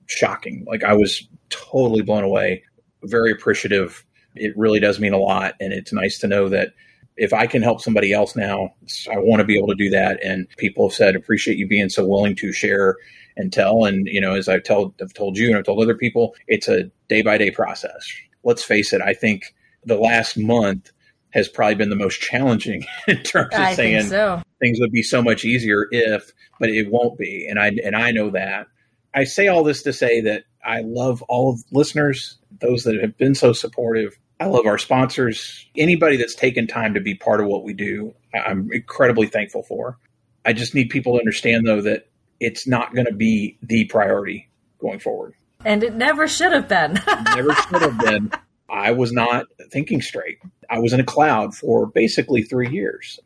shocking. 0.07 0.65
Like 0.67 0.85
I 0.85 0.95
was 0.95 1.27
totally 1.49 2.03
blown 2.03 2.25
away. 2.25 2.63
Very 3.03 3.31
appreciative. 3.33 4.05
It 4.35 4.57
really 4.57 4.81
does 4.81 5.01
mean 5.01 5.15
a 5.15 5.19
lot, 5.19 5.55
and 5.61 5.73
it's 5.73 5.93
nice 5.93 6.19
to 6.19 6.29
know 6.29 6.49
that 6.51 6.73
if 7.17 7.33
I 7.33 7.47
can 7.47 7.63
help 7.63 7.81
somebody 7.81 8.13
else 8.13 8.37
now, 8.37 8.75
I 9.11 9.19
want 9.19 9.41
to 9.41 9.45
be 9.45 9.57
able 9.57 9.69
to 9.69 9.75
do 9.75 9.91
that. 9.91 10.23
And 10.23 10.49
people 10.59 10.89
have 10.89 10.95
said, 10.95 11.17
appreciate 11.17 11.59
you 11.59 11.67
being 11.67 11.89
so 11.89 12.07
willing 12.07 12.37
to 12.37 12.53
share 12.53 12.97
and 13.37 13.53
tell. 13.53 13.85
And, 13.85 14.07
you 14.07 14.21
know, 14.21 14.35
as 14.35 14.49
I've 14.49 14.65
told, 14.65 14.95
I've 15.01 15.15
told 15.15 15.39
you 15.39 15.49
and 15.49 15.57
I've 15.57 15.65
told 15.65 15.83
other 15.83 15.97
people, 15.97 16.35
it's 16.47 16.69
a 16.69 16.91
day 17.09 17.23
by 17.23 17.39
day 17.39 17.51
process. 17.51 18.07
Let's 18.45 18.63
face 18.63 18.93
it. 18.93 19.01
I 19.01 19.15
think 19.15 19.55
the 19.85 19.97
last 19.97 20.37
month 20.37 20.91
has 21.31 21.49
probably 21.49 21.75
been 21.75 21.91
the 21.91 21.97
most 21.97 22.21
challenging 22.21 22.85
in 23.09 23.23
terms 23.23 23.55
of 23.55 23.61
I 23.61 23.75
saying 23.75 24.07
so. 24.07 24.43
things 24.61 24.79
would 24.81 24.93
be 24.93 25.03
so 25.03 25.23
much 25.23 25.45
easier 25.45 25.87
if, 25.91 26.33
but 26.61 26.71
it 26.71 26.91
won't 26.91 27.19
be. 27.19 27.47
And 27.49 27.59
I, 27.59 27.69
and 27.85 27.97
I 27.97 28.11
know 28.11 28.31
that. 28.31 28.67
I 29.15 29.25
say 29.25 29.49
all 29.49 29.65
this 29.65 29.83
to 29.85 29.93
say 29.93 30.21
that 30.23 30.45
I 30.65 30.81
love 30.81 31.23
all 31.23 31.55
of 31.55 31.61
listeners, 31.73 32.39
those 32.61 32.85
that 32.85 33.01
have 33.01 33.17
been 33.17 33.35
so 33.35 33.55
supportive 33.55 34.19
I 34.39 34.47
love 34.47 34.67
our 34.67 34.79
sponsors. 34.79 35.67
Anybody 35.77 36.17
that's 36.17 36.35
taken 36.35 36.67
time 36.67 36.95
to 36.95 37.01
be 37.01 37.15
part 37.15 37.41
of 37.41 37.47
what 37.47 37.65
we 37.65 37.73
do, 37.73 38.15
I'm 38.35 38.71
incredibly 38.73 39.27
thankful 39.27 39.63
for. 39.63 39.99
I 40.45 40.53
just 40.53 40.75
need 40.75 40.91
people 40.91 41.15
to 41.15 41.19
understand, 41.19 41.67
though, 41.67 41.81
that 41.83 42.09
it's 42.39 42.67
not 42.67 42.95
going 42.95 43.07
to 43.07 43.15
be 43.15 43.59
the 43.63 43.87
priority 43.87 44.49
going 44.79 44.99
forward. 44.99 45.35
And 45.65 45.83
it 45.83 45.95
never 45.95 46.29
should 46.29 46.53
have 46.53 46.69
been. 46.69 47.01
never 47.35 47.55
should 47.55 47.83
have 47.83 47.99
been. 47.99 48.31
I 48.69 48.93
was 48.93 49.13
not 49.13 49.47
thinking 49.71 50.03
straight. 50.03 50.39
I 50.69 50.79
was 50.81 50.93
in 50.93 51.01
a 51.01 51.05
cloud 51.05 51.55
for 51.55 51.87
basically 51.87 52.43
three 52.43 52.69
years. 52.69 53.19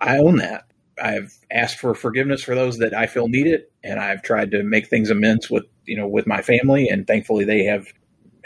I 0.00 0.18
own 0.18 0.36
that. 0.36 0.64
I've 1.02 1.36
asked 1.50 1.78
for 1.78 1.94
forgiveness 1.94 2.42
for 2.42 2.54
those 2.54 2.78
that 2.78 2.94
I 2.94 3.06
feel 3.06 3.28
need 3.28 3.46
it, 3.46 3.70
and 3.84 4.00
I've 4.00 4.22
tried 4.22 4.50
to 4.52 4.62
make 4.62 4.88
things 4.88 5.10
amends 5.10 5.50
with 5.50 5.64
you 5.84 5.96
know 5.96 6.08
with 6.08 6.26
my 6.26 6.40
family, 6.40 6.88
and 6.88 7.06
thankfully 7.06 7.44
they 7.44 7.64
have 7.64 7.86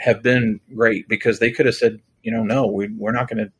have 0.01 0.23
been 0.23 0.59
great 0.75 1.07
because 1.07 1.39
they 1.39 1.51
could 1.51 1.67
have 1.67 1.75
said, 1.75 1.99
you 2.23 2.31
know, 2.31 2.43
no, 2.43 2.65
we, 2.65 2.89
we're 2.97 3.11
not 3.11 3.29
going 3.29 3.45
to. 3.45 3.51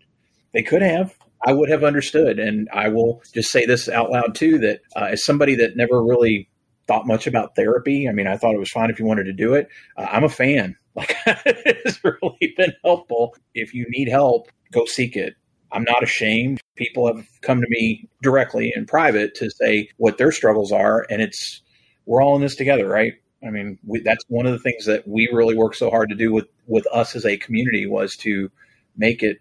They 0.54 0.63
could 0.63 0.82
have. 0.82 1.15
I 1.45 1.54
would 1.54 1.69
have 1.69 1.84
understood. 1.84 2.39
And 2.39 2.67
I 2.73 2.89
will 2.89 3.21
just 3.34 3.51
say 3.51 3.65
this 3.65 3.88
out 3.88 4.12
loud 4.12 4.36
too 4.36 4.58
that 4.60 4.82
uh, 4.95 5.10
as 5.12 5.23
somebody 5.23 5.56
that 5.56 5.77
never 5.77 6.04
really 6.04 6.49
thought 6.88 7.08
much 7.08 7.27
about 7.27 7.56
therapy, 7.56 8.10
I 8.10 8.12
mean, 8.12 8.27
I 8.27 8.38
thought 8.38 8.56
it 8.56 8.60
was 8.60 8.71
fine 8.71 8.89
if 8.89 8.99
you 8.99 9.06
wanted 9.06 9.25
to 9.25 9.34
do 9.34 9.54
it. 9.54 9.67
Uh, 9.97 10.08
I'm 10.12 10.23
a 10.23 10.30
fan. 10.30 10.75
Like, 10.93 11.15
it's 11.25 12.04
really 12.04 12.54
been 12.58 12.73
helpful. 12.84 13.34
If 13.54 13.73
you 13.73 13.86
need 13.88 14.10
help, 14.10 14.49
go 14.73 14.84
seek 14.84 15.15
it. 15.15 15.36
I'm 15.71 15.86
not 15.86 16.04
ashamed. 16.04 16.60
People 16.75 17.08
have 17.08 17.25
come 17.41 17.62
to 17.62 17.67
me 17.69 18.10
directly 18.21 18.73
in 18.75 18.86
private 18.86 19.34
to 19.36 19.49
say 19.49 19.88
what 19.95 20.17
their 20.17 20.34
struggles 20.34 20.73
are, 20.73 21.06
and 21.10 21.21
it's 21.21 21.62
we're 22.06 22.21
all 22.21 22.36
in 22.36 22.41
this 22.41 22.58
together, 22.58 22.89
right? 22.89 23.13
I 23.45 23.49
mean, 23.49 23.80
we, 23.86 24.01
that's 24.01 24.23
one 24.27 24.45
of 24.45 24.54
the 24.54 24.60
things 24.60 24.86
that 24.86 25.08
we 25.08 25.30
really 25.32 25.56
worked 25.56 25.77
so 25.77 25.89
hard 25.89 26.10
to 26.10 26.15
do 26.15 26.32
with 26.32 26.47
with 26.67 26.86
us 26.91 27.15
as 27.15 27.25
a 27.25 27.38
community 27.38 27.88
was 27.88 28.15
to 28.17 28.51
make 28.95 29.23
it 29.23 29.38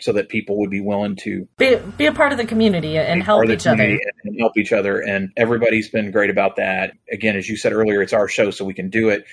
so 0.00 0.12
that 0.12 0.28
people 0.28 0.58
would 0.60 0.70
be 0.70 0.80
willing 0.80 1.16
to 1.16 1.48
be, 1.56 1.74
be 1.96 2.06
a 2.06 2.12
part 2.12 2.30
of 2.30 2.38
the 2.38 2.46
community 2.46 2.96
and 2.96 3.20
help 3.20 3.44
each 3.46 3.66
other. 3.66 3.98
and 4.24 4.38
help 4.38 4.56
each 4.56 4.72
other. 4.72 5.00
And 5.00 5.32
everybody's 5.36 5.88
been 5.88 6.12
great 6.12 6.30
about 6.30 6.54
that. 6.56 6.92
Again 7.10 7.36
as 7.36 7.48
you 7.48 7.56
said 7.56 7.72
earlier 7.72 8.00
it's 8.00 8.12
our 8.12 8.28
show 8.28 8.50
so 8.50 8.64
we 8.64 8.74
can 8.74 8.90
do 8.90 9.08
it. 9.08 9.24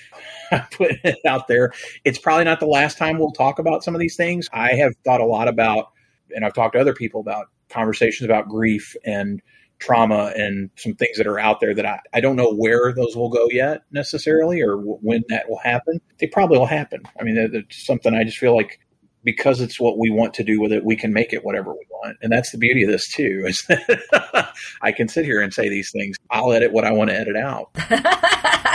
Put 0.72 0.92
it 1.04 1.18
out 1.24 1.46
there. 1.46 1.72
It's 2.04 2.18
probably 2.18 2.44
not 2.44 2.60
the 2.60 2.66
last 2.66 2.98
time 2.98 3.18
we'll 3.18 3.30
talk 3.30 3.58
about 3.58 3.84
some 3.84 3.94
of 3.94 4.00
these 4.00 4.16
things. 4.16 4.48
I 4.52 4.74
have 4.74 4.94
thought 5.04 5.20
a 5.20 5.26
lot 5.26 5.46
about 5.48 5.92
and 6.34 6.44
i've 6.44 6.54
talked 6.54 6.74
to 6.74 6.80
other 6.80 6.94
people 6.94 7.20
about 7.20 7.46
conversations 7.68 8.24
about 8.24 8.48
grief 8.48 8.96
and 9.04 9.42
trauma 9.78 10.32
and 10.36 10.70
some 10.76 10.94
things 10.94 11.18
that 11.18 11.26
are 11.26 11.38
out 11.38 11.60
there 11.60 11.74
that 11.74 11.86
I, 11.86 12.00
I 12.14 12.20
don't 12.20 12.36
know 12.36 12.52
where 12.52 12.92
those 12.94 13.14
will 13.14 13.28
go 13.28 13.48
yet 13.50 13.82
necessarily 13.90 14.60
or 14.60 14.76
w- 14.76 14.98
when 15.02 15.24
that 15.28 15.48
will 15.48 15.58
happen. 15.58 16.00
They 16.18 16.26
probably 16.26 16.58
will 16.58 16.66
happen. 16.66 17.02
I 17.20 17.24
mean, 17.24 17.36
it's 17.36 17.84
something 17.86 18.14
I 18.14 18.24
just 18.24 18.38
feel 18.38 18.56
like 18.56 18.80
because 19.22 19.60
it's 19.60 19.80
what 19.80 19.98
we 19.98 20.08
want 20.08 20.34
to 20.34 20.44
do 20.44 20.60
with 20.60 20.72
it, 20.72 20.84
we 20.84 20.94
can 20.94 21.12
make 21.12 21.32
it 21.32 21.44
whatever 21.44 21.72
we 21.72 21.84
want. 21.90 22.16
And 22.22 22.32
that's 22.32 22.52
the 22.52 22.58
beauty 22.58 22.84
of 22.84 22.90
this 22.90 23.08
too, 23.08 23.44
is 23.46 23.66
I 24.82 24.92
can 24.92 25.08
sit 25.08 25.24
here 25.24 25.40
and 25.40 25.52
say 25.52 25.68
these 25.68 25.90
things. 25.90 26.16
I'll 26.30 26.52
edit 26.52 26.72
what 26.72 26.84
I 26.84 26.92
want 26.92 27.10
to 27.10 27.16
edit 27.18 27.36
out. 27.36 27.70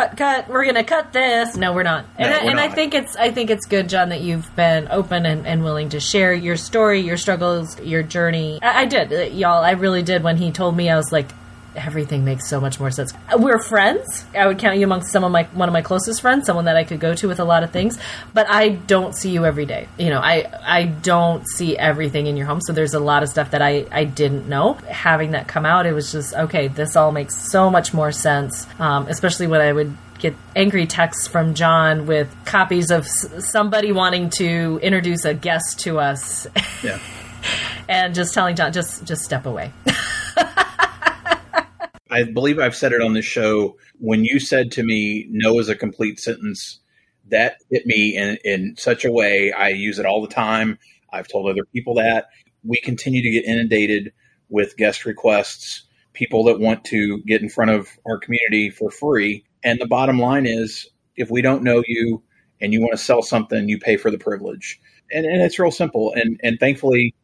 cut, 0.00 0.16
cut. 0.16 0.48
We're 0.48 0.64
gonna 0.64 0.84
cut 0.84 1.12
this. 1.12 1.56
No, 1.56 1.72
we're 1.72 1.82
not. 1.82 2.06
And, 2.16 2.30
No, 2.30 2.36
I, 2.36 2.44
we're 2.44 2.50
and 2.50 2.60
I 2.60 2.68
think 2.68 2.94
it's 2.94 3.16
I 3.16 3.30
think 3.30 3.50
it's 3.50 3.66
good, 3.66 3.88
Jon, 3.88 4.08
that 4.10 4.20
you've 4.20 4.54
been 4.56 4.88
open 4.90 5.26
and, 5.26 5.46
and 5.46 5.62
willing 5.62 5.90
to 5.90 6.00
share 6.00 6.32
your 6.32 6.56
story, 6.56 7.00
your 7.00 7.16
struggles, 7.16 7.78
your 7.80 8.02
journey. 8.02 8.58
I, 8.62 8.82
I 8.82 8.84
did, 8.86 9.12
uh, 9.12 9.22
y'all. 9.34 9.62
I 9.62 9.72
really 9.72 10.02
did. 10.02 10.22
When 10.22 10.36
he 10.36 10.52
told 10.52 10.76
me, 10.76 10.88
I 10.88 10.96
was 10.96 11.12
like, 11.12 11.28
everything 11.76 12.24
makes 12.24 12.48
so 12.48 12.60
much 12.60 12.80
more 12.80 12.90
sense. 12.90 13.12
Uh, 13.32 13.38
We're 13.38 13.58
friends. 13.62 14.24
I 14.34 14.46
would 14.46 14.58
count 14.58 14.78
you 14.78 14.84
amongst 14.84 15.12
some 15.12 15.24
of 15.24 15.30
my 15.32 15.44
one 15.54 15.68
of 15.68 15.72
my 15.72 15.82
closest 15.82 16.20
friends, 16.20 16.46
someone 16.46 16.64
that 16.66 16.76
I 16.76 16.84
could 16.84 17.00
go 17.00 17.14
to 17.14 17.28
with 17.28 17.40
a 17.40 17.44
lot 17.44 17.62
of 17.62 17.70
things. 17.70 17.98
But 18.34 18.48
I 18.50 18.70
don't 18.70 19.14
see 19.14 19.30
you 19.30 19.44
every 19.46 19.66
day. 19.66 19.88
You 19.98 20.10
know, 20.10 20.20
I 20.20 20.46
I 20.62 20.84
don't 20.86 21.46
see 21.48 21.76
everything 21.78 22.26
in 22.26 22.36
your 22.36 22.46
home. 22.46 22.60
So 22.60 22.72
there's 22.72 22.94
a 22.94 23.00
lot 23.00 23.22
of 23.22 23.28
stuff 23.28 23.52
that 23.52 23.62
I 23.62 23.86
I 23.92 24.04
didn't 24.04 24.48
know. 24.48 24.74
Having 24.88 25.32
that 25.32 25.48
come 25.48 25.64
out, 25.66 25.86
it 25.86 25.92
was 25.92 26.10
just 26.12 26.34
okay. 26.34 26.68
This 26.68 26.96
all 26.96 27.12
makes 27.12 27.36
so 27.36 27.70
much 27.70 27.94
more 27.94 28.12
sense. 28.12 28.66
Um, 28.78 29.06
especially 29.08 29.46
when 29.46 29.60
I 29.60 29.72
would 29.72 29.96
get 30.18 30.34
angry 30.54 30.86
texts 30.86 31.26
from 31.28 31.54
Jon 31.54 32.06
with 32.06 32.28
copies 32.44 32.90
of 32.90 33.04
s- 33.06 33.50
somebody 33.50 33.90
wanting 33.90 34.28
to 34.36 34.78
introduce 34.82 35.24
a 35.24 35.32
guest 35.32 35.78
to 35.80 35.98
us 35.98 36.46
Yeah. 36.82 36.98
and 37.88 38.14
just 38.14 38.34
telling 38.34 38.54
Jon 38.54 38.70
just 38.72 39.04
just 39.04 39.22
step 39.22 39.46
away. 39.46 39.72
I 42.10 42.24
believe 42.24 42.58
I've 42.58 42.76
said 42.76 42.92
it 42.92 43.02
on 43.02 43.14
this 43.14 43.24
show. 43.24 43.76
When 43.98 44.24
you 44.24 44.40
said 44.40 44.72
to 44.72 44.82
me, 44.82 45.26
no 45.30 45.58
is 45.58 45.68
a 45.68 45.76
complete 45.76 46.18
sentence, 46.18 46.80
that 47.28 47.56
hit 47.70 47.86
me 47.86 48.16
in, 48.16 48.38
in 48.44 48.74
such 48.76 49.04
a 49.04 49.12
way. 49.12 49.52
I 49.52 49.68
use 49.68 49.98
it 49.98 50.06
all 50.06 50.20
the 50.20 50.34
time. 50.34 50.78
I've 51.12 51.28
told 51.28 51.48
other 51.48 51.64
people 51.72 51.94
that. 51.94 52.26
We 52.64 52.80
continue 52.80 53.22
to 53.22 53.30
get 53.30 53.44
inundated 53.44 54.12
with 54.48 54.76
guest 54.76 55.04
requests 55.06 55.86
people 56.12 56.44
that 56.44 56.58
want 56.58 56.84
to 56.84 57.22
get 57.22 57.40
in 57.40 57.48
front 57.48 57.70
of 57.70 57.88
our 58.06 58.18
community 58.18 58.68
for 58.70 58.90
free. 58.90 59.44
And 59.62 59.80
the 59.80 59.86
bottom 59.86 60.18
line 60.18 60.46
is 60.46 60.88
if 61.16 61.30
we 61.30 61.42
don't 61.42 61.62
know 61.62 61.82
you 61.86 62.22
and 62.60 62.72
you 62.72 62.80
want 62.80 62.92
to 62.92 62.98
sell 62.98 63.22
something, 63.22 63.68
you 63.68 63.78
pay 63.78 63.96
for 63.96 64.10
the 64.10 64.18
privilege. 64.18 64.80
And, 65.12 65.24
and 65.24 65.42
it's 65.42 65.58
real 65.58 65.70
simple. 65.70 66.12
And, 66.14 66.38
and 66.42 66.58
thankfully, 66.58 67.14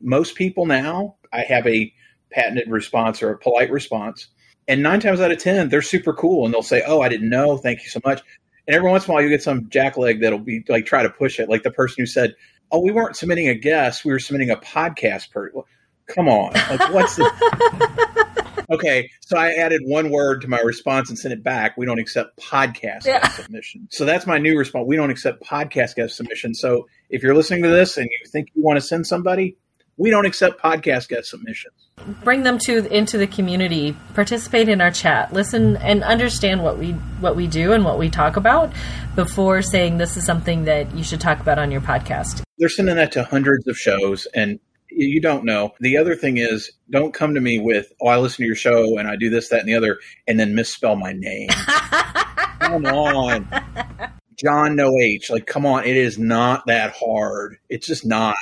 most 0.00 0.36
people 0.36 0.66
now, 0.66 1.16
I 1.32 1.40
have 1.40 1.66
a 1.66 1.92
patented 2.30 2.70
response 2.70 3.22
or 3.22 3.30
a 3.30 3.38
polite 3.38 3.70
response. 3.70 4.28
And 4.68 4.82
nine 4.82 5.00
times 5.00 5.20
out 5.20 5.30
of 5.30 5.38
10, 5.38 5.68
they're 5.68 5.82
super 5.82 6.12
cool 6.12 6.44
and 6.44 6.52
they'll 6.52 6.62
say, 6.62 6.82
Oh, 6.86 7.00
I 7.00 7.08
didn't 7.08 7.28
know. 7.28 7.56
Thank 7.56 7.82
you 7.82 7.88
so 7.88 8.00
much. 8.04 8.22
And 8.66 8.74
every 8.74 8.90
once 8.90 9.06
in 9.06 9.10
a 9.10 9.14
while, 9.14 9.22
you 9.22 9.28
get 9.28 9.42
some 9.42 9.66
jackleg 9.66 10.20
that'll 10.20 10.38
be 10.38 10.64
like, 10.68 10.86
try 10.86 11.02
to 11.02 11.10
push 11.10 11.38
it. 11.38 11.48
Like 11.48 11.62
the 11.62 11.70
person 11.70 11.96
who 11.98 12.06
said, 12.06 12.34
Oh, 12.72 12.80
we 12.80 12.90
weren't 12.90 13.16
submitting 13.16 13.48
a 13.48 13.54
guest. 13.54 14.04
We 14.04 14.12
were 14.12 14.18
submitting 14.18 14.50
a 14.50 14.56
podcast. 14.56 15.30
Per- 15.30 15.52
well, 15.54 15.66
come 16.06 16.28
on. 16.28 16.52
Like, 16.52 16.92
what's 16.92 17.16
the. 17.16 18.66
okay. 18.70 19.08
So 19.20 19.38
I 19.38 19.52
added 19.52 19.82
one 19.84 20.10
word 20.10 20.42
to 20.42 20.48
my 20.48 20.60
response 20.60 21.08
and 21.08 21.18
sent 21.18 21.32
it 21.32 21.44
back. 21.44 21.76
We 21.76 21.86
don't 21.86 22.00
accept 22.00 22.38
podcast 22.40 23.06
yeah. 23.06 23.20
guest 23.20 23.36
submission. 23.36 23.88
So 23.90 24.04
that's 24.04 24.26
my 24.26 24.38
new 24.38 24.58
response. 24.58 24.86
We 24.88 24.96
don't 24.96 25.10
accept 25.10 25.44
podcast 25.44 25.94
guest 25.94 26.16
submission. 26.16 26.54
So 26.54 26.88
if 27.08 27.22
you're 27.22 27.36
listening 27.36 27.62
to 27.62 27.68
this 27.68 27.96
and 27.96 28.06
you 28.06 28.30
think 28.30 28.48
you 28.54 28.64
want 28.64 28.78
to 28.78 28.80
send 28.80 29.06
somebody, 29.06 29.56
we 29.96 30.10
don't 30.10 30.26
accept 30.26 30.60
podcast 30.60 31.08
guest 31.08 31.30
submissions. 31.30 31.88
Bring 32.22 32.42
them 32.42 32.58
to 32.60 32.86
into 32.94 33.16
the 33.18 33.26
community, 33.26 33.96
participate 34.14 34.68
in 34.68 34.80
our 34.80 34.90
chat, 34.90 35.32
listen 35.32 35.76
and 35.76 36.04
understand 36.04 36.62
what 36.62 36.78
we 36.78 36.92
what 37.20 37.36
we 37.36 37.46
do 37.46 37.72
and 37.72 37.84
what 37.84 37.98
we 37.98 38.10
talk 38.10 38.36
about 38.36 38.72
before 39.14 39.62
saying 39.62 39.96
this 39.98 40.16
is 40.16 40.26
something 40.26 40.64
that 40.64 40.94
you 40.94 41.02
should 41.02 41.20
talk 41.20 41.40
about 41.40 41.58
on 41.58 41.70
your 41.70 41.80
podcast. 41.80 42.42
They're 42.58 42.68
sending 42.68 42.96
that 42.96 43.12
to 43.12 43.24
hundreds 43.24 43.66
of 43.66 43.78
shows 43.78 44.26
and 44.34 44.60
you 44.90 45.20
don't 45.20 45.44
know. 45.44 45.74
The 45.80 45.98
other 45.98 46.14
thing 46.14 46.38
is, 46.38 46.72
don't 46.90 47.12
come 47.12 47.34
to 47.34 47.40
me 47.40 47.58
with, 47.58 47.92
"Oh, 48.00 48.06
I 48.06 48.18
listen 48.18 48.42
to 48.42 48.46
your 48.46 48.54
show 48.54 48.98
and 48.98 49.08
I 49.08 49.16
do 49.16 49.28
this, 49.28 49.48
that, 49.48 49.60
and 49.60 49.68
the 49.68 49.74
other," 49.74 49.98
and 50.26 50.38
then 50.40 50.54
misspell 50.54 50.96
my 50.96 51.12
name. 51.12 51.48
come 52.60 52.86
on, 52.86 53.48
Jon 54.36 54.76
No 54.76 54.98
H. 54.98 55.30
Like, 55.30 55.46
come 55.46 55.66
on, 55.66 55.84
it 55.84 55.96
is 55.96 56.18
not 56.18 56.66
that 56.66 56.94
hard. 56.96 57.58
It's 57.68 57.86
just 57.86 58.06
not. 58.06 58.36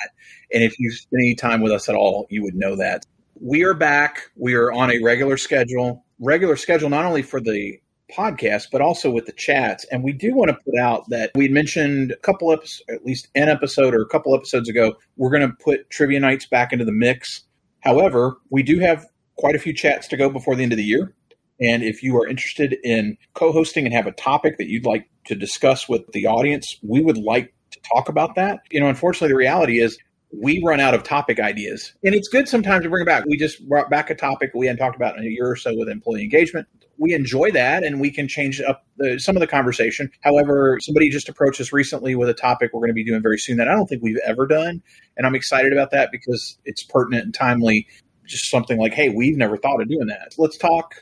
And 0.55 0.63
if 0.63 0.79
you 0.79 0.93
spend 0.93 1.21
any 1.21 1.35
time 1.35 1.61
with 1.61 1.73
us 1.73 1.89
at 1.89 1.97
all, 1.97 2.27
you 2.31 2.43
would 2.45 2.55
know 2.55 2.77
that. 2.77 3.05
We 3.41 3.65
are 3.65 3.75
back. 3.75 4.31
We 4.37 4.55
are 4.55 4.73
on 4.73 4.89
a 4.91 5.03
regular 5.03 5.37
schedule, 5.37 6.05
regular 6.21 6.55
schedule, 6.55 6.89
not 6.89 7.05
only 7.05 7.23
for 7.23 7.41
the 7.41 7.81
podcast, 8.17 8.69
but 8.71 8.81
also 8.81 9.11
with 9.11 9.27
the 9.27 9.33
chats. 9.33 9.85
And 9.91 10.05
we 10.05 10.13
do 10.13 10.33
want 10.33 10.51
to 10.51 10.59
put 10.65 10.79
out 10.79 11.09
that 11.09 11.33
we 11.35 11.49
mentioned 11.49 12.13
a 12.13 12.17
couple 12.19 12.53
episodes, 12.53 12.83
at 12.89 13.05
least 13.05 13.29
an 13.35 13.49
episode 13.49 13.95
or 13.95 14.03
a 14.03 14.07
couple 14.07 14.33
episodes 14.33 14.69
ago, 14.69 14.95
we're 15.17 15.31
going 15.31 15.49
to 15.49 15.57
put 15.65 15.91
trivia 15.91 16.21
nights 16.21 16.47
back 16.47 16.73
into 16.73 16.85
the 16.85 16.93
mix. 16.93 17.43
However, 17.81 18.37
we 18.51 18.63
do 18.63 18.79
have 18.79 19.05
quite 19.37 19.57
a 19.57 19.59
few 19.59 19.75
chats 19.75 20.07
to 20.09 20.17
go 20.17 20.31
before 20.31 20.55
the 20.55 20.63
end 20.63 20.73
of 20.73 20.79
the 20.79 20.85
year. 20.85 21.13
And 21.61 21.83
if 21.83 22.01
you 22.01 22.17
are 22.17 22.29
interested 22.29 22.77
in 22.85 23.17
co 23.35 23.51
hosting 23.51 23.87
and 23.87 23.95
have 23.95 24.07
a 24.07 24.13
topic 24.13 24.59
that 24.59 24.69
you'd 24.69 24.87
like 24.87 25.09
to 25.27 25.35
discuss 25.35 25.89
with 25.89 26.03
the 26.13 26.27
audience, 26.27 26.79
we 26.83 27.01
would 27.01 27.19
like 27.19 27.53
to 27.73 27.81
talk 27.93 28.09
about 28.09 28.37
that. 28.37 28.61
You 28.71 28.79
know, 28.79 28.89
unfortunately, 28.89 29.29
the 29.29 29.37
reality 29.37 29.81
is 29.81 29.99
we 30.41 30.63
run 30.65 30.81
out 30.81 30.95
of 30.95 31.03
topic 31.03 31.39
ideas. 31.39 31.93
And 32.03 32.15
it's 32.15 32.29
good 32.29 32.49
sometimes 32.49 32.85
to 32.85 32.91
bring 32.91 33.03
it 33.03 33.07
back. 33.07 33.25
We 33.27 33.37
just 33.37 33.67
brought 33.69 33.91
back 33.91 34.11
a 34.11 34.15
topic 34.15 34.51
we 34.55 34.67
hadn't 34.67 34.79
talked 34.79 34.97
about 34.97 35.19
in 35.19 35.25
a 35.25 35.29
year 35.29 35.51
or 35.51 35.57
so 35.57 35.73
with 35.77 35.89
employee 35.89 36.23
engagement. 36.23 36.67
We 36.99 37.13
enjoy 37.13 37.51
that 37.53 37.83
and 37.83 38.01
we 38.01 38.11
can 38.11 38.29
change 38.29 38.61
up 38.61 38.85
the, 38.97 39.19
some 39.19 39.37
of 39.37 39.41
the 39.41 39.47
conversation. 39.47 40.11
However, 40.23 40.79
somebody 40.81 41.11
just 41.11 41.29
approached 41.29 41.61
us 41.61 41.73
recently 41.73 42.15
with 42.15 42.29
a 42.29 42.35
topic 42.35 42.71
we're 42.73 42.81
going 42.81 42.91
to 42.91 42.95
be 42.95 43.05
doing 43.05 43.23
very 43.23 43.39
soon 43.39 43.57
that 43.59 43.69
I 43.69 43.73
don't 43.73 43.87
think 43.87 44.03
we've 44.03 44.21
ever 44.25 44.47
done. 44.47 44.83
And 45.17 45.27
I'm 45.27 45.35
excited 45.35 45.73
about 45.73 45.91
that 45.91 46.11
because 46.13 46.59
it's 46.65 46.83
pertinent 46.83 47.25
and 47.25 47.35
timely. 47.35 47.87
Just 48.27 48.51
something 48.51 48.79
like, 48.79 48.95
hey, 48.95 49.11
we've 49.11 49.37
never 49.37 49.57
thought 49.57 49.83
of 49.83 49.89
doing 49.89 50.07
that. 50.07 50.35
Let's 50.39 50.57
talk. 50.57 50.95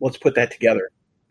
Let's 0.00 0.16
put 0.16 0.34
that 0.36 0.50
together. 0.50 0.90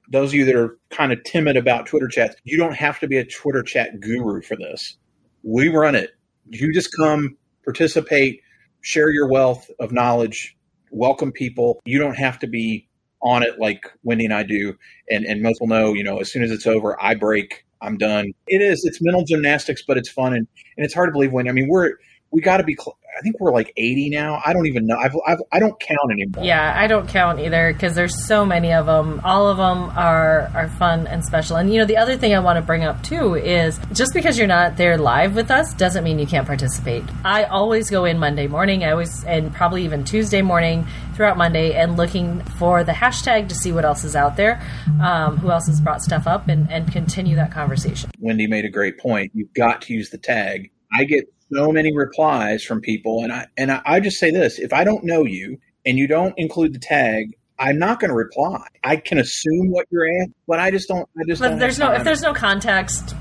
Those 0.09 0.31
of 0.31 0.35
you 0.35 0.45
that 0.45 0.55
are 0.55 0.77
kind 0.89 1.11
of 1.11 1.23
timid 1.23 1.57
about 1.57 1.85
Twitter 1.85 2.07
chats, 2.07 2.35
you 2.43 2.57
don't 2.57 2.75
have 2.75 2.99
to 2.99 3.07
be 3.07 3.17
a 3.17 3.25
Twitter 3.25 3.63
chat 3.63 3.99
guru 3.99 4.41
for 4.41 4.57
this. 4.57 4.97
We 5.43 5.69
run 5.69 5.95
it. 5.95 6.11
You 6.49 6.73
just 6.73 6.95
come 6.95 7.37
participate, 7.63 8.41
share 8.81 9.09
your 9.09 9.27
wealth 9.27 9.69
of 9.79 9.91
knowledge, 9.91 10.57
welcome 10.91 11.31
people. 11.31 11.79
You 11.85 11.99
don't 11.99 12.17
have 12.17 12.39
to 12.39 12.47
be 12.47 12.87
on 13.21 13.43
it 13.43 13.59
like 13.59 13.85
Wendy 14.03 14.25
and 14.25 14.33
I 14.33 14.43
do. 14.43 14.75
And, 15.09 15.25
and 15.25 15.41
most 15.41 15.59
will 15.61 15.67
know, 15.67 15.93
you 15.93 16.03
know, 16.03 16.19
as 16.19 16.31
soon 16.31 16.43
as 16.43 16.51
it's 16.51 16.67
over, 16.67 17.01
I 17.01 17.15
break, 17.15 17.65
I'm 17.81 17.97
done. 17.97 18.33
It 18.47 18.61
is, 18.61 18.83
it's 18.85 19.01
mental 19.01 19.23
gymnastics, 19.23 19.83
but 19.87 19.97
it's 19.97 20.09
fun. 20.09 20.33
And, 20.33 20.47
and 20.77 20.85
it's 20.85 20.93
hard 20.93 21.09
to 21.09 21.13
believe 21.13 21.31
when, 21.31 21.47
I 21.47 21.51
mean, 21.51 21.67
we're, 21.67 21.93
we 22.31 22.41
got 22.41 22.57
to 22.57 22.63
be, 22.63 22.75
cl- 22.75 22.97
I 23.17 23.21
think 23.21 23.39
we're 23.39 23.51
like 23.51 23.73
80 23.75 24.09
now. 24.09 24.41
I 24.45 24.53
don't 24.53 24.67
even 24.67 24.85
know. 24.85 24.97
I've, 24.97 25.15
I've, 25.25 25.39
I 25.51 25.59
do 25.59 25.67
not 25.67 25.79
count 25.79 26.11
anymore. 26.11 26.43
Yeah, 26.43 26.73
I 26.75 26.87
don't 26.87 27.07
count 27.07 27.39
either 27.39 27.73
because 27.73 27.93
there's 27.93 28.25
so 28.25 28.45
many 28.45 28.71
of 28.73 28.85
them. 28.85 29.21
All 29.23 29.47
of 29.47 29.57
them 29.57 29.89
are, 29.97 30.49
are 30.53 30.69
fun 30.69 31.07
and 31.07 31.23
special. 31.23 31.57
And, 31.57 31.71
you 31.71 31.79
know, 31.79 31.85
the 31.85 31.97
other 31.97 32.17
thing 32.17 32.33
I 32.33 32.39
want 32.39 32.57
to 32.57 32.61
bring 32.61 32.83
up 32.83 33.03
too 33.03 33.35
is 33.35 33.79
just 33.93 34.13
because 34.13 34.37
you're 34.37 34.47
not 34.47 34.77
there 34.77 34.97
live 34.97 35.35
with 35.35 35.51
us 35.51 35.73
doesn't 35.73 36.03
mean 36.03 36.19
you 36.19 36.27
can't 36.27 36.47
participate. 36.47 37.03
I 37.23 37.43
always 37.43 37.89
go 37.89 38.05
in 38.05 38.17
Monday 38.17 38.47
morning. 38.47 38.83
I 38.83 38.91
always, 38.91 39.23
and 39.25 39.53
probably 39.53 39.83
even 39.83 40.03
Tuesday 40.03 40.41
morning 40.41 40.87
throughout 41.15 41.37
Monday 41.37 41.73
and 41.73 41.97
looking 41.97 42.41
for 42.57 42.83
the 42.83 42.93
hashtag 42.93 43.49
to 43.49 43.55
see 43.55 43.71
what 43.71 43.85
else 43.85 44.03
is 44.03 44.15
out 44.15 44.37
there, 44.37 44.61
um, 45.01 45.37
who 45.37 45.51
else 45.51 45.67
has 45.67 45.81
brought 45.81 46.01
stuff 46.01 46.27
up 46.27 46.47
and, 46.47 46.71
and 46.71 46.91
continue 46.91 47.35
that 47.35 47.51
conversation. 47.51 48.09
Wendy 48.19 48.47
made 48.47 48.65
a 48.65 48.69
great 48.69 48.97
point. 48.97 49.31
You've 49.33 49.53
got 49.53 49.81
to 49.83 49.93
use 49.93 50.09
the 50.09 50.17
tag. 50.17 50.71
I 50.93 51.03
get 51.03 51.31
so 51.53 51.71
many 51.71 51.95
replies 51.95 52.63
from 52.63 52.81
people, 52.81 53.23
and 53.23 53.31
I 53.31 53.47
and 53.57 53.71
I, 53.71 53.81
I 53.85 53.99
just 53.99 54.17
say 54.17 54.31
this: 54.31 54.59
if 54.59 54.73
I 54.73 54.83
don't 54.83 55.03
know 55.03 55.25
you 55.25 55.57
and 55.85 55.97
you 55.97 56.07
don't 56.07 56.33
include 56.37 56.73
the 56.73 56.79
tag, 56.79 57.35
I'm 57.59 57.77
not 57.77 57.99
going 57.99 58.09
to 58.09 58.15
reply. 58.15 58.65
I 58.83 58.97
can 58.97 59.19
assume 59.19 59.71
what 59.71 59.87
you're 59.91 60.07
at, 60.21 60.29
but 60.47 60.59
I 60.59 60.71
just 60.71 60.87
don't. 60.87 61.07
I 61.19 61.23
just. 61.27 61.41
But 61.41 61.49
don't 61.49 61.59
there's 61.59 61.79
no 61.79 61.91
if 61.91 62.03
there's 62.03 62.21
no 62.21 62.33
context. 62.33 63.15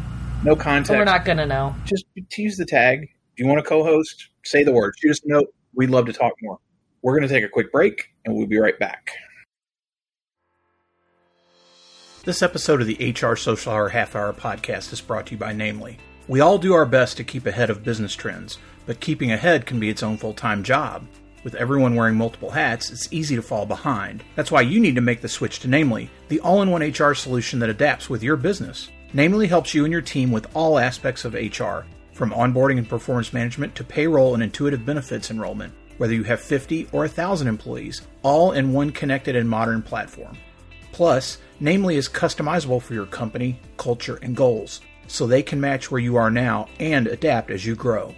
No 0.45 0.57
context. 0.57 0.90
We're 0.90 1.05
not 1.05 1.25
going 1.25 1.38
to 1.38 1.47
know. 1.47 1.75
Just 1.85 2.07
tease 2.31 2.57
the 2.57 2.64
tag. 2.64 3.03
If 3.03 3.38
you 3.38 3.47
want 3.47 3.59
to 3.59 3.69
co-host, 3.69 4.29
say 4.45 4.64
the 4.64 4.73
word. 4.73 4.95
Shoot 4.99 5.11
us 5.11 5.21
a 5.25 5.29
note. 5.29 5.55
We'd 5.75 5.90
love 5.90 6.07
to 6.07 6.12
talk 6.12 6.33
more. 6.40 6.59
We're 7.03 7.16
going 7.16 7.29
to 7.29 7.35
take 7.35 7.45
a 7.45 7.49
quick 7.49 7.71
break, 7.71 8.11
and 8.25 8.35
we'll 8.35 8.47
be 8.47 8.59
right 8.59 8.79
back. 8.79 9.12
This 12.25 12.43
episode 12.43 12.81
of 12.81 12.87
the 12.87 13.12
HR 13.12 13.35
Social 13.35 13.73
Hour 13.73 13.90
Half 13.90 14.14
Hour 14.14 14.33
podcast 14.33 14.93
is 14.93 15.01
brought 15.01 15.27
to 15.27 15.33
you 15.33 15.38
by 15.38 15.53
Namely. 15.53 15.99
We 16.31 16.38
all 16.38 16.59
do 16.59 16.75
our 16.75 16.87
best 16.87 17.16
to 17.16 17.25
keep 17.25 17.45
ahead 17.45 17.71
of 17.71 17.83
business 17.83 18.14
trends, 18.14 18.57
but 18.87 19.01
keeping 19.01 19.33
ahead 19.33 19.66
can 19.66 19.81
be 19.81 19.88
its 19.88 20.05
own 20.05 20.16
full 20.16 20.33
time 20.33 20.62
job. 20.62 21.05
With 21.43 21.57
everyone 21.57 21.97
wearing 21.97 22.14
multiple 22.14 22.51
hats, 22.51 22.88
it's 22.93 23.12
easy 23.12 23.35
to 23.35 23.43
fall 23.43 23.66
behind. 23.66 24.23
That's 24.37 24.53
why 24.53 24.61
you 24.61 24.79
need 24.79 24.95
to 24.95 25.01
make 25.01 25.23
the 25.23 25.29
switch 25.29 25.59
to 25.59 25.69
Namely, 25.69 26.09
the 26.29 26.38
all 26.38 26.62
in 26.62 26.71
one 26.71 26.83
HR 26.83 27.14
solution 27.14 27.59
that 27.59 27.69
adapts 27.69 28.09
with 28.09 28.23
your 28.23 28.37
business. 28.37 28.90
Namely 29.12 29.49
helps 29.49 29.75
you 29.75 29.85
and 29.85 29.90
your 29.90 30.03
team 30.03 30.31
with 30.31 30.47
all 30.55 30.79
aspects 30.79 31.25
of 31.25 31.35
HR, 31.35 31.81
from 32.12 32.31
onboarding 32.31 32.79
and 32.79 32.88
performance 32.88 33.33
management 33.33 33.75
to 33.75 33.83
payroll 33.83 34.35
and 34.35 34.43
intuitive 34.45 34.87
benefits 34.87 35.33
enrollment, 35.33 35.73
whether 35.99 36.14
you 36.14 36.23
have 36.23 36.40
50 36.40 36.90
or 36.93 37.01
1,000 37.01 37.49
employees, 37.49 38.03
all 38.23 38.53
in 38.53 38.73
one 38.73 38.93
connected 38.93 39.35
and 39.35 39.51
modern 39.51 39.83
platform. 39.83 40.38
Plus, 40.93 41.38
Namely 41.59 41.97
is 41.97 42.09
customizable 42.09 42.81
for 42.81 42.95
your 42.95 43.07
company, 43.07 43.59
culture, 43.77 44.21
and 44.23 44.37
goals 44.37 44.81
so 45.11 45.27
they 45.27 45.42
can 45.42 45.61
match 45.61 45.90
where 45.90 46.01
you 46.01 46.16
are 46.16 46.31
now 46.31 46.68
and 46.79 47.07
adapt 47.07 47.51
as 47.51 47.66
you 47.66 47.75
grow. 47.75 48.14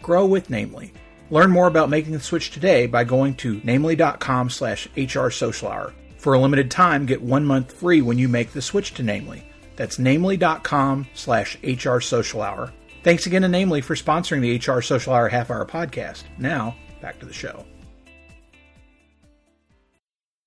Grow 0.00 0.26
with 0.26 0.50
Namely. 0.50 0.92
Learn 1.30 1.50
more 1.50 1.66
about 1.66 1.90
making 1.90 2.12
the 2.12 2.20
switch 2.20 2.50
today 2.50 2.86
by 2.86 3.04
going 3.04 3.34
to 3.36 3.60
namely.com 3.64 4.50
slash 4.50 4.88
hrsocialhour. 4.96 5.92
For 6.18 6.34
a 6.34 6.38
limited 6.38 6.70
time, 6.70 7.06
get 7.06 7.22
one 7.22 7.44
month 7.44 7.72
free 7.72 8.02
when 8.02 8.18
you 8.18 8.28
make 8.28 8.52
the 8.52 8.62
switch 8.62 8.94
to 8.94 9.02
Namely. 9.02 9.44
That's 9.76 9.98
namely.com 9.98 11.06
slash 11.14 11.58
hrsocialhour. 11.58 12.72
Thanks 13.02 13.26
again 13.26 13.42
to 13.42 13.48
Namely 13.48 13.80
for 13.80 13.94
sponsoring 13.94 14.40
the 14.40 14.72
HR 14.72 14.80
Social 14.80 15.12
Hour 15.12 15.28
Half 15.28 15.50
Hour 15.50 15.66
podcast. 15.66 16.24
Now, 16.38 16.76
back 17.00 17.18
to 17.20 17.26
the 17.26 17.32
show. 17.32 17.64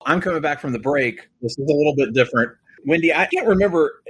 I'm 0.06 0.21
coming 0.21 0.41
back 0.41 0.62
from 0.62 0.71
the 0.71 0.80
break. 0.80 1.28
This 1.41 1.58
is 1.58 1.69
a 1.69 1.74
little 1.74 1.95
bit 1.95 2.13
different. 2.13 2.54
Wendy, 2.86 3.13
I 3.13 3.26
can't 3.26 3.48
remember, 3.48 4.02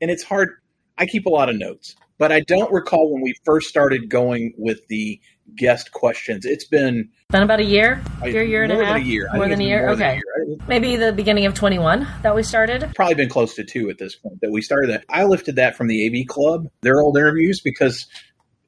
and 0.00 0.10
it's 0.10 0.22
hard 0.22 0.59
I 1.00 1.06
keep 1.06 1.24
a 1.24 1.30
lot 1.30 1.48
of 1.48 1.56
notes, 1.56 1.96
but 2.18 2.30
I 2.30 2.40
don't 2.40 2.70
recall 2.70 3.10
when 3.10 3.22
we 3.22 3.34
first 3.44 3.70
started 3.70 4.10
going 4.10 4.52
with 4.58 4.86
the 4.88 5.18
guest 5.56 5.92
questions. 5.92 6.44
It's 6.44 6.66
been 6.66 7.08
been 7.30 7.42
about 7.42 7.58
a 7.58 7.64
year, 7.64 8.02
year, 8.22 8.42
year 8.42 8.64
and 8.64 8.72
a 8.72 8.84
half, 8.84 8.98
a 8.98 9.02
year. 9.02 9.30
more 9.32 9.48
than 9.48 9.60
a 9.60 9.64
year. 9.64 9.86
More 9.86 9.94
okay, 9.94 10.10
a 10.10 10.46
year. 10.46 10.58
maybe 10.68 10.96
the 10.96 11.12
beginning 11.12 11.46
of 11.46 11.54
twenty 11.54 11.78
one 11.78 12.06
that 12.22 12.36
we 12.36 12.42
started. 12.42 12.92
Probably 12.94 13.14
been 13.14 13.30
close 13.30 13.54
to 13.54 13.64
two 13.64 13.88
at 13.88 13.96
this 13.96 14.14
point 14.14 14.42
that 14.42 14.50
we 14.50 14.60
started 14.60 14.90
that. 14.90 15.04
I 15.08 15.24
lifted 15.24 15.56
that 15.56 15.74
from 15.74 15.88
the 15.88 16.06
AV 16.06 16.26
Club, 16.28 16.66
their 16.82 17.00
old 17.00 17.16
interviews, 17.16 17.62
because 17.62 18.06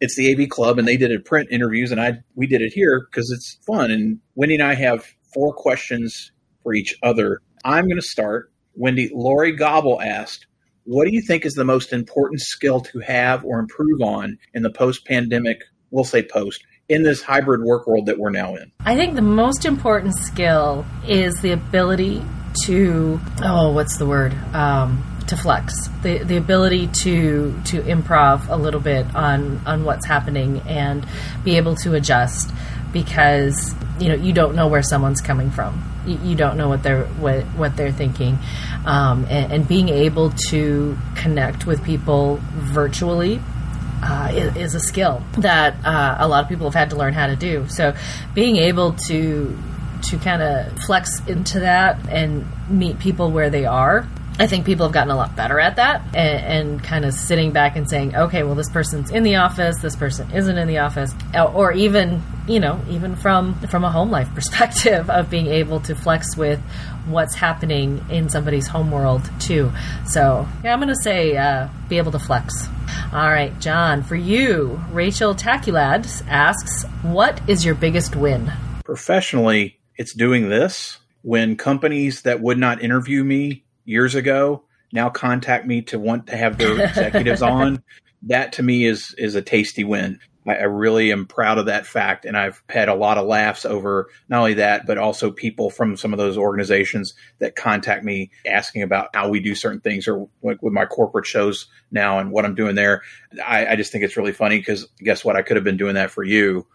it's 0.01 0.17
the 0.17 0.33
AV 0.33 0.49
Club 0.49 0.79
and 0.79 0.89
they 0.89 0.97
did 0.97 1.11
it 1.11 1.27
print 1.27 1.49
interviews, 1.51 1.93
and 1.93 2.01
I 2.01 2.15
we 2.35 2.47
did 2.47 2.63
it 2.63 2.73
here 2.73 3.07
because 3.11 3.31
it's 3.31 3.59
fun. 3.67 3.91
And 3.91 4.21
Wendy 4.37 4.55
and 4.55 4.65
I 4.65 4.73
have 4.75 5.05
four 5.35 5.53
questions 5.53 6.33
for 6.63 6.73
each 6.73 6.97
other. 7.03 7.41
I'm 7.63 7.85
going 7.85 8.01
to 8.01 8.03
start. 8.03 8.51
Wendy, 8.75 9.11
Lori 9.13 9.53
Gobble 9.53 10.01
asked, 10.01 10.47
what 10.85 11.07
do 11.07 11.15
you 11.15 11.23
think 11.23 11.45
is 11.45 11.55
the 11.55 11.65
most 11.65 11.93
important 11.93 12.41
skill 12.41 12.81
to 12.81 12.99
have 13.01 13.45
or 13.45 13.59
improve 13.59 14.03
on 14.03 14.39
in 14.55 14.63
the 14.63 14.71
post 14.71 15.07
pandemic? 15.07 15.63
We'll 15.91 16.05
say 16.05 16.23
post 16.23 16.65
in 16.89 17.03
this 17.03 17.23
hybrid 17.23 17.63
work 17.63 17.87
world 17.87 18.07
that 18.07 18.19
we're 18.19 18.31
now 18.31 18.55
in? 18.57 18.71
I 18.81 18.97
think 18.97 19.15
the 19.15 19.23
most 19.23 19.65
important 19.65 20.15
skill 20.17 20.85
is 21.07 21.35
the 21.41 21.53
ability 21.53 22.23
to 22.65 23.21
oh, 23.43 23.73
what's 23.73 23.97
the 23.97 24.07
word? 24.07 24.35
Um, 24.55 25.09
to 25.29 25.37
flex 25.37 25.89
the 26.03 26.19
the 26.19 26.37
ability 26.37 26.89
to 26.89 27.59
to 27.65 27.81
improv 27.83 28.49
a 28.49 28.57
little 28.57 28.81
bit 28.81 29.15
on 29.15 29.63
on 29.67 29.85
what's 29.85 30.05
happening 30.05 30.61
and 30.67 31.07
be 31.45 31.57
able 31.57 31.75
to 31.77 31.95
adjust 31.95 32.53
because 32.93 33.75
you 33.99 34.09
know 34.09 34.15
you 34.15 34.33
don't 34.33 34.55
know 34.55 34.67
where 34.67 34.83
someone's 34.83 35.21
coming 35.21 35.51
from 35.51 35.92
you, 36.07 36.35
don't 36.35 36.57
know 36.57 36.69
what 36.69 36.83
they're 36.83 37.05
what 37.05 37.43
what 37.57 37.77
they're 37.77 37.93
thinking. 37.93 38.39
Um, 38.85 39.27
and, 39.29 39.53
and, 39.53 39.69
being 39.69 39.89
able 39.89 40.31
to 40.49 40.99
connect 41.15 41.67
with 41.67 41.85
people 41.85 42.41
virtually 42.53 43.41
uh, 44.03 44.33
is, 44.33 44.57
is, 44.57 44.75
a 44.75 44.81
skill 44.81 45.23
that 45.39 45.77
uh, 45.85 46.17
a 46.19 46.27
lot 46.27 46.43
of 46.43 46.49
people 46.49 46.67
have 46.67 46.75
had 46.75 46.91
to 46.91 46.97
learn 46.97 47.13
how 47.15 47.29
to 47.29 47.37
do. 47.37 47.69
So 47.69 47.95
being 48.35 48.57
able 48.57 48.95
to 49.09 49.57
to 50.09 50.19
kind 50.19 50.43
of 50.43 50.77
flex 50.81 51.25
into 51.27 51.61
that 51.61 52.09
and 52.09 52.45
meet 52.69 52.99
people 52.99 53.31
where 53.31 53.51
they 53.51 53.65
are 53.65 54.09
I 54.39 54.47
think 54.47 54.65
people 54.65 54.87
have 54.87 54.93
gotten 54.93 55.11
a 55.11 55.17
lot 55.17 55.37
better 55.37 55.61
at 55.61 55.77
that 55.77 56.03
and, 56.15 56.71
and, 56.71 56.83
kind 56.83 57.05
of 57.05 57.13
sitting 57.13 57.53
back 57.53 57.77
and 57.77 57.89
saying, 57.89 58.17
okay, 58.17 58.43
well, 58.43 58.55
this 58.55 58.71
person's 58.71 59.11
in 59.11 59.25
the 59.25 59.37
office, 59.37 59.79
this 59.79 59.95
person 59.95 60.31
isn't 60.33 60.57
in 60.57 60.69
the 60.69 60.79
office, 60.79 61.15
or 61.35 61.73
even, 61.73 62.23
you 62.49 62.61
know, 62.61 62.81
even 62.89 63.17
from 63.17 63.55
from 63.69 63.85
a 63.85 63.91
home 63.91 64.11
life 64.11 64.29
perspective 64.35 65.09
of 65.11 65.31
being 65.31 65.47
able 65.47 65.81
to 65.81 65.95
flex 65.95 66.37
with 66.37 66.61
what's 67.07 67.35
happening 67.35 68.05
in 68.11 68.29
somebody's 68.29 68.67
home 68.67 68.91
world 68.91 69.29
too. 69.41 69.73
So, 70.07 70.47
yeah, 70.63 70.73
I'm 70.73 70.79
going 70.79 70.89
to 70.89 71.03
say 71.03 71.37
uh, 71.37 71.69
be 71.89 71.99
able 71.99 72.13
to 72.13 72.19
flex. 72.19 72.67
All 73.13 73.29
right, 73.29 73.59
Jon, 73.61 74.03
for 74.03 74.17
you, 74.17 74.83
Rachel 74.91 75.35
Taculad 75.35 76.07
asks, 76.29 76.85
what 77.03 77.41
is 77.49 77.65
your 77.65 77.75
biggest 77.75 78.15
win? 78.15 78.53
Professionally, 78.85 79.79
it's 79.97 80.15
doing 80.15 80.49
this 80.49 80.99
when 81.23 81.57
companies 81.57 82.23
that 82.23 82.41
would 82.41 82.59
not 82.59 82.83
interview 82.83 83.25
me 83.25 83.65
years 83.85 84.15
ago 84.15 84.65
now 84.93 85.09
contact 85.09 85.67
me 85.67 85.83
to 85.83 85.99
want 85.99 86.27
to 86.29 86.37
have 86.37 86.59
their 86.59 86.81
executives 86.85 87.43
on. 87.43 87.83
That 88.23 88.53
to 88.55 88.63
me 88.63 88.85
is 88.85 89.15
is 89.19 89.35
a 89.35 89.43
tasty 89.43 89.85
win. 89.85 90.21
I, 90.47 90.57
I, 90.57 90.63
really 90.65 91.13
am 91.13 91.27
proud 91.27 91.59
of 91.59 91.67
that 91.67 91.87
fact, 91.87 92.25
and 92.25 92.37
I've 92.37 92.63
had 92.69 92.89
a 92.89 92.95
lot 92.95 93.19
of 93.19 93.27
laughs 93.27 93.65
over 93.65 94.09
not 94.29 94.39
only 94.39 94.55
that, 94.55 94.87
but 94.87 94.99
also 94.99 95.31
people 95.31 95.71
from 95.71 95.97
some 95.97 96.13
of 96.13 96.19
those 96.19 96.37
organizations 96.37 97.15
that 97.39 97.57
contact 97.57 98.05
me 98.05 98.31
asking 98.47 98.83
about 98.83 99.09
how 99.15 99.29
we 99.29 99.41
do 99.41 99.55
certain 99.55 99.81
things, 99.81 100.09
or 100.09 100.29
like 100.43 100.63
with 100.63 100.73
my 100.73 100.87
corporate 100.87 101.27
shows 101.27 101.67
now 101.91 102.19
and 102.19 102.31
what 102.31 102.45
I'm 102.45 102.55
doing 102.55 102.75
there. 102.75 103.03
I, 103.45 103.67
I 103.67 103.77
just 103.77 103.93
think 103.93 104.05
it's 104.05 104.17
really 104.17 104.33
funny 104.33 104.59
because 104.59 104.87
guess 104.99 105.25
what? 105.25 105.37
I 105.37 105.43
could 105.43 105.57
have 105.57 105.65
been 105.65 105.77
doing 105.77 105.95
that 105.95 106.11
for 106.11 106.25
you 106.25 106.67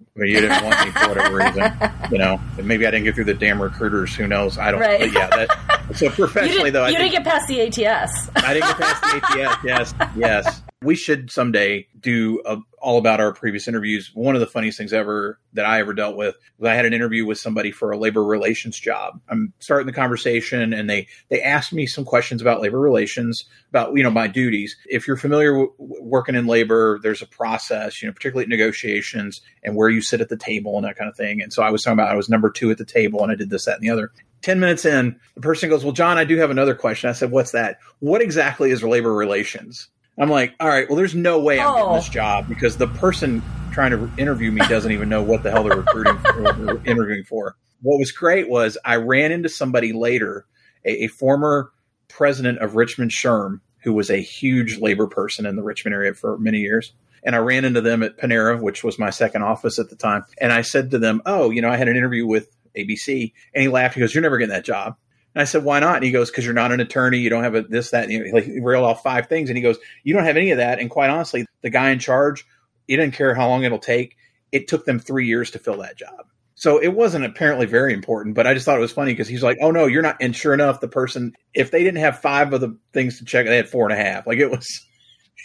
I 0.00 0.20
mean, 0.20 0.34
you 0.34 0.40
didn't 0.40 0.64
want 0.64 0.84
me 0.84 0.90
for 0.92 1.08
whatever 1.08 1.36
reason, 1.36 1.72
you 2.10 2.18
know. 2.18 2.40
Maybe 2.62 2.86
I 2.86 2.90
didn't 2.90 3.04
get 3.04 3.14
through 3.14 3.24
the 3.24 3.34
damn 3.34 3.60
recruiters. 3.60 4.14
Who 4.16 4.26
knows? 4.26 4.58
I 4.58 4.70
don't. 4.70 4.80
Right. 4.80 5.00
But 5.00 5.12
yeah. 5.12 5.28
That, 5.28 5.96
so 5.96 6.10
professionally, 6.10 6.70
though, 6.70 6.84
I 6.84 6.88
you 6.88 6.98
didn't 6.98 7.12
get 7.12 7.24
past 7.24 7.46
the 7.48 7.60
ATS. 7.60 8.30
I 8.36 8.54
didn't 8.54 8.68
get 8.68 8.78
past 8.78 9.02
the 9.02 9.42
ATS. 9.42 9.64
Yes, 9.64 9.94
yes. 10.16 10.62
We 10.82 10.94
should 10.94 11.30
someday 11.30 11.88
do 11.98 12.40
a, 12.46 12.58
all 12.80 12.98
about 12.98 13.18
our 13.18 13.32
previous 13.32 13.66
interviews. 13.66 14.12
One 14.14 14.36
of 14.36 14.40
the 14.40 14.46
funniest 14.46 14.78
things 14.78 14.92
ever 14.92 15.40
that 15.54 15.64
I 15.66 15.80
ever 15.80 15.92
dealt 15.92 16.16
with 16.16 16.36
was 16.58 16.68
I 16.68 16.74
had 16.74 16.84
an 16.84 16.92
interview 16.92 17.26
with 17.26 17.38
somebody 17.38 17.72
for 17.72 17.90
a 17.90 17.98
labor 17.98 18.24
relations 18.24 18.78
job. 18.78 19.20
I'm 19.28 19.52
starting 19.58 19.88
the 19.88 19.92
conversation, 19.92 20.72
and 20.72 20.88
they 20.88 21.08
they 21.30 21.42
asked 21.42 21.72
me 21.72 21.86
some 21.86 22.04
questions 22.04 22.40
about 22.40 22.60
labor 22.60 22.78
relations, 22.78 23.44
about 23.70 23.96
you 23.96 24.04
know 24.04 24.10
my 24.10 24.28
duties. 24.28 24.76
If 24.86 25.08
you're 25.08 25.16
familiar 25.16 25.52
w- 25.52 25.72
working 25.78 26.36
in 26.36 26.46
labor, 26.46 27.00
there's 27.02 27.22
a 27.22 27.26
process, 27.26 28.00
you 28.00 28.06
know, 28.06 28.12
particularly 28.12 28.46
negotiations 28.46 29.40
and 29.64 29.74
where 29.74 29.88
you 29.88 30.00
sit 30.00 30.20
at 30.20 30.28
the 30.28 30.36
table 30.36 30.76
and 30.76 30.86
that 30.86 30.96
kind 30.96 31.10
of 31.10 31.16
thing. 31.16 31.42
And 31.42 31.52
so 31.52 31.64
I 31.64 31.70
was 31.70 31.82
talking 31.82 31.98
about 31.98 32.12
I 32.12 32.16
was 32.16 32.28
number 32.28 32.50
two 32.50 32.70
at 32.70 32.78
the 32.78 32.84
table, 32.84 33.20
and 33.22 33.32
I 33.32 33.34
did 33.34 33.50
this, 33.50 33.64
that, 33.64 33.74
and 33.74 33.82
the 33.82 33.90
other. 33.90 34.12
10 34.42 34.60
minutes 34.60 34.84
in, 34.84 35.18
the 35.34 35.40
person 35.40 35.68
goes, 35.68 35.82
Well, 35.82 35.92
Jon, 35.92 36.16
I 36.16 36.24
do 36.24 36.36
have 36.36 36.50
another 36.50 36.76
question. 36.76 37.10
I 37.10 37.14
said, 37.14 37.32
What's 37.32 37.50
that? 37.50 37.80
What 37.98 38.22
exactly 38.22 38.70
is 38.70 38.84
labor 38.84 39.12
relations? 39.12 39.88
I'm 40.20 40.30
like, 40.30 40.54
all 40.58 40.68
right, 40.68 40.88
well, 40.88 40.96
there's 40.96 41.14
no 41.14 41.38
way 41.38 41.60
I'm 41.60 41.68
oh. 41.68 41.74
getting 41.74 41.94
this 41.94 42.08
oh. 42.08 42.12
job 42.12 42.48
because 42.48 42.76
the 42.76 42.88
person 42.88 43.42
trying 43.72 43.90
to 43.92 44.10
interview 44.18 44.50
me 44.50 44.60
doesn't 44.68 44.90
even 44.90 45.08
know 45.08 45.22
what 45.22 45.42
the 45.42 45.50
hell 45.50 45.64
they're 45.64 45.76
recruiting 45.76 46.18
for, 46.18 46.80
interviewing 46.84 47.24
for. 47.24 47.56
What 47.82 47.98
was 47.98 48.10
great 48.10 48.48
was 48.48 48.76
I 48.84 48.96
ran 48.96 49.30
into 49.30 49.48
somebody 49.48 49.92
later, 49.92 50.46
a, 50.84 51.04
a 51.04 51.06
former 51.06 51.70
president 52.08 52.58
of 52.58 52.74
Richmond 52.74 53.12
SHRM, 53.12 53.60
who 53.84 53.92
was 53.92 54.10
a 54.10 54.20
huge 54.20 54.78
labor 54.78 55.06
person 55.06 55.46
in 55.46 55.54
the 55.54 55.62
Richmond 55.62 55.94
area 55.94 56.14
for 56.14 56.38
many 56.38 56.58
years. 56.58 56.92
And 57.22 57.36
I 57.36 57.38
ran 57.38 57.64
into 57.64 57.80
them 57.80 58.02
at 58.02 58.16
Panera, 58.16 58.60
which 58.60 58.82
was 58.82 58.98
my 58.98 59.10
second 59.10 59.42
office 59.42 59.78
at 59.78 59.90
the 59.90 59.96
time. 59.96 60.24
And 60.40 60.52
I 60.52 60.62
said 60.62 60.90
to 60.90 60.98
them, 60.98 61.22
Oh, 61.26 61.50
you 61.50 61.62
know, 61.62 61.70
I 61.70 61.76
had 61.76 61.88
an 61.88 61.96
interview 61.96 62.26
with 62.26 62.48
ABC. 62.76 63.32
And 63.54 63.62
he 63.62 63.68
laughed. 63.68 63.94
He 63.94 64.00
goes, 64.00 64.14
You're 64.14 64.22
never 64.22 64.38
getting 64.38 64.54
that 64.54 64.64
job. 64.64 64.96
And 65.38 65.42
I 65.42 65.44
said, 65.44 65.62
why 65.62 65.78
not? 65.78 65.94
And 65.94 66.04
he 66.04 66.10
goes, 66.10 66.32
because 66.32 66.44
you're 66.44 66.52
not 66.52 66.72
an 66.72 66.80
attorney. 66.80 67.18
You 67.18 67.30
don't 67.30 67.44
have 67.44 67.54
a, 67.54 67.62
this, 67.62 67.90
that. 67.90 68.10
And 68.10 68.12
he, 68.12 68.32
like, 68.32 68.42
he 68.42 68.58
railed 68.58 68.84
off 68.84 69.04
five 69.04 69.28
things. 69.28 69.48
And 69.48 69.56
he 69.56 69.62
goes, 69.62 69.78
you 70.02 70.12
don't 70.12 70.24
have 70.24 70.36
any 70.36 70.50
of 70.50 70.56
that. 70.56 70.80
And 70.80 70.90
quite 70.90 71.10
honestly, 71.10 71.46
the 71.62 71.70
guy 71.70 71.90
in 71.90 72.00
charge, 72.00 72.44
he 72.88 72.96
didn't 72.96 73.14
care 73.14 73.36
how 73.36 73.46
long 73.46 73.62
it'll 73.62 73.78
take. 73.78 74.16
It 74.50 74.66
took 74.66 74.84
them 74.84 74.98
three 74.98 75.28
years 75.28 75.52
to 75.52 75.60
fill 75.60 75.76
that 75.76 75.96
job. 75.96 76.26
So 76.56 76.78
it 76.78 76.88
wasn't 76.88 77.24
apparently 77.24 77.66
very 77.66 77.94
important, 77.94 78.34
but 78.34 78.48
I 78.48 78.54
just 78.54 78.66
thought 78.66 78.78
it 78.78 78.80
was 78.80 78.90
funny 78.90 79.12
because 79.12 79.28
he's 79.28 79.44
like, 79.44 79.58
oh 79.62 79.70
no, 79.70 79.86
you're 79.86 80.02
not. 80.02 80.16
And 80.20 80.34
sure 80.34 80.54
enough, 80.54 80.80
the 80.80 80.88
person, 80.88 81.34
if 81.54 81.70
they 81.70 81.84
didn't 81.84 82.00
have 82.00 82.18
five 82.18 82.52
of 82.52 82.60
the 82.60 82.76
things 82.92 83.20
to 83.20 83.24
check, 83.24 83.46
they 83.46 83.56
had 83.56 83.68
four 83.68 83.88
and 83.88 83.96
a 83.96 84.04
half. 84.04 84.26
Like 84.26 84.38
it 84.38 84.50
was, 84.50 84.84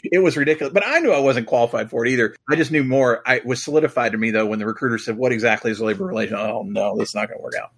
it 0.06 0.24
was 0.24 0.36
ridiculous. 0.36 0.74
But 0.74 0.88
I 0.88 1.02
knew 1.02 1.12
I 1.12 1.20
wasn't 1.20 1.46
qualified 1.46 1.92
for 1.92 2.04
it 2.04 2.10
either. 2.10 2.36
I 2.50 2.56
just 2.56 2.72
knew 2.72 2.84
more. 2.84 3.22
I 3.28 3.42
was 3.46 3.64
solidified 3.64 4.14
to 4.14 4.18
me 4.18 4.32
though 4.32 4.48
when 4.48 4.58
the 4.58 4.66
recruiter 4.66 4.98
said, 4.98 5.18
what 5.18 5.32
exactly 5.32 5.70
is 5.70 5.80
labor 5.80 6.08
relation? 6.08 6.36
Oh 6.36 6.64
no, 6.66 6.98
this 6.98 7.10
is 7.10 7.16
not 7.16 7.28
going 7.28 7.38
to 7.38 7.44
work 7.44 7.54
out. 7.62 7.70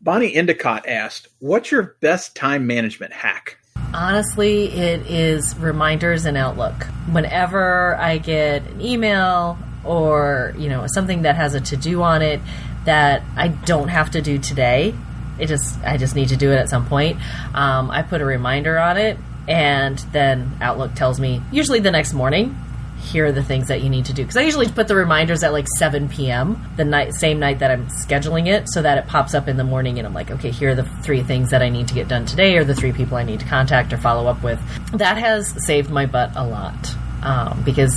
Bonnie 0.00 0.34
Endicott 0.34 0.86
asked, 0.86 1.28
What's 1.40 1.72
your 1.72 1.96
best 2.00 2.36
time 2.36 2.66
management 2.66 3.12
hack? 3.12 3.58
Honestly, 3.92 4.68
it 4.68 5.10
is 5.10 5.56
reminders 5.56 6.24
and 6.24 6.36
Outlook. 6.36 6.84
Whenever 7.10 7.96
I 7.96 8.18
get 8.18 8.62
an 8.62 8.80
email 8.80 9.58
or, 9.84 10.54
you 10.56 10.68
know, 10.68 10.86
something 10.86 11.22
that 11.22 11.36
has 11.36 11.54
a 11.54 11.60
to 11.60 11.76
do 11.76 12.02
on 12.02 12.22
it 12.22 12.40
that 12.84 13.22
I 13.36 13.48
don't 13.48 13.88
have 13.88 14.12
to 14.12 14.22
do 14.22 14.38
today, 14.38 14.94
it 15.38 15.46
just 15.46 15.80
I 15.80 15.96
just 15.96 16.14
need 16.14 16.28
to 16.28 16.36
do 16.36 16.52
it 16.52 16.56
at 16.56 16.68
some 16.68 16.86
point. 16.86 17.18
Um, 17.54 17.90
I 17.90 18.02
put 18.02 18.20
a 18.20 18.24
reminder 18.24 18.78
on 18.78 18.98
it 18.98 19.18
and 19.48 19.98
then 20.12 20.58
Outlook 20.60 20.94
tells 20.94 21.18
me 21.18 21.42
usually 21.50 21.80
the 21.80 21.90
next 21.90 22.12
morning 22.12 22.56
here 22.98 23.26
are 23.26 23.32
the 23.32 23.42
things 23.42 23.68
that 23.68 23.82
you 23.82 23.88
need 23.88 24.04
to 24.06 24.12
do 24.12 24.22
because 24.22 24.36
I 24.36 24.42
usually 24.42 24.68
put 24.68 24.88
the 24.88 24.94
reminders 24.94 25.42
at 25.42 25.52
like 25.52 25.66
7 25.78 26.08
p.m. 26.08 26.60
the 26.76 26.84
night 26.84 27.14
same 27.14 27.38
night 27.38 27.60
that 27.60 27.70
I'm 27.70 27.86
scheduling 27.86 28.46
it 28.46 28.68
so 28.68 28.82
that 28.82 28.98
it 28.98 29.06
pops 29.06 29.34
up 29.34 29.48
in 29.48 29.56
the 29.56 29.64
morning 29.64 29.98
and 29.98 30.06
I'm 30.06 30.14
like 30.14 30.30
okay 30.30 30.50
here 30.50 30.70
are 30.70 30.74
the 30.74 30.84
three 31.02 31.22
things 31.22 31.50
that 31.50 31.62
I 31.62 31.68
need 31.68 31.88
to 31.88 31.94
get 31.94 32.08
done 32.08 32.26
today 32.26 32.56
or 32.56 32.64
the 32.64 32.74
three 32.74 32.92
people 32.92 33.16
I 33.16 33.24
need 33.24 33.40
to 33.40 33.46
contact 33.46 33.92
or 33.92 33.98
follow 33.98 34.28
up 34.28 34.42
with 34.42 34.60
that 34.92 35.16
has 35.16 35.64
saved 35.64 35.90
my 35.90 36.06
butt 36.06 36.32
a 36.34 36.46
lot 36.46 36.94
um, 37.22 37.62
because 37.64 37.96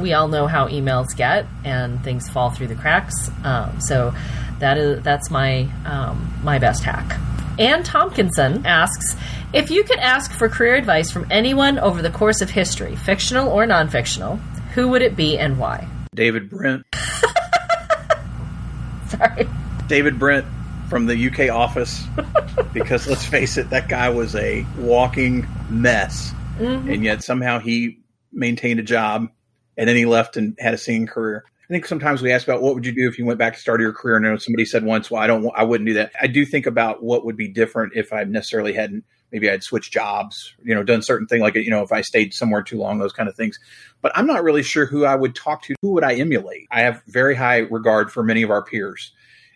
we 0.00 0.12
all 0.12 0.28
know 0.28 0.46
how 0.46 0.68
emails 0.68 1.16
get 1.16 1.46
and 1.64 2.02
things 2.02 2.28
fall 2.28 2.50
through 2.50 2.68
the 2.68 2.74
cracks 2.74 3.30
um, 3.44 3.80
so 3.80 4.14
that 4.58 4.78
is 4.78 5.02
that's 5.02 5.30
my 5.30 5.68
um, 5.84 6.32
my 6.42 6.58
best 6.58 6.84
hack 6.84 7.18
Ann 7.58 7.82
Tompkinson 7.84 8.64
asks 8.64 9.16
if 9.52 9.70
you 9.70 9.84
could 9.84 10.00
ask 10.00 10.32
for 10.32 10.48
career 10.48 10.74
advice 10.74 11.12
from 11.12 11.26
anyone 11.30 11.78
over 11.78 12.02
the 12.02 12.10
course 12.10 12.40
of 12.40 12.50
history, 12.50 12.96
fictional 12.96 13.48
or 13.48 13.66
non 13.66 13.88
fictional, 13.88 14.36
who 14.74 14.88
would 14.88 15.02
it 15.02 15.14
be 15.14 15.38
and 15.38 15.58
why? 15.58 15.88
David 16.14 16.50
Brent. 16.50 16.84
Sorry. 19.08 19.48
David 19.86 20.18
Brent 20.18 20.44
from 20.88 21.06
the 21.06 21.28
UK 21.28 21.54
office. 21.54 22.04
because 22.72 23.06
let's 23.06 23.24
face 23.24 23.56
it, 23.56 23.70
that 23.70 23.88
guy 23.88 24.08
was 24.08 24.34
a 24.34 24.66
walking 24.76 25.46
mess. 25.70 26.32
Mm-hmm. 26.58 26.90
And 26.90 27.04
yet 27.04 27.22
somehow 27.22 27.60
he 27.60 28.00
maintained 28.32 28.80
a 28.80 28.84
job 28.84 29.28
and 29.76 29.88
then 29.88 29.94
he 29.96 30.06
left 30.06 30.36
and 30.36 30.56
had 30.58 30.74
a 30.74 30.78
singing 30.78 31.06
career. 31.06 31.44
I 31.64 31.72
think 31.72 31.86
sometimes 31.86 32.20
we 32.20 32.30
ask 32.30 32.46
about 32.46 32.60
what 32.60 32.74
would 32.74 32.84
you 32.84 32.92
do 32.92 33.08
if 33.08 33.18
you 33.18 33.24
went 33.24 33.38
back 33.38 33.54
to 33.54 33.58
start 33.58 33.80
your 33.80 33.92
career. 33.92 34.16
And 34.16 34.42
somebody 34.42 34.66
said 34.66 34.84
once, 34.84 35.10
well, 35.10 35.22
I 35.22 35.26
don't, 35.26 35.50
I 35.56 35.64
wouldn't 35.64 35.88
do 35.88 35.94
that. 35.94 36.12
I 36.20 36.26
do 36.26 36.44
think 36.44 36.66
about 36.66 37.02
what 37.02 37.24
would 37.24 37.36
be 37.36 37.48
different 37.48 37.94
if 37.96 38.12
I 38.12 38.24
necessarily 38.24 38.74
hadn't, 38.74 39.04
maybe 39.32 39.48
I'd 39.50 39.62
switched 39.62 39.90
jobs, 39.90 40.54
you 40.62 40.74
know, 40.74 40.82
done 40.82 41.00
certain 41.00 41.26
thing 41.26 41.40
like, 41.40 41.54
you 41.54 41.70
know, 41.70 41.82
if 41.82 41.90
I 41.90 42.02
stayed 42.02 42.34
somewhere 42.34 42.62
too 42.62 42.76
long, 42.76 42.98
those 42.98 43.14
kind 43.14 43.30
of 43.30 43.34
things. 43.34 43.58
But 44.02 44.12
I'm 44.14 44.26
not 44.26 44.44
really 44.44 44.62
sure 44.62 44.84
who 44.84 45.06
I 45.06 45.14
would 45.14 45.34
talk 45.34 45.62
to. 45.62 45.74
Who 45.80 45.92
would 45.92 46.04
I 46.04 46.16
emulate? 46.16 46.66
I 46.70 46.82
have 46.82 47.02
very 47.06 47.34
high 47.34 47.58
regard 47.58 48.12
for 48.12 48.22
many 48.22 48.42
of 48.42 48.50
our 48.50 48.62
peers 48.62 49.12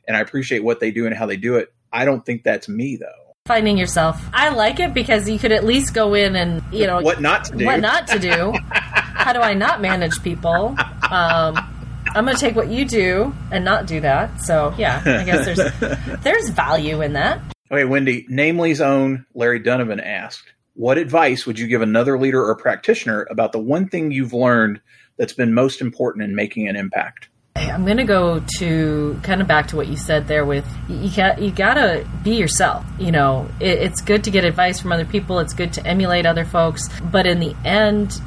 and 0.07 0.17
I 0.17 0.21
appreciate 0.21 0.65
what 0.65 0.81
they 0.81 0.91
do 0.91 1.05
and 1.05 1.15
how 1.15 1.27
they 1.27 1.37
do 1.37 1.57
it. 1.57 1.73
I 1.93 2.07
don't 2.07 2.25
think 2.25 2.43
that's 2.43 2.69
me 2.69 2.97
though 2.97 3.29
finding 3.49 3.79
yourself. 3.79 4.21
I 4.35 4.51
like 4.51 4.79
it 4.79 4.93
because 4.93 5.27
you 5.27 5.39
could 5.39 5.53
at 5.53 5.65
least 5.65 5.95
go 5.95 6.13
in 6.13 6.37
and 6.37 6.63
you 6.71 6.87
know 6.87 7.01
what 7.01 7.23
not 7.23 7.47
to 7.47 7.57
do. 7.57 7.65
What 7.65 7.81
not 7.81 8.07
to 8.09 8.19
do. 8.19 8.53
How 9.19 9.33
do 9.33 9.41
I 9.41 9.55
not 9.55 9.81
manage 9.81 10.23
people? 10.23 10.77
Um, 11.11 11.78
I'm 12.15 12.25
going 12.25 12.37
to 12.37 12.41
take 12.41 12.57
what 12.57 12.69
you 12.69 12.85
do 12.85 13.35
and 13.51 13.65
not 13.65 13.87
do 13.87 14.01
that. 14.01 14.41
So 14.43 14.75
yeah, 14.79 15.03
I 15.05 15.25
guess 15.25 15.45
there's 15.45 16.21
there's 16.23 16.51
value 16.51 17.03
in 17.03 17.15
that. 17.15 17.41
Okay, 17.71 17.85
Wendy. 17.85 18.27
Namely's 18.29 18.81
own 18.81 19.27
Larry 19.35 19.59
Donovan 19.59 20.01
asked, 20.01 20.53
"What 20.75 20.99
advice 20.99 21.47
would 21.47 21.59
you 21.59 21.67
give 21.67 21.83
another 21.83 22.19
leader 22.19 22.45
or 22.45 22.55
practitioner 22.57 23.27
about 23.31 23.53
the 23.53 23.59
one 23.59 23.89
thing 23.89 24.11
you've 24.11 24.33
learned 24.33 24.81
that's 25.17 25.33
been 25.33 25.53
most 25.53 25.81
important 25.81 26.25
in 26.25 26.35
making 26.35 26.69
an 26.69 26.77
impact?" 26.77 27.29
I'm 27.57 27.85
going 27.85 27.97
to 27.97 28.05
go 28.05 28.41
to 28.59 29.21
kind 29.23 29.41
of 29.41 29.49
back 29.49 29.69
to 29.69 29.77
what 29.77 29.89
you 29.89 29.97
said 29.97 30.29
there 30.29 30.45
with 30.45 30.67
you 30.89 31.11
got 31.15 31.41
you 31.41 31.51
got 31.51 31.75
to 31.75 32.09
be 32.23 32.37
yourself. 32.37 32.87
You 32.99 33.13
know, 33.13 33.49
it, 33.61 33.79
it's 33.79 34.01
good 34.01 34.25
to 34.25 34.31
get 34.31 34.45
advice 34.45 34.81
from 34.81 34.93
other 34.93 35.05
people. 35.05 35.39
It's 35.41 35.55
good 35.55 35.73
to 35.75 35.87
emulate 35.87 36.27
other 36.27 36.45
folks, 36.45 36.89
but 37.01 37.27
in 37.27 37.41
the 37.41 37.55
end, 37.65 38.21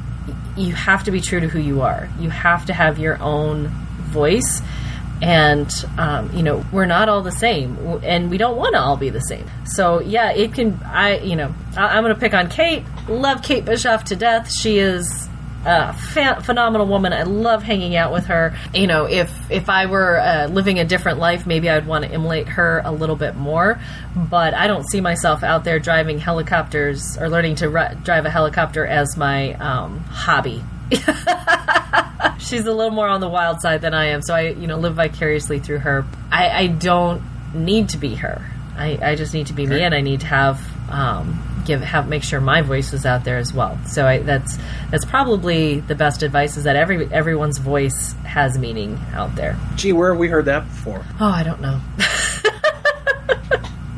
you 0.56 0.74
have 0.74 1.04
to 1.04 1.10
be 1.10 1.20
true 1.20 1.40
to 1.40 1.48
who 1.48 1.58
you 1.58 1.82
are. 1.82 2.08
You 2.18 2.30
have 2.30 2.66
to 2.66 2.72
have 2.72 2.98
your 2.98 3.20
own 3.22 3.68
voice. 3.68 4.62
And, 5.20 5.72
um, 5.98 6.34
you 6.34 6.42
know, 6.42 6.64
we're 6.72 6.86
not 6.86 7.08
all 7.08 7.22
the 7.22 7.30
same, 7.30 7.76
and 8.02 8.28
we 8.28 8.38
don't 8.38 8.56
want 8.56 8.74
to 8.74 8.80
all 8.80 8.96
be 8.96 9.08
the 9.08 9.20
same. 9.20 9.48
So, 9.64 10.00
yeah, 10.00 10.32
it 10.32 10.52
can, 10.52 10.80
I, 10.84 11.20
you 11.20 11.36
know, 11.36 11.54
I, 11.76 11.96
I'm 11.96 12.02
going 12.02 12.12
to 12.12 12.20
pick 12.20 12.34
on 12.34 12.48
Kate. 12.48 12.82
Love 13.08 13.40
Kate 13.40 13.64
Bischoff 13.64 14.02
to 14.06 14.16
death. 14.16 14.52
She 14.52 14.78
is 14.78 15.28
a 15.64 15.92
fa- 15.92 16.40
phenomenal 16.42 16.86
woman. 16.86 17.12
I 17.12 17.22
love 17.22 17.62
hanging 17.62 17.96
out 17.96 18.12
with 18.12 18.26
her. 18.26 18.56
You 18.74 18.86
know, 18.86 19.06
if 19.06 19.32
if 19.50 19.68
I 19.68 19.86
were 19.86 20.18
uh, 20.18 20.46
living 20.48 20.78
a 20.78 20.84
different 20.84 21.18
life, 21.18 21.46
maybe 21.46 21.70
I'd 21.70 21.86
want 21.86 22.04
to 22.04 22.10
emulate 22.10 22.48
her 22.48 22.82
a 22.84 22.92
little 22.92 23.16
bit 23.16 23.36
more. 23.36 23.80
But 24.16 24.54
I 24.54 24.66
don't 24.66 24.88
see 24.88 25.00
myself 25.00 25.42
out 25.42 25.64
there 25.64 25.78
driving 25.78 26.18
helicopters 26.18 27.16
or 27.18 27.28
learning 27.28 27.56
to 27.56 27.68
ri- 27.68 27.94
drive 28.02 28.26
a 28.26 28.30
helicopter 28.30 28.84
as 28.86 29.16
my 29.16 29.54
um, 29.54 30.00
hobby. 30.00 30.62
She's 32.38 32.66
a 32.66 32.72
little 32.72 32.90
more 32.90 33.08
on 33.08 33.20
the 33.20 33.28
wild 33.28 33.60
side 33.60 33.80
than 33.80 33.94
I 33.94 34.06
am, 34.06 34.22
so 34.22 34.34
I, 34.34 34.48
you 34.48 34.66
know, 34.66 34.78
live 34.78 34.94
vicariously 34.94 35.60
through 35.60 35.78
her. 35.78 36.04
I, 36.30 36.50
I 36.50 36.66
don't 36.66 37.22
need 37.54 37.90
to 37.90 37.98
be 37.98 38.16
her. 38.16 38.44
I, 38.76 38.98
I 39.02 39.14
just 39.14 39.32
need 39.32 39.46
to 39.46 39.52
be 39.52 39.66
me, 39.66 39.82
and 39.82 39.94
I 39.94 40.00
need 40.00 40.20
to 40.20 40.26
have 40.26 40.60
um, 40.90 41.42
give 41.64 41.80
have 41.80 42.08
make 42.08 42.22
sure 42.22 42.40
my 42.40 42.62
voice 42.62 42.92
is 42.92 43.06
out 43.06 43.24
there 43.24 43.38
as 43.38 43.52
well. 43.52 43.78
So 43.86 44.06
I, 44.06 44.18
that's 44.18 44.58
that's 44.90 45.04
probably 45.04 45.80
the 45.80 45.94
best 45.94 46.22
advice 46.22 46.56
is 46.56 46.64
that 46.64 46.76
every 46.76 47.12
everyone's 47.12 47.58
voice 47.58 48.12
has 48.24 48.58
meaning 48.58 48.98
out 49.12 49.34
there. 49.34 49.58
Gee, 49.76 49.92
where 49.92 50.10
have 50.10 50.18
we 50.18 50.28
heard 50.28 50.46
that 50.46 50.64
before? 50.68 51.04
Oh, 51.20 51.26
I 51.26 51.42
don't 51.42 51.60
know. 51.60 51.80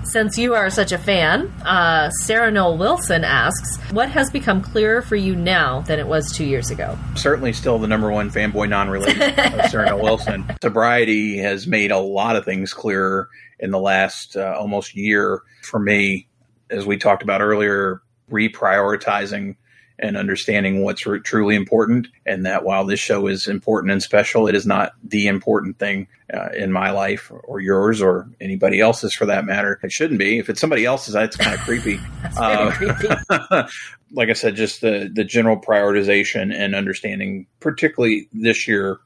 Since 0.05 0.39
you 0.39 0.55
are 0.55 0.71
such 0.71 0.93
a 0.93 0.99
fan, 0.99 1.49
uh, 1.67 2.09
Sarah 2.11 2.53
Noel 2.53 2.79
Wilson 2.79 3.25
asks, 3.25 3.79
"What 3.91 4.09
has 4.11 4.31
become 4.31 4.63
clearer 4.63 5.03
for 5.03 5.17
you 5.17 5.35
now 5.35 5.81
than 5.81 5.99
it 5.99 6.07
was 6.07 6.31
two 6.31 6.45
years 6.45 6.71
ago?" 6.71 6.97
Certainly, 7.17 7.55
still 7.55 7.81
the 7.81 7.89
number 7.89 8.13
one 8.13 8.31
fanboy 8.31 8.69
non-related 8.69 9.37
of 9.37 9.71
Sarah 9.71 9.87
Noel 9.87 10.03
Wilson. 10.03 10.45
Sobriety 10.63 11.39
has 11.39 11.67
made 11.67 11.91
a 11.91 11.99
lot 11.99 12.37
of 12.37 12.45
things 12.45 12.73
clearer 12.73 13.29
in 13.59 13.73
the 13.73 13.81
last 13.81 14.37
uh, 14.37 14.55
almost 14.57 14.95
year 14.95 15.43
for 15.63 15.81
me 15.81 16.29
as 16.71 16.87
we 16.87 16.97
talked 16.97 17.23
about 17.23 17.41
earlier, 17.41 18.03
reprioritizing 18.31 19.57
and 19.99 20.17
understanding 20.17 20.83
what's 20.83 21.07
re- 21.07 21.21
truly 21.21 21.55
important. 21.55 22.09
And 22.27 22.45
that 22.47 22.65
while 22.65 22.85
this 22.85 23.01
show 23.01 23.27
is 23.27 23.47
important 23.47 23.93
and 23.93 24.03
special, 24.03 24.49
it 24.49 24.55
is 24.55 24.67
not 24.67 24.93
the 25.03 25.29
important 25.29 25.79
thing 25.79 26.09
uh, 26.33 26.49
in 26.57 26.73
my 26.73 26.91
life 26.91 27.31
or 27.45 27.61
yours 27.61 28.03
or 28.03 28.29
anybody 28.41 28.81
else's 28.81 29.15
for 29.15 29.27
that 29.27 29.45
matter. 29.45 29.79
It 29.83 29.93
shouldn't 29.93 30.19
be. 30.19 30.39
If 30.39 30.51
it's 30.51 30.61
somebody 30.61 30.85
else's, 30.85 31.15
that's 31.15 31.37
kind 31.37 31.55
of 31.55 31.61
creepy. 31.61 32.01
uh, 32.37 32.73
creepy. 32.73 33.09
like 34.13 34.31
I 34.31 34.33
said, 34.33 34.57
just 34.57 34.81
the, 34.81 35.11
the 35.13 35.25
general 35.25 35.57
prioritization 35.57 36.53
and 36.53 36.75
understanding, 36.75 37.47
particularly 37.61 38.29
this 38.33 38.67
year 38.67 38.99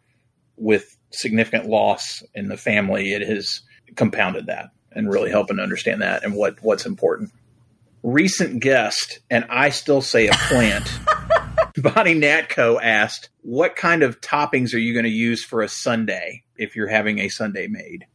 with 0.57 0.97
significant 1.11 1.67
loss 1.67 2.23
in 2.35 2.49
the 2.49 2.57
family, 2.57 3.13
it 3.13 3.27
has 3.27 3.61
compounded 3.95 4.47
that 4.47 4.71
and 4.93 5.11
really 5.11 5.31
helping 5.31 5.59
to 5.59 5.63
understand 5.63 6.01
that 6.01 6.25
and 6.25 6.35
what, 6.35 6.63
what's 6.63 6.87
important 6.87 7.31
recent 8.03 8.61
guest, 8.61 9.21
and 9.31 9.45
I 9.49 9.71
still 9.71 10.01
say 10.01 10.29
a 10.29 10.33
plant. 10.33 10.91
Bonnie 11.77 12.15
Natco 12.15 12.79
asked, 12.83 13.29
"What 13.43 13.77
kind 13.77 14.03
of 14.03 14.21
toppings 14.21 14.75
are 14.75 14.79
you 14.79 14.93
going 14.93 15.05
to 15.05 15.11
use 15.11 15.45
for 15.45 15.63
a 15.63 15.69
sundae 15.69 16.43
if 16.57 16.75
you're 16.77 16.89
having 16.89 17.19
a 17.19 17.29
sundae 17.29 17.69
made?" 17.69 18.07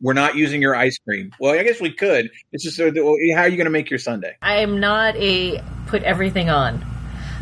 We're 0.00 0.12
not 0.12 0.36
using 0.36 0.62
your 0.62 0.76
ice 0.76 0.96
cream. 0.98 1.32
Well, 1.40 1.58
I 1.58 1.64
guess 1.64 1.80
we 1.80 1.92
could. 1.92 2.30
It's 2.52 2.62
just 2.62 2.78
uh, 2.78 2.84
how 2.84 3.42
are 3.42 3.48
you 3.48 3.56
going 3.56 3.64
to 3.64 3.70
make 3.70 3.90
your 3.90 3.98
sundae? 3.98 4.34
I 4.42 4.58
am 4.58 4.78
not 4.78 5.16
a 5.16 5.60
put 5.88 6.04
everything 6.04 6.50
on. 6.50 6.84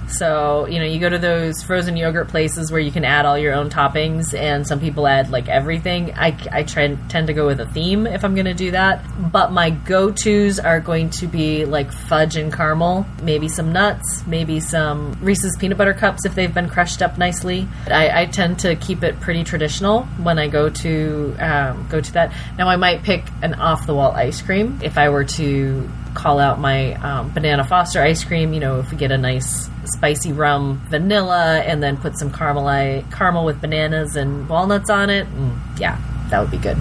So, 0.08 0.66
you 0.66 0.78
know, 0.78 0.84
you 0.84 1.00
go 1.00 1.08
to 1.08 1.18
those 1.18 1.62
frozen 1.62 1.96
yogurt 1.96 2.28
places 2.28 2.70
where 2.70 2.80
you 2.80 2.92
can 2.92 3.04
add 3.04 3.26
all 3.26 3.36
your 3.38 3.54
own 3.54 3.70
toppings, 3.70 4.38
and 4.38 4.66
some 4.66 4.80
people 4.80 5.06
add 5.06 5.30
like 5.30 5.48
everything. 5.48 6.12
I, 6.14 6.36
I 6.52 6.62
try, 6.62 6.94
tend 7.08 7.26
to 7.26 7.32
go 7.32 7.46
with 7.46 7.60
a 7.60 7.66
theme 7.66 8.06
if 8.06 8.24
I'm 8.24 8.34
going 8.34 8.46
to 8.46 8.54
do 8.54 8.70
that. 8.70 9.04
But 9.32 9.52
my 9.52 9.70
go 9.70 10.10
tos 10.10 10.58
are 10.58 10.80
going 10.80 11.10
to 11.10 11.26
be 11.26 11.64
like 11.64 11.92
fudge 11.92 12.36
and 12.36 12.52
caramel, 12.52 13.06
maybe 13.22 13.48
some 13.48 13.72
nuts, 13.72 14.24
maybe 14.26 14.60
some 14.60 15.12
Reese's 15.20 15.56
peanut 15.56 15.78
butter 15.78 15.94
cups 15.94 16.24
if 16.24 16.34
they've 16.34 16.54
been 16.54 16.68
crushed 16.68 17.02
up 17.02 17.18
nicely. 17.18 17.66
I, 17.86 18.22
I 18.22 18.26
tend 18.26 18.60
to 18.60 18.76
keep 18.76 19.02
it 19.02 19.20
pretty 19.20 19.44
traditional 19.44 20.04
when 20.22 20.38
I 20.38 20.48
go 20.48 20.70
to 20.70 21.36
um, 21.38 21.88
go 21.88 22.00
to 22.00 22.12
that. 22.12 22.32
Now, 22.58 22.68
I 22.68 22.76
might 22.76 23.02
pick 23.02 23.24
an 23.42 23.54
off 23.54 23.86
the 23.86 23.94
wall 23.94 24.12
ice 24.12 24.40
cream 24.40 24.80
if 24.82 24.98
I 24.98 25.08
were 25.08 25.24
to 25.24 25.88
call 26.16 26.40
out 26.40 26.58
my 26.58 26.94
um, 26.94 27.32
banana 27.32 27.64
Foster 27.64 28.00
ice 28.00 28.24
cream. 28.24 28.52
You 28.52 28.60
know, 28.60 28.80
if 28.80 28.90
we 28.90 28.96
get 28.96 29.12
a 29.12 29.18
nice 29.18 29.68
spicy 29.84 30.32
rum 30.32 30.82
vanilla 30.88 31.60
and 31.60 31.82
then 31.82 31.96
put 31.96 32.18
some 32.18 32.32
caramel 32.32 32.66
caramel 33.12 33.44
with 33.44 33.60
bananas 33.60 34.16
and 34.16 34.48
walnuts 34.48 34.90
on 34.90 35.10
it, 35.10 35.26
mm, 35.28 35.56
yeah, 35.78 36.00
that 36.30 36.40
would 36.40 36.50
be 36.50 36.58
good. 36.58 36.78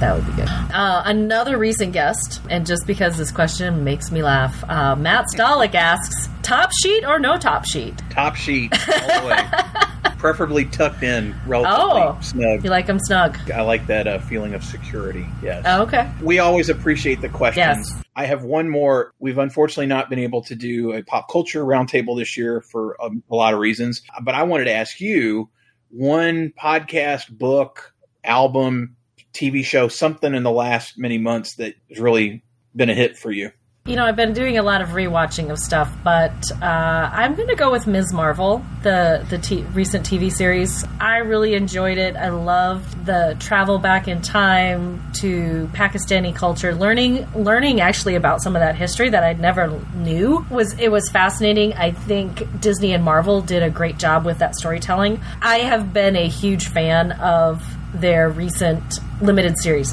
That 0.00 0.16
would 0.16 0.26
be 0.26 0.32
good. 0.32 0.48
Uh, 0.48 1.02
another 1.04 1.58
recent 1.58 1.92
guest, 1.92 2.40
and 2.50 2.66
just 2.66 2.86
because 2.86 3.16
this 3.16 3.30
question 3.30 3.84
makes 3.84 4.10
me 4.10 4.22
laugh, 4.22 4.64
uh, 4.68 4.96
Matt 4.96 5.26
Stolick 5.34 5.74
asks: 5.74 6.28
top 6.42 6.70
sheet 6.72 7.04
or 7.04 7.18
no 7.18 7.36
top 7.36 7.64
sheet? 7.66 8.00
Top 8.10 8.34
sheet 8.34 8.72
all 8.88 9.20
the 9.20 9.28
way. 9.28 9.92
preferably 10.22 10.64
tucked 10.64 11.02
in, 11.02 11.34
relatively 11.48 12.00
oh, 12.00 12.16
snug. 12.20 12.62
You 12.62 12.70
like 12.70 12.86
them 12.86 13.00
snug? 13.00 13.36
I 13.50 13.62
like 13.62 13.88
that 13.88 14.06
uh, 14.06 14.20
feeling 14.20 14.54
of 14.54 14.62
security. 14.62 15.26
Yes. 15.42 15.64
Oh, 15.66 15.82
okay. 15.82 16.08
We 16.22 16.38
always 16.38 16.68
appreciate 16.68 17.20
the 17.20 17.28
questions. 17.28 17.90
Yes. 17.90 18.04
I 18.14 18.26
have 18.26 18.44
one 18.44 18.68
more. 18.68 19.12
We've 19.18 19.38
unfortunately 19.38 19.86
not 19.86 20.08
been 20.08 20.20
able 20.20 20.40
to 20.42 20.54
do 20.54 20.92
a 20.92 21.02
pop 21.02 21.28
culture 21.28 21.64
roundtable 21.64 22.16
this 22.16 22.36
year 22.36 22.60
for 22.60 22.96
a, 23.00 23.10
a 23.30 23.34
lot 23.34 23.52
of 23.52 23.58
reasons, 23.58 24.00
but 24.22 24.36
I 24.36 24.44
wanted 24.44 24.66
to 24.66 24.72
ask 24.72 25.00
you 25.00 25.50
one 25.90 26.52
podcast, 26.56 27.28
book, 27.36 27.92
album, 28.22 28.94
TV 29.34 29.64
show, 29.64 29.88
something 29.88 30.36
in 30.36 30.44
the 30.44 30.52
last 30.52 30.96
many 30.96 31.18
months 31.18 31.56
that 31.56 31.74
has 31.88 31.98
really 31.98 32.44
been 32.76 32.90
a 32.90 32.94
hit 32.94 33.18
for 33.18 33.32
you. 33.32 33.50
You 33.84 33.96
know, 33.96 34.04
I've 34.04 34.14
been 34.14 34.32
doing 34.32 34.58
a 34.58 34.62
lot 34.62 34.80
of 34.80 34.90
rewatching 34.90 35.50
of 35.50 35.58
stuff, 35.58 35.92
but 36.04 36.52
uh, 36.62 37.10
I'm 37.12 37.34
going 37.34 37.48
to 37.48 37.56
go 37.56 37.72
with 37.72 37.88
Ms. 37.88 38.12
Marvel, 38.12 38.64
the 38.84 39.26
the 39.28 39.38
t- 39.38 39.64
recent 39.74 40.08
TV 40.08 40.30
series. 40.30 40.84
I 41.00 41.16
really 41.16 41.54
enjoyed 41.54 41.98
it. 41.98 42.14
I 42.14 42.28
loved 42.28 43.06
the 43.06 43.36
travel 43.40 43.80
back 43.80 44.06
in 44.06 44.22
time 44.22 45.02
to 45.14 45.68
Pakistani 45.72 46.32
culture, 46.32 46.76
learning 46.76 47.26
learning 47.34 47.80
actually 47.80 48.14
about 48.14 48.40
some 48.40 48.54
of 48.54 48.60
that 48.60 48.76
history 48.76 49.10
that 49.10 49.24
I'd 49.24 49.40
never 49.40 49.80
knew 49.96 50.46
was 50.48 50.78
it 50.78 50.92
was 50.92 51.08
fascinating. 51.08 51.72
I 51.74 51.90
think 51.90 52.60
Disney 52.60 52.92
and 52.92 53.02
Marvel 53.02 53.40
did 53.40 53.64
a 53.64 53.70
great 53.70 53.98
job 53.98 54.24
with 54.24 54.38
that 54.38 54.54
storytelling. 54.54 55.20
I 55.40 55.56
have 55.58 55.92
been 55.92 56.14
a 56.14 56.28
huge 56.28 56.68
fan 56.68 57.10
of 57.10 57.60
their 57.94 58.30
recent 58.30 59.00
limited 59.20 59.58
series. 59.58 59.92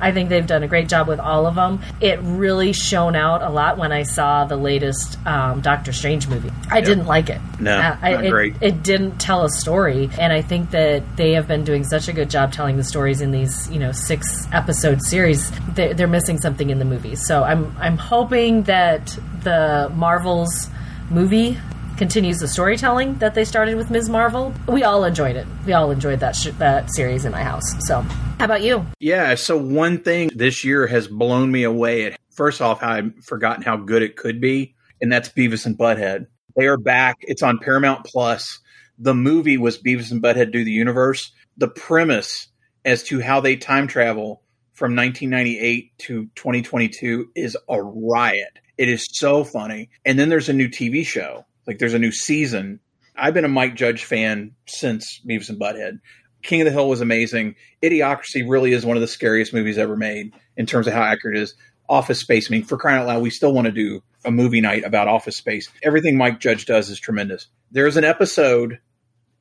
I 0.00 0.12
think 0.12 0.28
they've 0.28 0.46
done 0.46 0.62
a 0.62 0.68
great 0.68 0.88
job 0.88 1.08
with 1.08 1.20
all 1.20 1.46
of 1.46 1.54
them. 1.54 1.80
It 2.00 2.18
really 2.22 2.72
shone 2.72 3.16
out 3.16 3.42
a 3.42 3.48
lot 3.48 3.78
when 3.78 3.92
I 3.92 4.02
saw 4.02 4.44
the 4.44 4.56
latest 4.56 5.18
um, 5.26 5.60
Doctor 5.60 5.92
Strange 5.92 6.28
movie. 6.28 6.50
I 6.70 6.78
yep. 6.78 6.84
didn't 6.84 7.06
like 7.06 7.30
it. 7.30 7.40
No, 7.60 7.76
uh, 7.76 7.96
I, 8.00 8.24
it, 8.24 8.30
great. 8.30 8.56
It 8.60 8.82
didn't 8.82 9.18
tell 9.18 9.44
a 9.44 9.50
story, 9.50 10.10
and 10.18 10.32
I 10.32 10.42
think 10.42 10.70
that 10.70 11.16
they 11.16 11.32
have 11.32 11.48
been 11.48 11.64
doing 11.64 11.84
such 11.84 12.08
a 12.08 12.12
good 12.12 12.30
job 12.30 12.52
telling 12.52 12.76
the 12.76 12.84
stories 12.84 13.20
in 13.20 13.30
these, 13.30 13.70
you 13.70 13.78
know, 13.78 13.92
six 13.92 14.46
episode 14.52 15.02
series. 15.02 15.50
They're, 15.74 15.94
they're 15.94 16.06
missing 16.06 16.38
something 16.38 16.70
in 16.70 16.78
the 16.78 16.84
movies, 16.84 17.26
so 17.26 17.42
I'm 17.44 17.74
I'm 17.78 17.96
hoping 17.96 18.64
that 18.64 19.18
the 19.42 19.90
Marvels 19.94 20.68
movie 21.10 21.58
continues 21.96 22.38
the 22.38 22.48
storytelling 22.48 23.14
that 23.18 23.34
they 23.34 23.44
started 23.44 23.76
with 23.76 23.90
Ms. 23.90 24.08
Marvel. 24.08 24.52
We 24.68 24.84
all 24.84 25.04
enjoyed 25.04 25.36
it. 25.36 25.46
We 25.64 25.72
all 25.72 25.90
enjoyed 25.90 26.20
that 26.20 26.36
sh- 26.36 26.48
that 26.58 26.92
series 26.94 27.24
in 27.24 27.32
my 27.32 27.42
house. 27.42 27.64
So, 27.86 28.02
how 28.02 28.44
about 28.44 28.62
you? 28.62 28.86
Yeah. 29.00 29.34
So 29.34 29.56
one 29.56 30.02
thing 30.02 30.30
this 30.34 30.64
year 30.64 30.86
has 30.86 31.08
blown 31.08 31.50
me 31.50 31.64
away. 31.64 32.06
At 32.12 32.20
first 32.34 32.60
off, 32.60 32.82
I've 32.82 33.14
forgotten 33.24 33.62
how 33.62 33.76
good 33.76 34.02
it 34.02 34.16
could 34.16 34.40
be, 34.40 34.74
and 35.00 35.12
that's 35.12 35.28
Beavis 35.28 35.66
and 35.66 35.76
Butthead. 35.76 36.26
They 36.56 36.66
are 36.66 36.78
back. 36.78 37.18
It's 37.22 37.42
on 37.42 37.58
Paramount 37.58 38.04
Plus. 38.04 38.60
The 38.98 39.14
movie 39.14 39.58
was 39.58 39.80
Beavis 39.80 40.10
and 40.10 40.22
Butthead 40.22 40.52
Do 40.52 40.64
the 40.64 40.70
Universe. 40.70 41.32
The 41.56 41.68
premise 41.68 42.48
as 42.84 43.02
to 43.04 43.20
how 43.20 43.40
they 43.40 43.56
time 43.56 43.86
travel 43.88 44.42
from 44.72 44.94
1998 44.94 45.98
to 45.98 46.26
2022 46.34 47.30
is 47.34 47.56
a 47.68 47.82
riot. 47.82 48.58
It 48.78 48.88
is 48.88 49.08
so 49.10 49.42
funny. 49.42 49.88
And 50.04 50.18
then 50.18 50.28
there's 50.28 50.48
a 50.48 50.52
new 50.52 50.68
TV 50.68 51.04
show 51.04 51.46
like 51.66 51.78
there's 51.78 51.94
a 51.94 51.98
new 51.98 52.12
season. 52.12 52.80
I've 53.16 53.34
been 53.34 53.44
a 53.44 53.48
Mike 53.48 53.74
Judge 53.74 54.04
fan 54.04 54.54
since 54.66 55.20
Beavis 55.26 55.48
and 55.48 55.60
Butthead. 55.60 56.00
King 56.42 56.60
of 56.60 56.66
the 56.66 56.72
Hill 56.72 56.88
was 56.88 57.00
amazing. 57.00 57.56
Idiocracy 57.82 58.48
really 58.48 58.72
is 58.72 58.86
one 58.86 58.96
of 58.96 59.00
the 59.00 59.08
scariest 59.08 59.52
movies 59.52 59.78
ever 59.78 59.96
made 59.96 60.32
in 60.56 60.66
terms 60.66 60.86
of 60.86 60.92
how 60.92 61.02
accurate 61.02 61.36
it 61.36 61.42
is. 61.42 61.54
Office 61.88 62.20
Space. 62.20 62.50
I 62.50 62.52
mean, 62.52 62.64
for 62.64 62.76
crying 62.76 63.00
out 63.00 63.06
loud, 63.06 63.22
we 63.22 63.30
still 63.30 63.52
want 63.52 63.66
to 63.66 63.72
do 63.72 64.02
a 64.24 64.30
movie 64.30 64.60
night 64.60 64.84
about 64.84 65.08
Office 65.08 65.36
Space. 65.36 65.68
Everything 65.82 66.16
Mike 66.16 66.40
Judge 66.40 66.66
does 66.66 66.90
is 66.90 66.98
tremendous. 67.00 67.46
There's 67.70 67.96
an 67.96 68.04
episode 68.04 68.80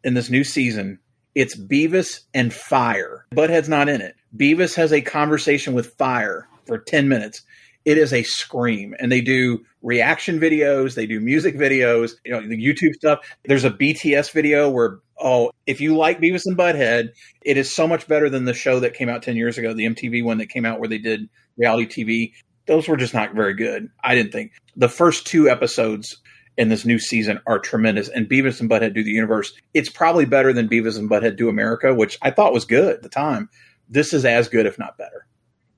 in 0.04 0.14
this 0.14 0.30
new 0.30 0.44
season 0.44 1.00
It's 1.34 1.58
Beavis 1.58 2.22
and 2.34 2.54
Fire. 2.54 3.26
Butthead's 3.36 3.70
not 3.70 3.90
in 3.90 4.02
it. 4.02 4.16
Beavis 4.36 4.76
has 4.76 4.94
a 4.94 5.02
conversation 5.02 5.74
with 5.74 5.96
Fire 5.96 6.48
for 6.66 6.78
10 6.78 7.10
minutes. 7.10 7.42
It 7.86 8.00
is 8.00 8.12
a 8.12 8.24
scream. 8.24 8.96
And 9.00 9.12
they 9.12 9.22
do 9.22 9.64
reaction 9.84 10.40
videos, 10.40 10.96
they 10.96 11.06
do 11.06 11.20
music 11.20 11.56
videos, 11.56 12.14
you 12.26 12.32
know, 12.32 12.42
the 12.42 12.58
YouTube 12.58 12.94
stuff. 12.96 13.20
There's 13.46 13.64
a 13.64 13.70
BTS 13.70 14.32
video 14.32 14.70
where, 14.70 15.00
oh, 15.20 15.52
if 15.68 15.80
you 15.80 15.96
like 15.96 16.20
Beavis 16.20 16.46
and 16.46 16.58
Butthead, 16.58 17.10
it 17.44 17.58
is 17.58 17.74
so 17.74 17.88
much 17.88 18.08
better 18.08 18.28
than 18.28 18.46
the 18.46 18.56
show 18.56 18.80
that 18.80 18.96
came 18.96 19.08
out 19.08 19.22
10 19.22 19.36
years 19.36 19.60
ago, 19.60 19.74
the 19.74 19.86
MTV 19.86 20.24
one 20.24 20.40
that 20.40 20.50
came 20.50 20.66
out 20.66 20.80
where 20.80 20.90
they 20.90 20.98
did 20.98 21.30
reality 21.58 21.86
TV. 21.86 22.34
Those 22.66 22.88
were 22.88 22.98
just 22.98 23.14
not 23.14 23.36
very 23.36 23.54
good. 23.54 23.90
I 24.04 24.16
didn't 24.16 24.32
think. 24.32 24.54
The 24.76 24.90
first 24.90 25.28
two 25.28 25.48
episodes 25.48 26.18
in 26.58 26.70
this 26.70 26.86
new 26.86 26.98
season 26.98 27.40
are 27.46 27.60
tremendous. 27.60 28.10
And 28.10 28.28
Beavis 28.28 28.60
and 28.62 28.70
Butthead 28.70 28.96
do 28.96 29.04
the 29.04 29.12
universe. 29.12 29.54
It's 29.76 29.90
probably 29.90 30.26
better 30.26 30.54
than 30.54 30.70
Beavis 30.70 30.98
and 30.98 31.10
Butthead 31.10 31.38
do 31.38 31.50
America, 31.50 31.94
which 31.94 32.18
I 32.24 32.32
thought 32.32 32.54
was 32.54 32.66
good 32.66 32.96
at 32.96 33.04
the 33.04 33.10
time. 33.10 33.50
This 33.88 34.14
is 34.14 34.26
as 34.26 34.50
good, 34.50 34.66
if 34.66 34.80
not 34.80 34.98
better. 34.98 35.28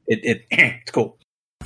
It, 0.08 0.20
it 0.24 0.46
it's 0.52 0.92
cool 0.92 1.18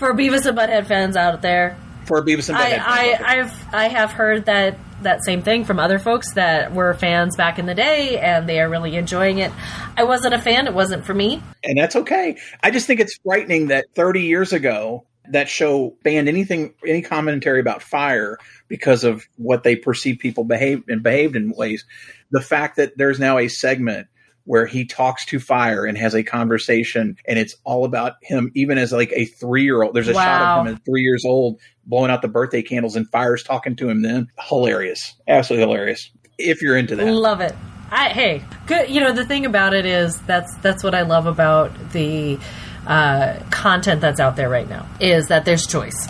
for 0.01 0.15
Beavis 0.15 0.47
and 0.47 0.57
Butthead 0.57 0.87
fans 0.87 1.15
out 1.15 1.43
there. 1.43 1.77
For 2.05 2.25
Beavis 2.25 2.49
and 2.49 2.57
Butthead, 2.57 2.79
I, 2.79 3.11
I 3.11 3.37
I've 3.37 3.73
I 3.73 3.87
have 3.87 4.11
heard 4.11 4.45
that 4.45 4.75
that 5.03 5.23
same 5.23 5.43
thing 5.43 5.63
from 5.63 5.77
other 5.77 5.99
folks 5.99 6.33
that 6.33 6.73
were 6.73 6.95
fans 6.95 7.35
back 7.35 7.59
in 7.59 7.67
the 7.67 7.75
day 7.75 8.17
and 8.17 8.49
they 8.49 8.59
are 8.59 8.67
really 8.67 8.95
enjoying 8.95 9.37
it. 9.37 9.51
I 9.95 10.03
wasn't 10.03 10.33
a 10.33 10.39
fan, 10.39 10.65
it 10.65 10.73
wasn't 10.73 11.05
for 11.05 11.13
me. 11.13 11.41
And 11.63 11.77
that's 11.77 11.95
okay. 11.95 12.37
I 12.63 12.71
just 12.71 12.87
think 12.87 12.99
it's 12.99 13.15
frightening 13.23 13.67
that 13.67 13.85
30 13.93 14.23
years 14.23 14.53
ago 14.53 15.05
that 15.29 15.49
show 15.49 15.95
banned 16.03 16.27
anything 16.27 16.73
any 16.85 17.03
commentary 17.03 17.59
about 17.59 17.83
fire 17.83 18.39
because 18.67 19.03
of 19.03 19.27
what 19.37 19.63
they 19.63 19.75
perceive 19.75 20.17
people 20.17 20.43
behave 20.43 20.83
and 20.87 21.03
behaved 21.03 21.35
in 21.35 21.51
ways. 21.51 21.85
The 22.31 22.41
fact 22.41 22.77
that 22.77 22.97
there's 22.97 23.19
now 23.19 23.37
a 23.37 23.47
segment 23.47 24.07
where 24.45 24.65
he 24.65 24.85
talks 24.85 25.25
to 25.25 25.39
fire 25.39 25.85
and 25.85 25.97
has 25.97 26.15
a 26.15 26.23
conversation 26.23 27.15
and 27.27 27.37
it's 27.37 27.55
all 27.63 27.85
about 27.85 28.13
him 28.21 28.51
even 28.55 28.77
as 28.77 28.91
like 28.91 29.11
a 29.13 29.25
three 29.25 29.63
year 29.63 29.81
old 29.81 29.93
there's 29.93 30.07
a 30.07 30.13
wow. 30.13 30.23
shot 30.23 30.59
of 30.59 30.67
him 30.67 30.75
at 30.75 30.85
three 30.85 31.01
years 31.01 31.23
old 31.25 31.59
blowing 31.85 32.11
out 32.11 32.21
the 32.21 32.27
birthday 32.27 32.61
candles 32.61 32.95
and 32.95 33.09
fire's 33.09 33.43
talking 33.43 33.75
to 33.75 33.89
him 33.89 34.01
then. 34.01 34.27
Hilarious. 34.39 35.15
Absolutely 35.27 35.67
hilarious. 35.67 36.11
If 36.37 36.61
you're 36.61 36.77
into 36.77 36.95
that. 36.95 37.11
Love 37.11 37.41
it. 37.41 37.55
I, 37.93 38.07
hey 38.07 38.41
good 38.67 38.89
you 38.89 39.01
know 39.01 39.11
the 39.11 39.25
thing 39.25 39.45
about 39.45 39.73
it 39.73 39.85
is 39.85 40.17
that's 40.21 40.55
that's 40.59 40.81
what 40.81 40.95
i 40.95 41.01
love 41.01 41.25
about 41.25 41.73
the 41.91 42.39
uh, 42.87 43.39
content 43.51 44.01
that's 44.01 44.19
out 44.19 44.35
there 44.35 44.49
right 44.49 44.67
now 44.67 44.87
is 44.99 45.27
that 45.27 45.45
there's 45.45 45.67
choice 45.67 46.07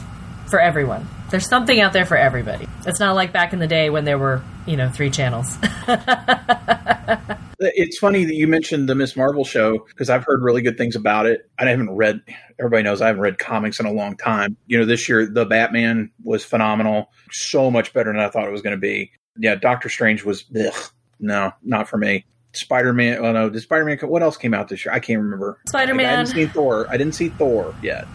for 0.47 0.59
everyone. 0.59 1.07
There's 1.29 1.47
something 1.47 1.79
out 1.79 1.93
there 1.93 2.05
for 2.05 2.17
everybody. 2.17 2.67
It's 2.85 2.99
not 2.99 3.15
like 3.15 3.31
back 3.31 3.53
in 3.53 3.59
the 3.59 3.67
day 3.67 3.89
when 3.89 4.05
there 4.05 4.17
were 4.17 4.43
you 4.65 4.77
know 4.77 4.89
three 4.89 5.09
channels 5.09 5.57
It's 7.63 7.99
funny 7.99 8.25
that 8.25 8.33
you 8.33 8.47
mentioned 8.47 8.89
the 8.89 8.95
Miss 8.95 9.15
Marvel 9.15 9.45
show 9.45 9.85
because 9.87 10.09
I've 10.09 10.23
heard 10.23 10.41
really 10.41 10.63
good 10.63 10.77
things 10.77 10.95
about 10.95 11.27
it. 11.27 11.47
I 11.59 11.65
haven't 11.65 11.91
read. 11.91 12.21
Everybody 12.59 12.81
knows 12.81 13.01
I 13.01 13.07
haven't 13.07 13.21
read 13.21 13.37
comics 13.37 13.79
in 13.79 13.85
a 13.85 13.91
long 13.91 14.17
time. 14.17 14.57
You 14.65 14.79
know, 14.79 14.85
this 14.85 15.07
year 15.07 15.27
the 15.27 15.45
Batman 15.45 16.09
was 16.23 16.43
phenomenal, 16.43 17.11
so 17.31 17.69
much 17.69 17.93
better 17.93 18.11
than 18.11 18.19
I 18.19 18.29
thought 18.29 18.47
it 18.47 18.51
was 18.51 18.63
going 18.63 18.75
to 18.75 18.81
be. 18.81 19.11
Yeah, 19.37 19.55
Doctor 19.55 19.89
Strange 19.89 20.23
was 20.23 20.43
ugh, 20.59 20.91
no, 21.19 21.51
not 21.61 21.87
for 21.87 21.97
me. 21.97 22.25
Spider 22.53 22.93
Man. 22.93 23.19
Oh 23.19 23.31
no, 23.31 23.49
did 23.49 23.61
Spider 23.61 23.85
Man? 23.85 23.97
What 23.99 24.23
else 24.23 24.37
came 24.37 24.53
out 24.53 24.67
this 24.67 24.83
year? 24.83 24.93
I 24.93 24.99
can't 24.99 25.21
remember. 25.21 25.59
Spider 25.67 25.93
Man. 25.93 26.07
I 26.07 26.15
didn't 26.17 26.35
see 26.35 26.45
Thor. 26.47 26.87
I 26.89 26.97
didn't 26.97 27.13
see 27.13 27.29
Thor 27.29 27.75
yet. 27.83 28.07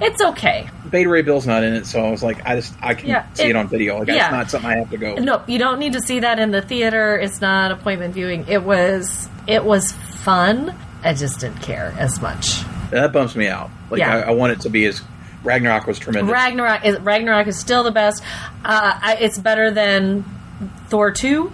It's 0.00 0.20
okay. 0.20 0.68
Beta 0.90 1.08
Ray 1.08 1.22
Bill's 1.22 1.46
not 1.46 1.64
in 1.64 1.74
it, 1.74 1.86
so 1.86 2.04
I 2.04 2.10
was 2.10 2.22
like, 2.22 2.44
I 2.46 2.56
just 2.56 2.74
I 2.80 2.94
can 2.94 3.08
yeah, 3.08 3.32
see 3.32 3.44
it, 3.44 3.50
it, 3.50 3.56
on 3.56 3.68
video. 3.68 3.98
Like, 3.98 4.08
yeah. 4.08 4.26
it's 4.26 4.32
not 4.32 4.50
something 4.50 4.70
I 4.70 4.78
have 4.78 4.90
to 4.90 4.96
go. 4.96 5.14
No, 5.16 5.42
you 5.46 5.58
don't 5.58 5.78
need 5.78 5.94
to 5.94 6.00
see 6.00 6.20
that 6.20 6.38
in 6.38 6.50
the 6.50 6.62
theater. 6.62 7.16
It's 7.18 7.40
not 7.40 7.72
appointment 7.72 8.14
viewing. 8.14 8.46
It 8.48 8.62
was 8.62 9.28
it 9.46 9.64
was 9.64 9.92
fun. 9.92 10.74
I 11.02 11.14
just 11.14 11.40
didn't 11.40 11.62
care 11.62 11.94
as 11.98 12.20
much. 12.20 12.62
That 12.90 13.12
bumps 13.12 13.34
me 13.34 13.48
out. 13.48 13.70
Like 13.90 14.00
yeah. 14.00 14.16
I, 14.16 14.20
I 14.20 14.30
want 14.30 14.52
it 14.52 14.60
to 14.60 14.70
be 14.70 14.86
as 14.86 15.02
Ragnarok 15.42 15.86
was 15.86 15.98
tremendous. 15.98 16.32
Ragnarok 16.32 16.84
is 16.84 17.00
Ragnarok 17.00 17.46
is 17.46 17.58
still 17.58 17.82
the 17.82 17.90
best. 17.90 18.22
Uh, 18.64 18.98
I, 19.02 19.16
it's 19.20 19.38
better 19.38 19.70
than 19.70 20.24
Thor 20.88 21.10
two. 21.10 21.52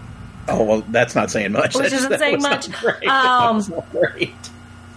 Oh 0.49 0.65
well, 0.65 0.81
that's 0.89 1.15
not 1.15 1.31
saying 1.31 1.53
much. 1.53 1.75
Which 1.75 1.93
isn't 1.93 2.19
saying 2.19 2.43
much. 2.43 2.71
Great. 2.73 3.05
Um, 3.09 3.63
great. 3.93 4.35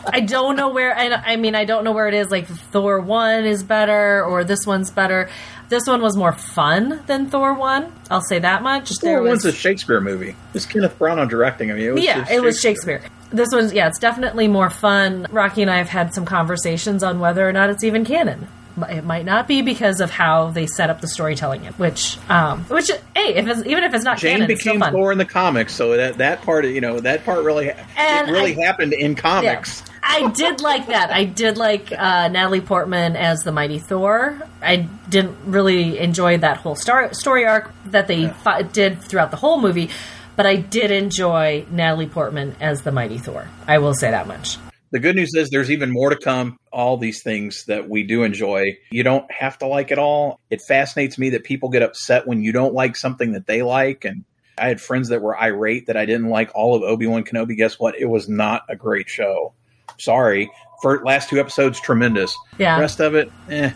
I 0.06 0.22
don't 0.22 0.56
know 0.56 0.70
where. 0.70 0.95
I, 0.95 1.10
I 1.10 1.36
mean, 1.36 1.56
I 1.56 1.66
don't 1.66 1.84
know 1.84 1.91
where 1.91 2.08
it 2.08 2.14
is. 2.14 2.30
Like 2.30 2.48
Thor 2.48 3.00
one 3.00 3.45
is 3.45 3.64
better, 3.64 4.24
or 4.24 4.43
this 4.43 4.66
one's 4.66 4.91
better. 4.91 5.30
This 5.70 5.86
one 5.86 6.02
was 6.02 6.16
more 6.16 6.32
fun 6.32 7.02
than 7.08 7.30
Thor 7.30 7.54
one. 7.54 7.91
I'll 8.10 8.22
say 8.22 8.39
that 8.39 8.64
much. 8.64 8.89
Thor 9.00 9.22
one's 9.24 9.45
a 9.45 9.52
Shakespeare 9.52 10.00
movie. 10.00 10.36
It's 10.54 10.66
Kenneth 10.66 10.98
Branagh 10.98 11.30
directing. 11.30 11.72
I 11.72 11.74
mean, 11.74 11.88
it 11.88 11.93
was 11.93 12.04
yeah, 12.04 12.26
it 12.30 12.41
was 12.41 12.60
Shakespeare. 12.60 13.02
This 13.32 13.50
one's 13.52 13.74
yeah, 13.74 13.88
it's 13.88 14.00
definitely 14.00 14.48
more 14.48 14.70
fun. 14.70 15.28
Rocky 15.30 15.62
and 15.62 15.72
I 15.72 15.78
have 15.78 15.89
had 15.89 16.14
some 16.14 16.26
conversations 16.26 17.04
on 17.04 17.20
whether 17.20 17.48
or 17.48 17.52
not 17.52 17.70
it's 17.70 17.84
even 17.84 18.06
canon 18.06 18.48
it 18.90 19.04
might 19.04 19.26
not 19.26 19.48
be 19.48 19.62
because 19.62 20.02
of 20.02 20.10
how 20.10 20.50
they 20.52 20.68
set 20.68 20.90
up 20.90 21.02
the 21.02 21.08
storytelling 21.08 21.66
which 21.78 22.18
um 22.30 22.64
which 22.66 22.90
hey 23.16 23.36
if 23.36 23.48
it's, 23.48 23.66
even 23.66 23.84
if 23.84 23.94
it's 23.94 24.04
not 24.04 24.18
Jane 24.18 24.40
canon, 24.40 24.48
became 24.48 24.82
Thor 24.82 25.12
in 25.12 25.18
the 25.18 25.26
comics 25.26 25.74
so 25.74 25.98
that 25.98 26.18
that 26.18 26.42
part 26.42 26.66
you 26.66 26.82
know 26.82 27.00
that 27.00 27.26
part 27.26 27.44
really 27.44 27.72
and 27.72 28.30
it 28.30 28.32
really 28.32 28.56
I, 28.62 28.66
happened 28.66 28.94
in 28.94 29.16
comics 29.16 29.84
yeah. 29.86 29.94
I 30.10 30.30
did 30.30 30.62
like 30.62 30.88
that. 30.88 31.12
I 31.12 31.26
did 31.26 31.58
like 31.58 31.92
uh, 31.92 32.30
Natalie 32.30 32.62
Portman 32.62 33.18
as 33.18 33.42
the 33.42 33.52
Mighty 33.52 33.78
Thor. 33.78 34.42
I 34.62 34.88
didn't 35.10 35.38
really 35.46 36.00
enjoy 36.00 36.38
that 36.38 36.58
whole 36.58 36.76
star- 36.76 37.14
story 37.14 37.46
arc 37.46 37.72
that 37.88 38.08
they 38.08 38.22
yeah. 38.22 38.62
did 38.62 39.02
throughout 39.02 39.32
the 39.32 39.38
whole 39.38 39.60
movie, 39.60 39.90
but 40.38 40.46
I 40.46 40.56
did 40.56 40.92
enjoy 40.92 41.66
Natalie 41.70 42.08
Portman 42.08 42.56
as 42.62 42.84
the 42.84 42.92
Mighty 42.92 43.18
Thor. 43.18 43.50
I 43.68 43.80
will 43.80 43.94
say 43.94 44.12
that 44.12 44.28
much. 44.28 44.58
The 44.92 45.00
good 45.00 45.16
news 45.16 45.34
is 45.36 45.50
there's 45.50 45.72
even 45.72 45.92
more 45.92 46.10
to 46.10 46.16
come. 46.18 46.58
All 46.72 46.98
these 46.98 47.22
things 47.22 47.66
that 47.66 47.90
we 47.90 48.04
do 48.04 48.24
enjoy, 48.24 48.78
you 48.90 49.04
don't 49.04 49.30
have 49.32 49.58
to 49.60 49.68
like 49.68 49.92
it 49.92 49.98
all. 49.98 50.40
It 50.50 50.62
fascinates 50.62 51.18
me 51.18 51.32
that 51.32 51.44
people 51.44 51.70
get 51.70 51.82
upset 51.82 52.28
when 52.28 52.42
you 52.42 52.52
don't 52.52 52.74
like 52.74 52.96
something 52.96 53.34
that 53.34 53.48
they 53.48 53.64
like. 53.64 54.06
And 54.06 54.24
I 54.58 54.68
had 54.68 54.80
friends 54.80 55.10
that 55.10 55.22
were 55.22 55.38
irate 55.38 55.88
that 55.88 55.98
I 55.98 56.06
didn't 56.06 56.30
like 56.30 56.52
all 56.56 56.76
of 56.76 56.84
Obi 56.84 57.06
Wan 57.06 57.24
Kenobi. 57.24 57.58
Guess 57.58 57.80
what? 57.80 58.00
It 58.00 58.06
was 58.06 58.30
not 58.30 58.64
a 58.70 58.76
great 58.76 59.10
show. 59.10 59.54
Sorry. 59.98 60.50
For 60.82 61.04
last 61.04 61.30
two 61.30 61.40
episodes, 61.40 61.80
tremendous. 61.82 62.36
Yeah. 62.58 62.80
rest 62.80 63.00
of 63.00 63.16
it, 63.16 63.32
eh. 63.50 63.72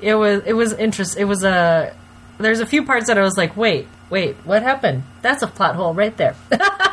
It 0.00 0.14
was 0.14 0.42
it 0.46 0.54
was 0.54 0.72
interesting. 0.72 1.22
It 1.22 1.26
was 1.26 1.44
a 1.44 1.94
there's 2.38 2.60
a 2.60 2.66
few 2.66 2.84
parts 2.84 3.06
that 3.06 3.18
I 3.18 3.22
was 3.22 3.36
like, 3.36 3.56
wait, 3.56 3.86
wait, 4.08 4.34
what 4.44 4.62
happened? 4.62 5.04
That's 5.22 5.42
a 5.42 5.46
plot 5.46 5.76
hole 5.76 5.94
right 5.94 6.16
there. 6.16 6.34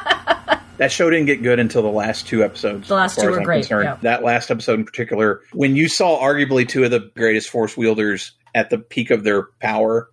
that 0.78 0.92
show 0.92 1.10
didn't 1.10 1.26
get 1.26 1.44
good 1.44 1.60
until 1.60 1.82
the 1.82 1.90
last 1.90 2.28
two 2.28 2.44
episodes. 2.44 2.88
The 2.88 2.96
last 2.96 3.20
two 3.20 3.30
were 3.30 3.42
great. 3.42 3.70
Yeah. 3.70 3.98
That 4.02 4.24
last 4.24 4.52
episode 4.52 4.80
in 4.80 4.86
particular, 4.86 5.42
when 5.54 5.76
you 5.76 5.90
saw 5.90 6.22
arguably 6.22 6.68
two 6.68 6.84
of 6.84 6.92
the 6.92 7.12
greatest 7.16 7.50
force 7.50 7.76
wielders 7.76 8.34
at 8.56 8.70
the 8.70 8.78
peak 8.78 9.12
of 9.12 9.24
their 9.24 9.44
power, 9.60 10.10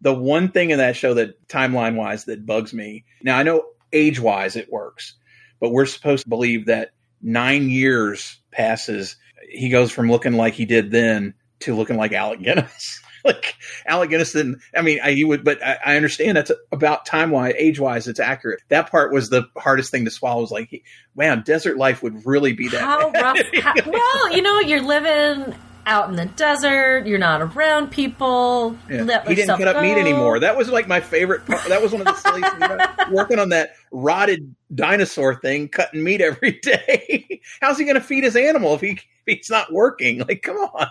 the 0.00 0.14
one 0.14 0.50
thing 0.50 0.70
in 0.70 0.78
that 0.78 0.96
show 0.96 1.14
that 1.14 1.46
timeline 1.48 1.96
wise 1.96 2.24
that 2.26 2.46
bugs 2.46 2.72
me. 2.72 3.04
Now 3.22 3.38
I 3.38 3.42
know 3.42 3.64
age 3.92 4.20
wise 4.20 4.56
it 4.56 4.70
works, 4.72 5.14
but 5.60 5.70
we're 5.70 5.86
supposed 5.86 6.24
to 6.24 6.28
believe 6.28 6.66
that 6.66 6.90
nine 7.22 7.68
years 7.70 8.38
passes, 8.50 9.16
he 9.50 9.68
goes 9.68 9.90
from 9.90 10.10
looking 10.10 10.34
like 10.34 10.54
he 10.54 10.64
did 10.64 10.90
then 10.90 11.34
to 11.60 11.74
looking 11.74 11.96
like 11.96 12.12
Alec 12.12 12.40
Guinness. 12.40 13.02
like 13.28 13.54
Alec 13.86 14.10
Guinness 14.10 14.32
didn't. 14.32 14.60
I 14.74 14.82
mean, 14.82 15.00
I, 15.02 15.12
he 15.12 15.24
would, 15.24 15.44
but 15.44 15.64
I, 15.64 15.78
I 15.84 15.96
understand 15.96 16.36
that's 16.36 16.50
about 16.72 17.06
time 17.06 17.30
wise, 17.30 17.54
age 17.56 17.78
wise, 17.78 18.08
it's 18.08 18.20
accurate. 18.20 18.60
That 18.68 18.90
part 18.90 19.12
was 19.12 19.30
the 19.30 19.44
hardest 19.56 19.90
thing 19.90 20.04
to 20.04 20.10
swallow. 20.10 20.40
Was 20.40 20.50
like, 20.50 20.82
man, 21.14 21.42
desert 21.44 21.76
life 21.76 22.02
would 22.02 22.26
really 22.26 22.52
be 22.52 22.68
that. 22.68 22.80
How 22.80 23.10
rough? 23.10 23.38
how, 23.62 23.74
well, 23.86 24.32
you 24.32 24.42
know, 24.42 24.58
you're 24.60 24.82
living 24.82 25.54
out 25.88 26.10
in 26.10 26.16
the 26.16 26.26
desert. 26.26 27.06
You're 27.06 27.18
not 27.18 27.40
around 27.40 27.90
people. 27.90 28.76
Yeah. 28.88 29.24
he 29.26 29.34
didn't 29.34 29.58
cut 29.58 29.68
up 29.68 29.82
meat 29.82 29.96
anymore. 29.98 30.38
That 30.38 30.56
was 30.56 30.68
like 30.68 30.86
my 30.86 31.00
favorite. 31.00 31.46
Part. 31.46 31.64
That 31.68 31.82
was 31.82 31.92
one 31.92 32.02
of 32.02 32.06
the 32.06 32.14
silly 32.14 32.42
things. 32.42 33.10
Working 33.10 33.38
on 33.38 33.48
that 33.48 33.74
rotted 33.90 34.54
dinosaur 34.74 35.40
thing, 35.40 35.68
cutting 35.68 36.04
meat 36.04 36.20
every 36.20 36.52
day. 36.62 37.40
How's 37.60 37.78
he 37.78 37.84
going 37.84 37.96
to 37.96 38.00
feed 38.00 38.24
his 38.24 38.36
animal 38.36 38.74
if 38.74 38.82
he 38.82 38.90
if 38.90 39.00
he's 39.38 39.50
not 39.50 39.72
working? 39.72 40.18
Like, 40.20 40.42
come 40.42 40.56
on. 40.56 40.88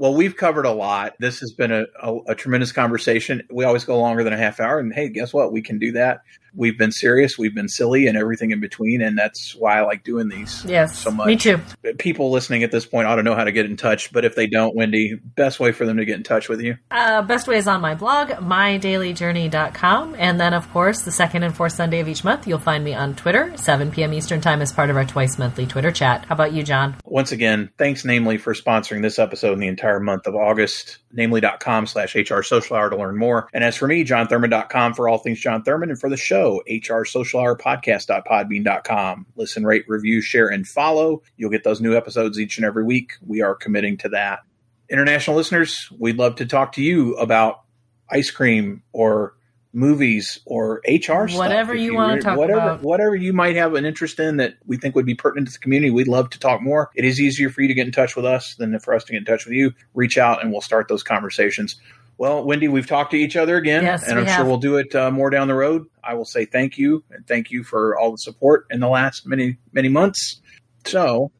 Well, 0.00 0.14
we've 0.14 0.34
covered 0.34 0.64
a 0.64 0.72
lot. 0.72 1.12
This 1.18 1.40
has 1.40 1.52
been 1.52 1.70
a, 1.70 1.84
a, 2.02 2.16
a, 2.28 2.34
tremendous 2.34 2.72
conversation. 2.72 3.42
We 3.50 3.66
always 3.66 3.84
go 3.84 4.00
longer 4.00 4.24
than 4.24 4.32
a 4.32 4.38
half 4.38 4.58
hour, 4.58 4.78
and 4.78 4.94
hey, 4.94 5.10
guess 5.10 5.34
what? 5.34 5.52
We 5.52 5.60
can 5.60 5.78
do 5.78 5.92
that. 5.92 6.22
We've 6.54 6.78
been 6.78 6.92
serious, 6.92 7.38
we've 7.38 7.54
been 7.54 7.68
silly, 7.68 8.06
and 8.06 8.16
everything 8.16 8.50
in 8.50 8.60
between, 8.60 9.02
and 9.02 9.18
that's 9.18 9.54
why 9.54 9.78
I 9.78 9.82
like 9.82 10.04
doing 10.04 10.28
these. 10.28 10.64
Yes, 10.64 10.98
so 10.98 11.10
much. 11.10 11.26
Me 11.26 11.36
too. 11.36 11.60
People 11.98 12.30
listening 12.30 12.62
at 12.62 12.70
this 12.70 12.86
point 12.86 13.06
ought 13.06 13.16
to 13.16 13.22
know 13.22 13.34
how 13.34 13.44
to 13.44 13.52
get 13.52 13.66
in 13.66 13.76
touch, 13.76 14.12
but 14.12 14.24
if 14.24 14.34
they 14.34 14.46
don't, 14.46 14.74
Wendy, 14.74 15.14
best 15.14 15.60
way 15.60 15.72
for 15.72 15.86
them 15.86 15.96
to 15.96 16.04
get 16.04 16.16
in 16.16 16.22
touch 16.22 16.48
with 16.48 16.60
you? 16.60 16.76
Uh, 16.90 17.22
best 17.22 17.48
way 17.48 17.56
is 17.56 17.68
on 17.68 17.80
my 17.80 17.94
blog, 17.94 18.28
mydailyjourney.com, 18.30 20.16
and 20.18 20.40
then 20.40 20.54
of 20.54 20.70
course 20.72 21.02
the 21.02 21.12
second 21.12 21.42
and 21.42 21.56
fourth 21.56 21.72
Sunday 21.72 22.00
of 22.00 22.08
each 22.08 22.24
month, 22.24 22.46
you'll 22.46 22.58
find 22.58 22.84
me 22.84 22.94
on 22.94 23.14
Twitter, 23.14 23.52
7 23.56 23.90
p.m. 23.90 24.12
Eastern 24.12 24.40
Time, 24.40 24.62
as 24.62 24.72
part 24.72 24.90
of 24.90 24.96
our 24.96 25.04
twice 25.04 25.38
monthly 25.38 25.66
Twitter 25.66 25.90
chat. 25.90 26.24
How 26.26 26.34
about 26.34 26.52
you, 26.52 26.62
Jon? 26.62 26.96
Once 27.04 27.32
again, 27.32 27.70
thanks, 27.78 28.04
Namely, 28.04 28.38
for 28.38 28.54
sponsoring 28.54 29.02
this 29.02 29.18
episode 29.18 29.54
and 29.54 29.62
the 29.62 29.68
entire 29.68 30.00
month 30.00 30.26
of 30.26 30.34
August. 30.34 30.98
namely.com 31.12 31.86
slash 31.86 32.14
HR 32.14 32.42
Social 32.42 32.76
Hour 32.76 32.90
to 32.90 32.96
learn 32.96 33.16
more. 33.16 33.48
And 33.52 33.64
as 33.64 33.76
for 33.76 33.86
me, 33.86 34.04
jonthurman.com 34.04 34.94
for 34.94 35.08
all 35.08 35.18
things 35.18 35.40
Jon 35.40 35.62
Thurman. 35.62 35.90
And 35.90 36.00
for 36.00 36.10
the 36.10 36.16
show, 36.16 36.62
HR 36.68 37.04
Social 37.04 37.40
Hour 37.40 37.56
podcast.podbean.com. 37.56 39.26
Listen, 39.36 39.64
rate, 39.64 39.84
review, 39.88 40.20
share, 40.20 40.48
and 40.48 40.66
follow. 40.66 41.22
You'll 41.36 41.50
get 41.50 41.64
those 41.64 41.80
new 41.80 41.96
episodes 41.96 42.38
each 42.38 42.58
and 42.58 42.64
every 42.64 42.84
week. 42.84 43.12
We 43.26 43.42
are 43.42 43.54
committing 43.54 43.96
to 43.98 44.08
that. 44.10 44.40
International 44.88 45.36
listeners, 45.36 45.88
we'd 45.98 46.18
love 46.18 46.36
to 46.36 46.46
talk 46.46 46.72
to 46.72 46.82
you 46.82 47.14
about 47.14 47.62
ice 48.10 48.30
cream 48.30 48.82
or 48.92 49.34
movies 49.72 50.40
or 50.46 50.80
HR 50.86 51.28
stuff. 51.28 51.34
Whatever 51.34 51.74
you, 51.74 51.92
you 51.92 51.94
want 51.94 52.20
to 52.20 52.24
talk 52.24 52.38
whatever, 52.38 52.60
about. 52.60 52.82
Whatever 52.82 53.14
you 53.14 53.32
might 53.32 53.56
have 53.56 53.74
an 53.74 53.84
interest 53.84 54.18
in 54.18 54.38
that 54.38 54.54
we 54.66 54.76
think 54.76 54.94
would 54.94 55.06
be 55.06 55.14
pertinent 55.14 55.48
to 55.48 55.52
the 55.52 55.58
community, 55.58 55.90
we'd 55.90 56.08
love 56.08 56.30
to 56.30 56.38
talk 56.38 56.60
more. 56.60 56.90
It 56.94 57.04
is 57.04 57.20
easier 57.20 57.50
for 57.50 57.62
you 57.62 57.68
to 57.68 57.74
get 57.74 57.86
in 57.86 57.92
touch 57.92 58.16
with 58.16 58.24
us 58.24 58.54
than 58.56 58.78
for 58.80 58.94
us 58.94 59.04
to 59.04 59.12
get 59.12 59.18
in 59.18 59.24
touch 59.24 59.44
with 59.44 59.54
you. 59.54 59.72
Reach 59.94 60.18
out 60.18 60.42
and 60.42 60.50
we'll 60.50 60.60
start 60.60 60.88
those 60.88 61.02
conversations. 61.02 61.80
Well, 62.18 62.44
Wendy, 62.44 62.68
we've 62.68 62.86
talked 62.86 63.12
to 63.12 63.16
each 63.16 63.34
other 63.34 63.56
again, 63.56 63.82
yes, 63.82 64.06
and 64.06 64.18
I'm 64.18 64.26
have. 64.26 64.36
sure 64.36 64.44
we'll 64.44 64.58
do 64.58 64.76
it 64.76 64.94
uh, 64.94 65.10
more 65.10 65.30
down 65.30 65.48
the 65.48 65.54
road. 65.54 65.86
I 66.04 66.12
will 66.14 66.26
say 66.26 66.44
thank 66.44 66.76
you 66.76 67.02
and 67.10 67.26
thank 67.26 67.50
you 67.50 67.64
for 67.64 67.98
all 67.98 68.10
the 68.10 68.18
support 68.18 68.66
in 68.70 68.80
the 68.80 68.88
last 68.88 69.26
many, 69.26 69.56
many 69.72 69.88
months. 69.88 70.42
So, 70.84 71.32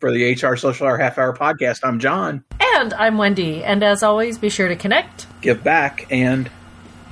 for 0.00 0.10
the 0.10 0.32
HR 0.32 0.56
Social 0.56 0.88
Hour 0.88 0.98
Half 0.98 1.18
Hour 1.18 1.36
podcast, 1.36 1.80
I'm 1.84 2.00
Jon. 2.00 2.44
And 2.60 2.92
I'm 2.94 3.16
Wendy. 3.16 3.62
And 3.62 3.84
as 3.84 4.02
always, 4.02 4.36
be 4.36 4.48
sure 4.48 4.66
to 4.66 4.74
connect, 4.74 5.28
give 5.40 5.62
back, 5.62 6.08
and 6.10 6.50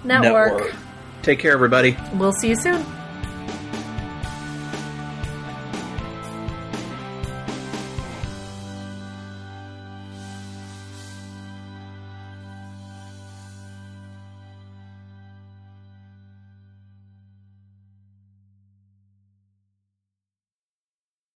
network. 0.04 0.52
network. 0.58 0.74
Take 1.22 1.38
care, 1.38 1.52
everybody. 1.52 1.96
We'll 2.14 2.32
see 2.32 2.48
you 2.48 2.56
soon. 2.56 2.84